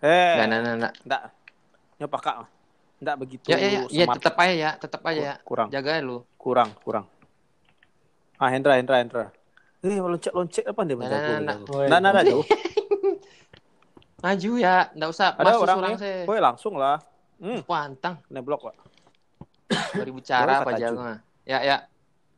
Eh, 0.00 0.32
Nggak, 0.34 0.46
nggak, 0.48 0.60
nggak, 0.60 0.76
nggak. 0.80 0.92
enggak. 1.04 1.22
Nyoba 2.00 2.18
kak. 2.18 2.36
Enggak 3.00 3.16
begitu 3.16 3.44
Ya, 3.48 3.56
ya, 3.56 3.68
ya, 3.68 3.80
ya 3.88 4.04
tetap 4.16 4.34
aja 4.36 4.54
ya, 4.54 4.70
tetap 4.76 5.00
aja 5.04 5.20
ya. 5.20 5.34
Kurang, 5.44 5.68
Jaga 5.68 6.00
lu. 6.00 6.24
kurang, 6.36 6.70
kurang. 6.80 7.04
Ah, 8.40 8.48
Hendra, 8.48 8.80
Hendra, 8.80 8.96
Hendra. 9.00 9.24
Eh, 9.80 9.96
loncat-loncat 9.96 10.64
apa 10.64 10.80
dia 10.84 10.92
Nah, 10.92 11.00
menjago? 11.00 11.20
nah, 11.20 11.40
nah, 11.40 11.56
menjago? 11.56 11.74
nah. 11.76 11.88
Nah, 11.88 11.98
nah, 12.00 12.10
nah, 12.12 12.22
jauh. 12.28 12.44
Maju 14.20 14.50
ya, 14.60 14.92
nggak 14.92 15.10
usah 15.10 15.28
Ada 15.32 15.44
masuk 15.48 15.62
orang 15.64 15.76
surang 15.76 15.92
nih. 15.96 16.02
sih. 16.04 16.16
Woi, 16.28 16.38
langsung 16.40 16.74
lah. 16.76 16.96
Hmm, 17.40 17.60
Pantang. 17.64 18.20
kena 18.28 18.40
blok, 18.44 18.68
Pak. 18.68 18.76
Baru 19.96 20.12
bicara 20.12 20.60
apa 20.60 20.76
Jun. 20.76 20.80
jangan. 20.80 21.16
Ya, 21.48 21.58
ya. 21.64 21.76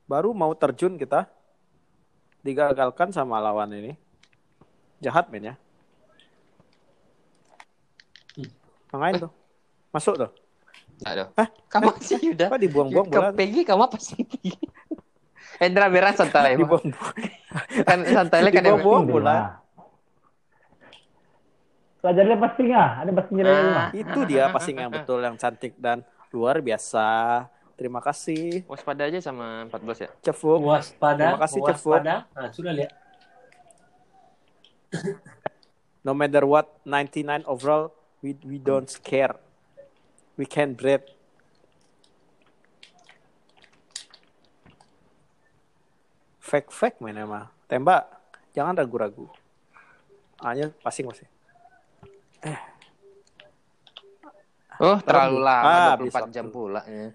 Baru 0.06 0.30
mau 0.30 0.54
terjun 0.54 0.94
kita. 0.94 1.26
Digagalkan 2.42 3.10
sama 3.10 3.42
lawan 3.42 3.70
ini. 3.74 3.98
Jahat 5.02 5.30
men 5.30 5.54
ya. 5.54 5.54
Ngapain 8.92 9.14
tuh? 9.18 9.32
Masuk 9.90 10.14
tuh. 10.20 10.30
Ada. 11.02 11.32
Hah? 11.34 11.48
Kamu 11.66 11.98
sih 11.98 12.20
udah. 12.30 12.46
Apa 12.52 12.60
dibuang-buang 12.60 13.06
bola? 13.10 13.30
Peggy 13.34 13.64
kamu 13.64 13.88
apa 13.88 13.98
sih? 13.98 14.22
Hendra 15.62 15.88
beran 15.90 16.14
santai. 16.14 16.54
Dibuang-buang. 16.54 17.16
kan 17.88 17.98
santai 18.06 18.38
kan. 18.52 18.62
Bang? 18.62 19.06
bola. 19.08 19.61
Bola. 22.02 22.10
Pelajarnya 22.10 22.36
passing 22.36 22.68
ah, 22.74 22.90
ada 22.98 23.10
passing 23.14 23.36
dari 23.38 23.46
Ah. 23.48 23.62
lima. 23.62 23.84
Itu 23.94 24.20
dia 24.26 24.44
passing 24.50 24.76
yang 24.76 24.90
betul, 24.90 25.22
yang 25.22 25.38
cantik 25.38 25.78
dan 25.78 26.02
luar 26.34 26.58
biasa. 26.58 27.46
Terima 27.72 27.98
kasih, 27.98 28.62
Waspada 28.66 29.06
aja 29.06 29.18
sama 29.18 29.66
14 29.66 29.98
ya. 30.02 30.10
Cefuk. 30.22 30.60
Waspada. 30.62 31.34
Terima 31.34 31.40
kasih, 31.40 31.60
Cefuk. 31.66 31.94
waspada. 31.98 32.14
Nah, 32.34 32.50
sudah 32.50 32.72
lihat. 32.74 32.92
No 36.02 36.18
matter 36.18 36.42
what, 36.42 36.82
99 36.82 37.46
overall, 37.46 37.94
we 38.26 38.34
we 38.42 38.58
don't 38.58 38.90
care. 39.06 39.38
We 40.34 40.42
can 40.42 40.74
breathe. 40.74 41.06
Fake 46.42 46.74
fake 46.74 46.98
men 46.98 47.16
emang. 47.16 47.46
Tembak, 47.70 48.04
jangan 48.52 48.74
ragu-ragu. 48.76 49.30
Hanya 50.42 50.74
passing 50.82 51.06
masih. 51.06 51.30
Oh, 54.82 54.98
terlalu 54.98 55.38
Ah, 55.38 55.62
lama 55.62 55.94
habis 55.94 56.10
24 56.10 56.34
jam 56.34 56.46
pula 56.50 56.82
ya. 56.82 57.14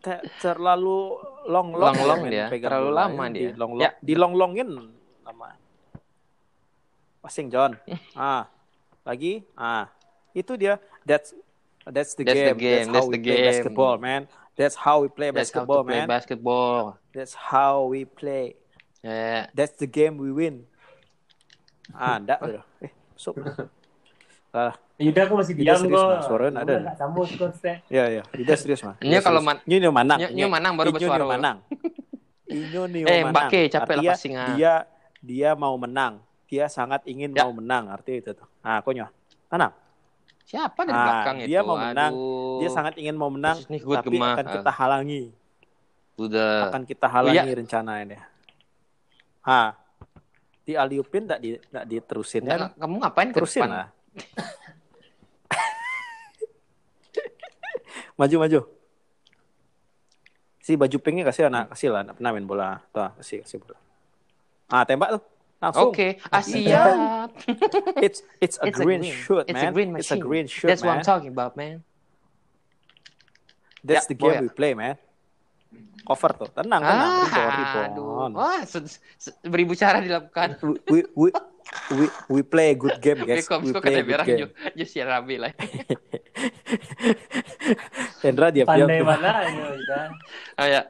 Te- 0.00 0.24
terlalu 0.40 1.16
long 1.48 1.72
long, 1.72 1.96
Long-long 1.96 2.18
men 2.24 2.32
dia, 2.32 2.46
pegang 2.52 2.68
terlalu 2.72 2.90
lama 2.92 3.24
Di 3.28 3.36
dia. 3.36 3.52
long 3.56 3.72
Ya. 3.80 3.90
di 4.00 4.14
long 4.16 4.32
longin 4.36 4.68
lama. 5.24 5.56
Passing 7.20 7.48
John. 7.48 7.76
ah, 8.16 8.48
lagi. 9.04 9.44
Ah, 9.56 9.88
itu 10.32 10.56
dia. 10.56 10.76
That's 11.08 11.32
that's 11.88 12.12
the 12.16 12.24
That's 12.24 12.36
the 12.36 12.52
game. 12.52 12.60
game, 12.60 12.76
That's 12.84 12.88
how 12.88 12.94
that's 13.00 13.08
we 13.08 13.14
the 13.16 13.20
play 13.24 13.36
game. 13.40 13.48
basketball, 13.48 13.96
man. 13.96 14.22
That's 14.56 14.76
how 14.76 15.00
we 15.00 15.08
play 15.08 15.32
That's 15.32 15.48
how 15.52 15.64
basketball, 15.64 15.80
to 15.84 15.88
play 15.88 16.00
man. 16.04 16.08
basketball. 16.08 17.00
That's 17.16 17.32
how 17.32 17.88
we 17.88 18.04
play. 18.04 18.60
Ya, 19.00 19.48
That's 19.56 19.72
the 19.80 19.88
game 19.88 20.20
we 20.20 20.28
win. 20.28 20.68
Ah, 21.96 22.20
enggak 22.20 22.44
tuh. 22.44 22.60
Eh, 22.84 22.92
masuk. 23.20 23.36
Ah, 24.50 24.74
Yuda 24.98 25.30
aku 25.30 25.38
masih 25.38 25.54
Yuda 25.54 25.78
diam 25.78 25.86
kok. 25.86 26.26
Suaranya 26.26 26.66
ada. 26.66 26.74
Nggak 26.82 26.96
sambung 26.98 27.22
skotnya. 27.22 27.78
ya 27.86 28.04
ya, 28.10 28.22
udah 28.34 28.56
serius 28.58 28.82
mah. 28.82 28.98
Ini 28.98 29.22
kalau 29.22 29.38
man- 29.38 29.62
Ini 29.62 29.86
manang. 29.86 30.18
Nyo 30.26 30.46
manang 30.50 30.74
baru 30.74 30.90
bersuara. 30.90 31.22
nyo 31.22 31.30
manang. 31.30 31.56
Nyo 32.50 32.82
Eh, 33.06 33.22
manang. 33.22 33.46
Mbake, 33.46 33.70
capek 33.70 33.94
lah 33.94 34.10
passing, 34.10 34.34
ah. 34.34 34.50
Dia 34.50 34.72
dia 35.22 35.54
mau 35.54 35.78
menang. 35.78 36.18
Dia 36.50 36.66
sangat 36.66 37.06
ingin 37.06 37.30
Ya. 37.30 37.46
mau 37.46 37.54
menang, 37.54 37.94
artinya 37.94 38.18
itu 38.18 38.30
tuh. 38.34 38.48
Ah, 38.58 38.82
konyo. 38.82 39.06
Tanam. 39.46 39.70
Siapa 40.42 40.82
dari 40.82 40.98
Ah, 40.98 41.04
belakang 41.06 41.36
itu? 41.38 41.46
dia 41.46 41.60
mau 41.62 41.78
menang. 41.78 42.10
Aduh. 42.10 42.58
Dia 42.58 42.68
sangat 42.74 42.94
ingin 42.98 43.14
mau 43.14 43.30
menang, 43.30 43.54
tapi 43.62 43.78
gemah. 44.10 44.34
akan 44.34 44.46
kita 44.50 44.70
halangi. 44.74 45.22
Udah. 46.18 46.66
Akan 46.66 46.82
kita 46.82 47.06
halangi 47.06 47.38
Iya. 47.38 47.54
rencana 47.54 48.02
ini. 48.02 48.18
Ah. 49.40 49.78
Di 50.62 50.76
aliupin 50.76 51.24
enggak 51.26 51.40
di 51.40 51.50
enggak 51.56 51.84
diterusin. 51.86 52.42
Nggak, 52.44 52.76
kamu 52.76 52.94
ngapain 53.00 53.28
Terusin 53.32 53.64
lah. 53.66 53.88
maju 58.18 58.36
maju. 58.38 58.60
Si 60.60 60.76
baju 60.76 60.96
pinknya 61.00 61.24
kasih 61.26 61.48
anak 61.48 61.72
kasih 61.72 61.88
lah 61.90 62.00
anak 62.04 62.14
pernah 62.20 62.30
main 62.30 62.46
bola. 62.46 62.84
Tuh, 62.92 63.10
kasih 63.18 63.42
kasih 63.42 63.58
bola. 63.58 63.78
Ah, 64.70 64.84
tembak 64.84 65.16
tuh. 65.18 65.22
Langsung. 65.60 65.92
Oke, 65.92 66.16
ah, 66.32 66.40
siap. 66.40 67.28
It's 68.06 68.24
it's 68.40 68.56
a 68.56 68.68
It's 68.72 68.80
a 68.80 68.84
green 68.84 69.04
green. 69.04 69.12
shoot, 69.12 69.44
It's 69.44 69.60
man. 69.60 69.68
a 69.68 69.74
green 69.76 69.90
It's 69.92 70.08
a 70.08 70.16
machine. 70.16 70.24
green 70.24 70.46
shoot, 70.48 70.68
That's 70.72 70.80
what 70.80 70.96
man. 70.96 71.04
I'm 71.04 71.04
talking 71.04 71.28
about, 71.28 71.52
man. 71.52 71.84
That's 73.84 74.08
Ya, 74.08 74.12
the 74.12 74.16
game 74.16 74.40
boy. 74.40 74.44
we 74.44 74.48
play, 74.48 74.72
man. 74.72 74.96
Cover 76.00 76.32
tuh. 76.34 76.48
Tenang, 76.50 76.82
tenang. 76.82 77.10
Ah, 77.22 77.50
ribon. 77.54 77.86
aduh. 77.94 78.34
Wah, 78.34 78.60
se- 78.66 78.98
se- 79.14 79.36
beribu 79.46 79.78
cara 79.78 80.02
dilakukan. 80.02 80.58
We, 80.90 81.06
we, 81.14 81.28
we, 81.94 82.04
we 82.26 82.40
play 82.42 82.74
a 82.74 82.76
good 82.76 82.98
game, 82.98 83.22
guys. 83.22 83.46
We 83.46 83.70
kok 83.70 83.84
play 83.84 84.02
a 84.02 84.04
good 84.04 84.26
game. 84.26 84.50
si 84.82 84.98
Rabi 84.98 85.38
lah. 85.38 85.52
Hendra 88.24 88.50
diam-diam 88.50 88.88
Pandai 88.90 89.00
mana 89.06 89.30
ini 89.48 89.60
Yuda. 89.60 90.00
Oh 90.60 90.66
ya, 90.66 90.82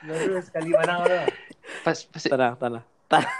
Baru 0.00 0.40
sekali 0.40 0.70
menang 0.72 0.98
orang. 1.04 1.26
pas 1.84 1.98
pas 2.08 2.22
Tenang, 2.24 2.54
tenang. 2.56 2.84
Tenang. 3.10 3.34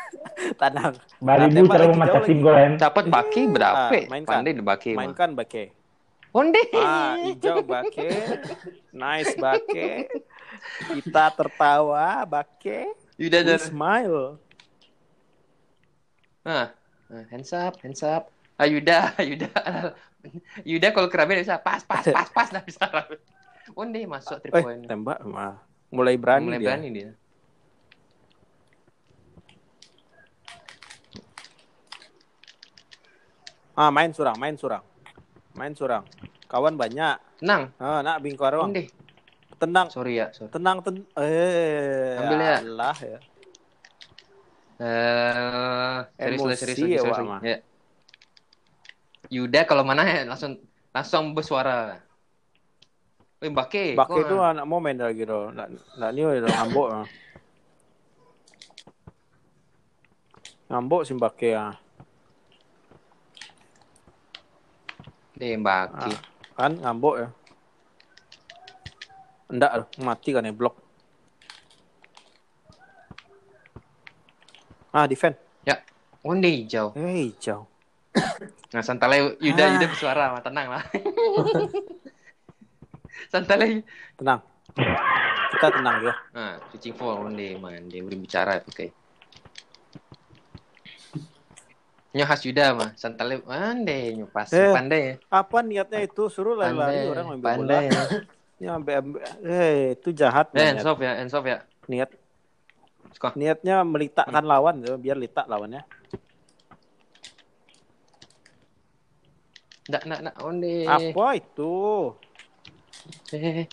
tenang. 0.58 0.94
Baribu 1.22 1.62
memecat 1.62 2.10
jauh 2.10 2.26
tim 2.26 2.42
lagi. 2.42 2.42
gol 2.42 2.54
kan. 2.58 2.72
dapat 2.76 3.04
baki 3.06 3.42
berapa? 3.48 3.86
Ah, 3.86 3.90
mainkan. 4.10 4.26
Pandai 4.34 4.52
di 4.52 4.64
baki 4.66 4.90
mah. 4.92 4.98
Mainkan 5.06 5.30
Bake. 5.38 5.64
Onde. 6.34 6.62
Ah, 6.74 7.14
hijau 7.22 7.62
Bake. 7.62 8.10
Nice 8.90 9.38
Bake. 9.38 10.10
Kita 10.86 11.30
tertawa 11.30 12.24
Bake. 12.24 12.92
Yuda 13.16 13.38
We 13.40 13.46
dan 13.46 13.60
smile. 13.60 14.20
ah, 16.40 16.72
ah, 17.08 17.24
hands 17.28 17.52
up, 17.52 17.76
hands 17.80 18.00
up. 18.00 18.32
Ah, 18.56 18.64
Yuda, 18.64 19.12
Yuda. 19.30 19.48
Yuda 20.64 20.88
kalau 20.90 21.08
kerabe 21.08 21.36
bisa 21.36 21.56
pas 21.56 21.80
pas 21.80 22.00
pas 22.02 22.28
pas 22.28 22.48
dah 22.48 22.64
bisa. 22.64 22.84
Onde 23.72 24.02
masuk 24.04 24.40
three 24.40 24.52
Eh, 24.52 24.60
point. 24.60 24.82
tembak 24.84 25.20
mah. 25.22 25.60
Mulai 25.88 26.16
berani 26.16 26.46
Mulai 26.48 26.58
dia. 26.58 26.66
berani 26.66 26.88
dia. 26.90 27.10
Ah, 33.74 33.88
main 33.88 34.12
surang, 34.12 34.36
main 34.36 34.56
surang. 34.58 34.84
Main 35.56 35.72
surang. 35.72 36.04
Kawan 36.50 36.74
banyak. 36.76 37.16
Nang, 37.40 37.72
Ah, 37.80 38.04
nak 38.04 38.20
bingkarong. 38.20 38.68
onde. 38.68 38.90
Tenang, 39.60 39.92
Sorry 39.92 40.16
ya, 40.16 40.32
sorry. 40.32 40.48
tenang, 40.48 40.80
ten 40.80 41.04
eh. 41.20 42.16
Ambil 42.16 42.40
ya. 42.40 42.56
Allah 42.64 42.96
ya. 42.96 43.18
Eh, 44.80 45.98
serius 46.16 46.40
lah, 46.40 46.56
Emosi 46.56 46.56
serius 46.56 47.04
ya. 47.04 47.36
Ya. 47.44 47.56
Yuda 49.28 49.68
kalau 49.68 49.84
mana 49.84 50.08
ya 50.08 50.24
langsung 50.24 50.56
langsung 50.96 51.36
bersuara. 51.36 52.00
Wih, 53.44 53.52
Bake. 53.52 53.92
Bake 53.92 54.08
kok, 54.08 54.24
itu 54.24 54.36
ah? 54.40 54.56
anak 54.56 54.64
mau 54.64 54.80
main 54.80 54.96
lagi 54.96 55.28
do. 55.28 55.52
Nak 55.52 55.68
nak 56.00 56.10
ni 56.16 56.24
udah 56.24 56.48
ngambok. 56.48 56.88
ah. 56.92 57.06
Ngambok 60.72 61.04
si 61.04 61.12
Bake 61.12 61.50
ah. 61.52 61.76
Deh, 65.36 65.60
Bake. 65.60 66.12
Kan 66.56 66.80
ngambok 66.80 67.14
ya. 67.20 67.28
Enggak 69.50 69.70
mati 69.98 70.30
kan 70.30 70.46
ya 70.46 70.54
blok. 70.54 70.74
Ah, 74.90 75.06
defend. 75.06 75.38
Ya. 75.62 75.78
Onde 76.20 76.46
hijau. 76.48 76.90
Eh, 76.94 77.30
hijau. 77.30 77.66
Nah, 78.70 78.82
santalai 78.82 79.22
Yuda 79.38 79.62
Ah. 79.64 79.70
Yuda 79.74 79.86
bersuara, 79.86 80.24
mah 80.30 80.42
tenang 80.42 80.66
lah. 80.68 80.82
santalai. 83.32 83.82
Tenang. 84.14 84.40
Kita 85.50 85.66
tenang 85.70 85.96
ya. 86.02 86.14
Nah, 86.32 86.52
switching 86.70 86.94
for 86.94 87.18
onde 87.20 87.54
man, 87.56 87.86
dia 87.86 88.02
boleh 88.02 88.18
bicara 88.18 88.58
pakai. 88.60 88.90
Nyo 92.10 92.26
khas 92.26 92.42
Yuda 92.42 92.74
mah, 92.74 92.90
santalai 92.94 93.38
pandai 93.38 94.18
nyo 94.18 94.26
pas 94.26 94.50
Eh. 94.50 94.74
pandai 94.74 95.00
ya. 95.00 95.14
Apa 95.30 95.62
niatnya 95.62 96.02
itu? 96.02 96.26
Suruh 96.26 96.58
lari-lari 96.58 97.06
Pandai, 97.06 97.06
orang 97.06 97.26
pandai. 97.38 97.54
bola. 97.54 97.78
Ini 97.86 98.39
ambil, 98.68 98.94
ambil. 99.00 99.20
Eh, 99.40 99.96
itu 99.96 100.12
jahat. 100.12 100.52
Eh, 100.52 100.60
niat. 100.60 100.68
hands 100.76 100.84
off 100.84 101.00
ya, 101.00 101.12
hands 101.16 101.32
off 101.32 101.46
ya. 101.48 101.64
Niat 101.88 102.10
Skor. 103.16 103.32
niatnya 103.34 103.82
melitakkan 103.82 104.44
lawan 104.44 104.84
tuh, 104.84 105.00
biar 105.00 105.16
litak 105.16 105.48
lawannya. 105.48 105.82
Ndak, 109.90 110.02
ndak, 110.06 110.20
ndak, 110.22 110.36
onde. 110.44 110.76
Apa 110.86 111.26
itu? 111.40 111.74
Eh, 113.32 113.66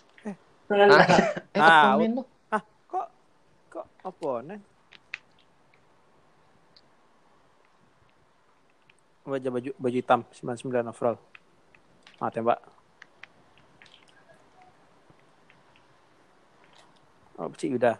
ah, 0.71 1.03
eh, 1.53 1.61
Ah, 1.61 1.93
tuh. 1.99 2.25
Ah, 2.49 2.63
kok 2.87 3.07
kok 3.69 3.85
apa 4.01 4.31
nih? 4.47 4.59
Baju 9.27 9.47
baju 9.51 9.71
baju 9.75 9.97
hitam 9.99 10.23
99 10.31 10.87
overall. 10.87 11.19
Ah, 12.23 12.31
tembak. 12.31 12.76
Oh, 17.37 17.49
cik 17.49 17.77
udah. 17.77 17.95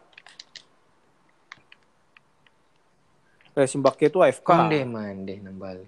Eh, 3.54 3.66
Simbake 3.66 4.08
itu 4.08 4.20
AFK. 4.20 4.48
Onde 4.48 4.80
man, 4.84 5.24
deh 5.24 5.38
nambal. 5.40 5.86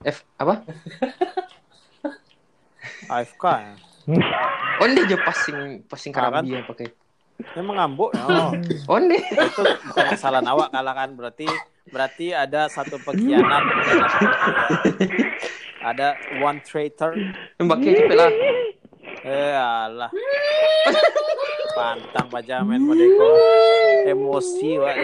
F 0.00 0.24
apa? 0.36 0.60
AFK 3.10 3.44
ya. 3.44 3.74
Onde 4.82 4.98
aja 5.04 5.16
passing 5.18 5.82
passing 5.84 6.12
Ah, 6.12 6.28
kan? 6.28 6.44
karabi 6.44 6.48
yang 6.54 6.64
pakai. 6.64 6.86
Dia 7.38 7.62
mengambuk 7.62 8.10
ya. 8.12 8.22
Oh. 8.24 8.50
Onde. 8.90 9.18
itu 9.48 9.62
kesalahan 10.10 10.46
awak 10.46 10.68
kalah 10.68 10.94
kan 10.94 11.10
berarti 11.12 11.46
berarti 11.88 12.26
ada 12.30 12.68
satu 12.68 13.00
pengkhianat 13.00 13.64
ada 15.80 16.20
one 16.36 16.60
traitor 16.60 17.16
Mbak 17.56 17.78
cepet 17.80 18.12
lah. 18.12 18.28
eh 19.24 19.56
alah 19.56 20.12
pantang 21.78 22.26
pajamen 22.26 22.80
modeko 22.82 23.26
emosi 24.10 24.82
wak. 24.82 24.96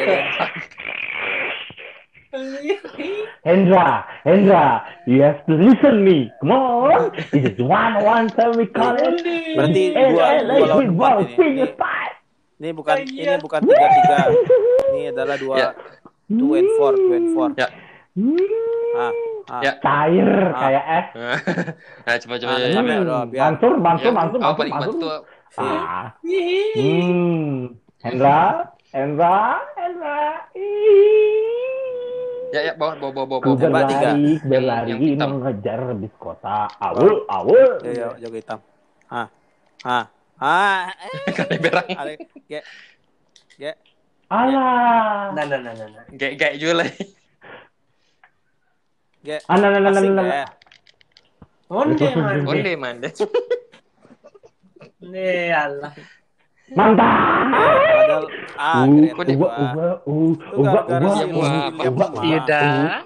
Hendra, 3.47 4.03
Hendra, 4.27 4.83
you 5.07 5.23
have 5.23 5.39
to 5.47 5.55
listen 5.55 6.03
me. 6.03 6.35
Come 6.43 6.51
on. 6.51 7.15
This 7.31 7.55
is 7.55 7.59
one 7.63 8.03
one 8.03 8.27
time 8.35 8.59
we 8.59 8.67
call 8.67 8.99
it. 8.99 9.23
berarti 9.55 9.83
dua 9.95 10.27
dua 10.43 10.67
lawan 10.67 10.91
empat 10.91 11.15
ini 11.31 11.47
ini, 11.47 11.63
it 11.63 11.79
back. 11.79 12.11
ini 12.59 12.69
bukan 12.75 12.97
ini 13.07 13.35
bukan 13.39 13.61
tiga 13.63 13.87
tiga 13.87 14.19
ini 14.91 15.01
adalah 15.15 15.37
dua 15.39 15.55
Ya. 15.55 15.69
two 16.27 16.59
and 16.59 16.69
four 16.75 16.93
two 16.99 17.13
and 17.15 17.27
four 17.39 17.49
Ya. 17.55 17.69
ah 18.99 19.13
ah 19.47 19.63
Ya. 19.63 19.73
Cair 19.79 20.29
kayak 20.59 20.85
es. 20.91 21.07
nah, 22.09 22.15
coba 22.19 22.35
coba. 22.43 22.53
Ah, 22.59 22.83
udah, 22.83 23.23
biar. 23.31 23.43
Mansur, 23.55 23.73
Mansur, 23.79 24.11
Ya, 24.11 24.17
Mansur, 24.19 24.39
Mansur. 24.43 25.19
Ah. 25.55 26.19
Hmm. 26.27 27.79
Hendra, 28.03 28.69
Hendra, 28.91 29.63
Hendra. 29.79 30.21
Ya 32.55 32.61
ya 32.71 32.73
bawa 32.79 32.99
bawa 32.99 33.13
bawa 33.15 33.27
bawa. 33.43 33.55
Tembak 33.59 33.83
tiga. 33.91 34.15
berlari, 34.15 34.33
berlari 34.47 34.91
Yang 34.95 35.31
mengejar 35.31 35.81
bis 35.99 36.15
kota. 36.19 36.71
Awul, 36.79 37.27
awul. 37.27 37.83
ya, 37.83 37.93
ya, 37.95 38.09
jago 38.23 38.37
hitam 38.39 38.61
ah 39.11 39.29
ah 39.87 40.05
ah. 40.43 40.91
Kali 41.39 41.57
berang. 41.63 41.89
Ale, 41.95 42.15
ge, 42.51 42.61
ge, 43.59 43.73
Alah. 44.33 45.31
Nah, 45.37 45.45
nah, 45.45 45.59
nah, 45.61 45.73
nah, 45.77 45.87
nah. 45.87 46.05
Kayak 46.17 46.35
kayak 46.41 46.55
jual 46.59 46.77
lah. 46.81 46.89
ge. 49.23 49.39
Ah, 49.47 49.57
nah, 49.61 49.69
nah, 49.71 49.79
nah, 49.79 49.91
nah, 49.93 50.03
nah, 50.03 50.11
ge. 50.11 50.15
nah. 50.19 50.49
Onde 51.71 52.09
man. 52.17 52.37
Onde 52.49 52.73
man. 52.75 52.97
Nih, 55.13 55.53
Allah. 55.53 55.93
Mantap. 56.73 57.13
Padahal 58.05 58.25
ah, 58.57 58.85
Uh, 58.89 59.13
keren. 59.13 59.37
Uba, 59.37 59.49
uba, 59.53 59.87
uba, 60.09 60.41
uba, 60.57 60.81
uba, 60.89 61.11
uba, 61.85 62.07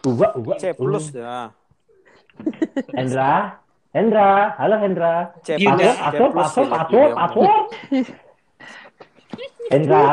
uba, 0.06 0.26
uba, 0.38 0.52
C 0.62 0.64
plus 0.78 1.10
dah. 1.10 1.50
Hendra, 2.94 3.58
Hendra, 3.90 4.54
halo 4.62 4.76
Hendra. 4.78 5.34
C 5.42 5.58
plus, 5.58 5.66
William. 5.74 6.30
masuk, 6.38 6.66
masuk. 6.70 7.50
Hendra, 9.74 10.04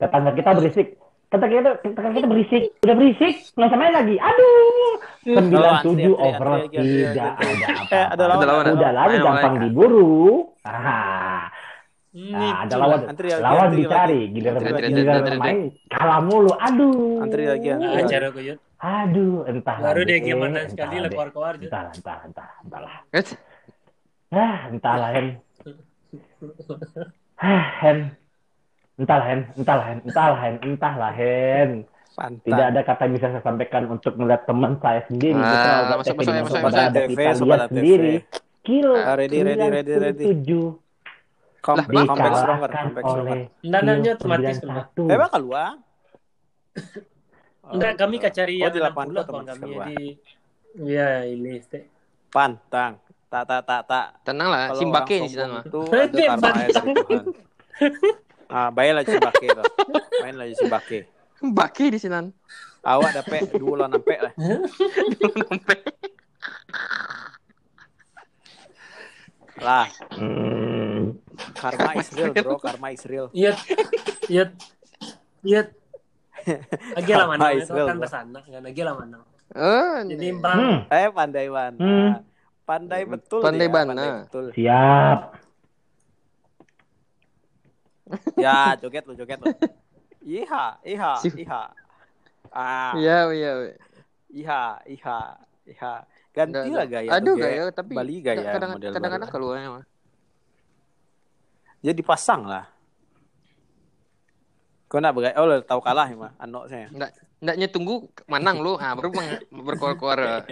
tetangga 0.00 0.30
kita 0.32 0.50
berisik. 0.56 0.88
Tetangga 1.28 1.54
kita, 1.60 1.70
tetangga 1.84 2.10
kita 2.16 2.26
berisik. 2.32 2.62
Udah 2.88 2.94
berisik, 2.96 3.34
nggak 3.52 3.68
sama 3.68 3.80
main 3.84 3.92
lagi. 3.92 4.16
Aduh. 4.16 4.67
97 5.26 5.98
antri, 5.98 6.06
over 6.14 6.46
antri, 6.46 6.76
antri, 6.78 6.78
antri, 6.78 7.02
tidak 7.10 7.30
antri. 7.34 7.54
ada 7.58 7.94
Eh, 7.94 8.06
ada 8.14 8.24
lawan. 8.26 8.64
Udah 8.74 8.90
Main 8.94 9.20
gampang 9.22 9.54
diburu. 9.62 10.08
Ah, 10.62 11.50
Ini 12.14 12.32
nah, 12.32 12.54
ada 12.64 12.74
lawan. 12.78 13.00
Antri 13.10 13.26
Lawan 13.36 13.66
antri 13.68 13.78
dicari, 13.84 14.20
giliran 14.32 14.60
giliran 14.64 15.22
main 15.38 15.58
kalah 15.92 16.20
mulu. 16.24 16.50
Aduh. 16.56 17.22
Antri 17.22 17.44
lagi, 17.46 17.68
antri 17.74 17.88
lagi. 18.00 18.10
cara 18.10 18.26
gue 18.32 18.42
Yud. 18.48 18.58
Aduh, 18.78 19.42
entah 19.50 19.76
Baru 19.82 20.06
dia 20.06 20.16
deh, 20.16 20.18
gimana 20.22 20.58
entah 20.62 20.70
sekali 20.70 20.96
lah 21.02 21.08
deh. 21.10 21.10
keluar-keluar 21.18 21.52
Yud. 21.58 21.66
Entahlah, 21.66 21.92
entah, 21.98 22.18
entah, 22.24 22.50
entahlah. 22.62 22.94
Ah, 24.28 24.58
entahlah, 24.70 25.10
Hen. 25.12 25.26
Hen. 27.82 27.98
Entahlah, 28.98 29.26
Hen. 29.26 29.40
Entahlah, 29.58 29.84
Hen. 29.86 29.98
Entahlah, 30.06 30.38
Hen. 30.42 30.54
Entahlah, 30.62 31.12
Hen. 31.14 31.70
Pantang. 32.18 32.42
Tidak 32.44 32.66
ada 32.66 32.80
kata 32.82 33.00
yang 33.00 33.14
bisa 33.14 33.26
saya 33.30 33.42
sampaikan 33.42 33.82
untuk 33.86 34.18
melihat 34.18 34.42
teman 34.42 34.74
saya 34.76 35.06
sendiri. 35.06 35.38
Ah, 35.38 35.46
Betul, 35.46 35.70
masuk, 35.94 36.14
masuk, 36.18 36.32
masuk, 36.34 36.58
masuk. 36.60 36.82
ada 36.82 37.00
TV, 37.00 37.20
sobat 37.32 37.58
TV. 37.62 37.70
sendiri. 37.70 38.14
Kilo 38.60 38.92
Ah, 38.92 39.14
ready, 39.14 39.38
ready, 39.40 39.66
ready, 39.70 39.94
ready. 39.94 40.24
97 40.34 40.82
Come, 41.58 41.78
Lah, 41.78 42.06
comeback 42.06 42.34
stronger, 42.34 42.70
comeback 42.70 43.04
stronger. 43.04 43.38
enggak, 43.60 43.80
kilo 43.82 44.14
otomatis 44.14 44.56
keluar. 44.58 44.84
91. 44.88 45.06
Eh, 45.06 45.16
bakal 45.16 45.40
luang. 45.40 45.76
Enggak, 47.68 47.92
kami 47.96 48.16
kacari 48.16 48.54
Oh, 48.56 48.60
yang 48.60 48.72
di 48.72 48.80
80 48.80 48.88
60 48.88 48.90
kawan 48.90 49.08
otomatis 49.20 49.50
kami 49.52 49.62
keluar. 49.68 49.86
di 49.88 50.04
Iya, 50.80 51.08
ini. 51.24 51.52
Pantang. 52.28 52.92
Tak, 53.28 53.42
tak, 53.44 53.60
tak, 53.62 53.80
tak. 53.84 54.06
tenang 54.22 54.48
lah, 54.48 54.72
simbake 54.72 55.16
di 55.20 55.28
sana 55.28 55.60
mah. 55.60 55.64
Itu 55.64 55.84
ada 55.84 56.08
Simbake. 56.08 56.24
karma 56.24 56.48
dari 56.50 56.72
Tuhan. 56.72 57.24
Ah, 58.48 58.68
bayarlah 58.70 59.04
Simbake 59.04 59.46
tuh. 59.50 59.64
Main 60.18 60.34
lagi 60.34 60.54
Simbake. 60.56 61.00
Baki 61.38 61.94
di 61.94 61.98
sana. 61.98 62.26
Awak 62.82 63.10
dapat 63.22 63.38
dua 63.54 63.84
lawan 63.84 63.94
sampai 63.94 64.16
lah. 64.22 64.32
Lah, 69.58 69.90
Hmm. 70.14 71.18
karma 71.58 71.98
is 71.98 72.08
real, 72.14 72.30
bro. 72.30 72.58
Karma 72.62 72.88
is 72.94 73.02
real. 73.02 73.26
Iya. 73.34 73.58
Iya. 74.30 74.44
Iya. 75.42 75.62
Lagi 76.94 77.12
lah 77.12 77.26
mana 77.26 77.50
itu 77.50 77.66
kan 77.66 77.96
bro. 77.98 78.02
bersana 78.02 78.38
kan 78.38 78.62
lagi 78.62 78.82
lah 78.86 78.94
mana. 78.94 79.18
Oh, 79.58 79.98
Jadi 80.06 80.28
nih. 80.30 80.32
bang 80.38 80.58
Hmm. 80.60 80.78
Eh, 80.94 81.08
pandai 81.10 81.46
mana? 81.50 81.74
Hmm. 81.80 82.10
Pandai 82.62 83.02
betul 83.02 83.40
Pandai 83.42 83.66
dia, 83.66 83.74
bana. 83.74 83.92
Pandai 83.96 84.10
betul. 84.22 84.44
Siap. 84.54 85.18
Ya, 88.38 88.78
joget 88.78 89.04
lu, 89.04 89.12
joget 89.18 89.38
lu. 89.42 89.48
Iha, 90.20 90.66
iha, 90.82 91.12
Si- 91.18 91.34
iha. 91.36 91.62
Ah, 92.48 92.92
Iya, 92.94 93.28
iya. 93.30 93.52
iya. 93.62 93.74
iha, 94.30 94.62
iha, 94.86 95.18
iha. 95.64 95.94
Ganti 96.30 96.70
lah 96.70 96.86
gaya. 96.86 97.08
Aduh, 97.12 97.34
tuh, 97.34 97.42
gaya 97.42 97.62
tapi 97.70 97.92
Bali 97.92 98.20
gaya 98.20 98.46
kadang- 98.46 98.76
model 98.76 98.92
kadang-kadang 98.92 99.28
baru. 99.28 99.34
keluarnya 99.34 99.68
mah. 99.72 99.84
Jadi 101.80 101.94
dipasang 101.96 102.42
lah. 102.44 102.64
Kau 104.86 104.98
nak 104.98 105.12
bergaya? 105.12 105.36
Oh, 105.36 105.44
lo 105.44 105.60
tahu 105.60 105.80
kalah 105.80 106.08
ya 106.08 106.16
mah, 106.16 106.32
anak 106.36 106.64
saya. 106.66 106.86
Enggak, 106.88 107.10
enggaknya 107.38 107.68
tunggu 107.68 107.94
menang 108.24 108.56
lu, 108.58 108.74
ah 108.74 108.92
baru 108.94 109.12
berkuar-kuar. 109.50 110.18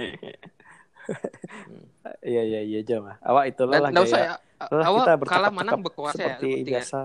Iya 2.22 2.42
iya 2.42 2.60
iya 2.62 2.78
aja 2.82 2.98
mah. 2.98 3.16
Awak 3.22 3.44
itulah 3.50 3.78
lah 3.78 3.90
nggak 3.90 4.06
usah 4.06 4.18
gaya. 4.18 4.34
ya. 4.66 4.82
Awak 4.82 5.06
kalah 5.22 5.52
menang 5.54 5.82
berkuasa 5.82 6.18
ya. 6.18 6.34
seperti 6.34 6.48
ya. 6.50 6.66
biasa. 6.66 6.98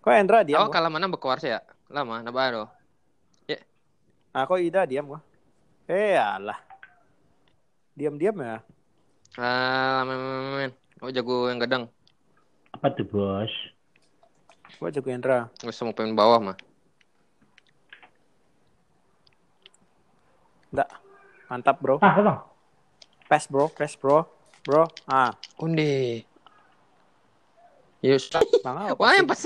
Kok 0.00 0.10
Endra 0.10 0.38
diam? 0.46 0.58
Awak 0.62 0.70
kalah 0.70 0.90
menang 0.90 1.10
berkuasa 1.10 1.46
ya. 1.48 1.60
Lama, 1.90 2.22
nah 2.22 2.30
baru. 2.30 2.70
Ah, 4.30 4.46
kok 4.46 4.62
Ida 4.62 4.86
diam 4.86 5.10
gua? 5.10 5.20
Eh 5.90 6.14
alah. 6.14 6.54
Diam-diam 7.98 8.38
ya. 8.38 8.62
Ah, 9.34 10.06
men, 10.06 10.18
men, 10.22 10.50
men. 10.54 10.72
Oh 11.02 11.10
jago 11.10 11.50
yang 11.50 11.58
gadang. 11.58 11.90
Apa 12.70 12.94
tuh 12.94 13.02
bos? 13.10 13.50
Gua 14.78 14.94
jago 14.94 15.10
Endra. 15.10 15.50
Gak 15.58 15.74
usah 15.74 15.82
mau 15.82 15.90
pemain 15.90 16.14
bawah 16.14 16.38
mah. 16.38 16.56
Enggak. 20.70 20.88
Mantap, 21.50 21.76
Bro. 21.82 21.98
Ah, 21.98 22.14
bang. 22.14 22.38
Pass, 23.26 23.50
Bro. 23.50 23.74
Pass, 23.74 23.98
Bro. 23.98 24.30
Bro. 24.62 24.86
Ah, 25.10 25.34
Onde. 25.58 26.22
Yes. 28.00 28.30
Bang 28.62 28.78
apa 28.78 28.96
Wah, 28.96 29.12
yang 29.12 29.26
pasti. 29.26 29.44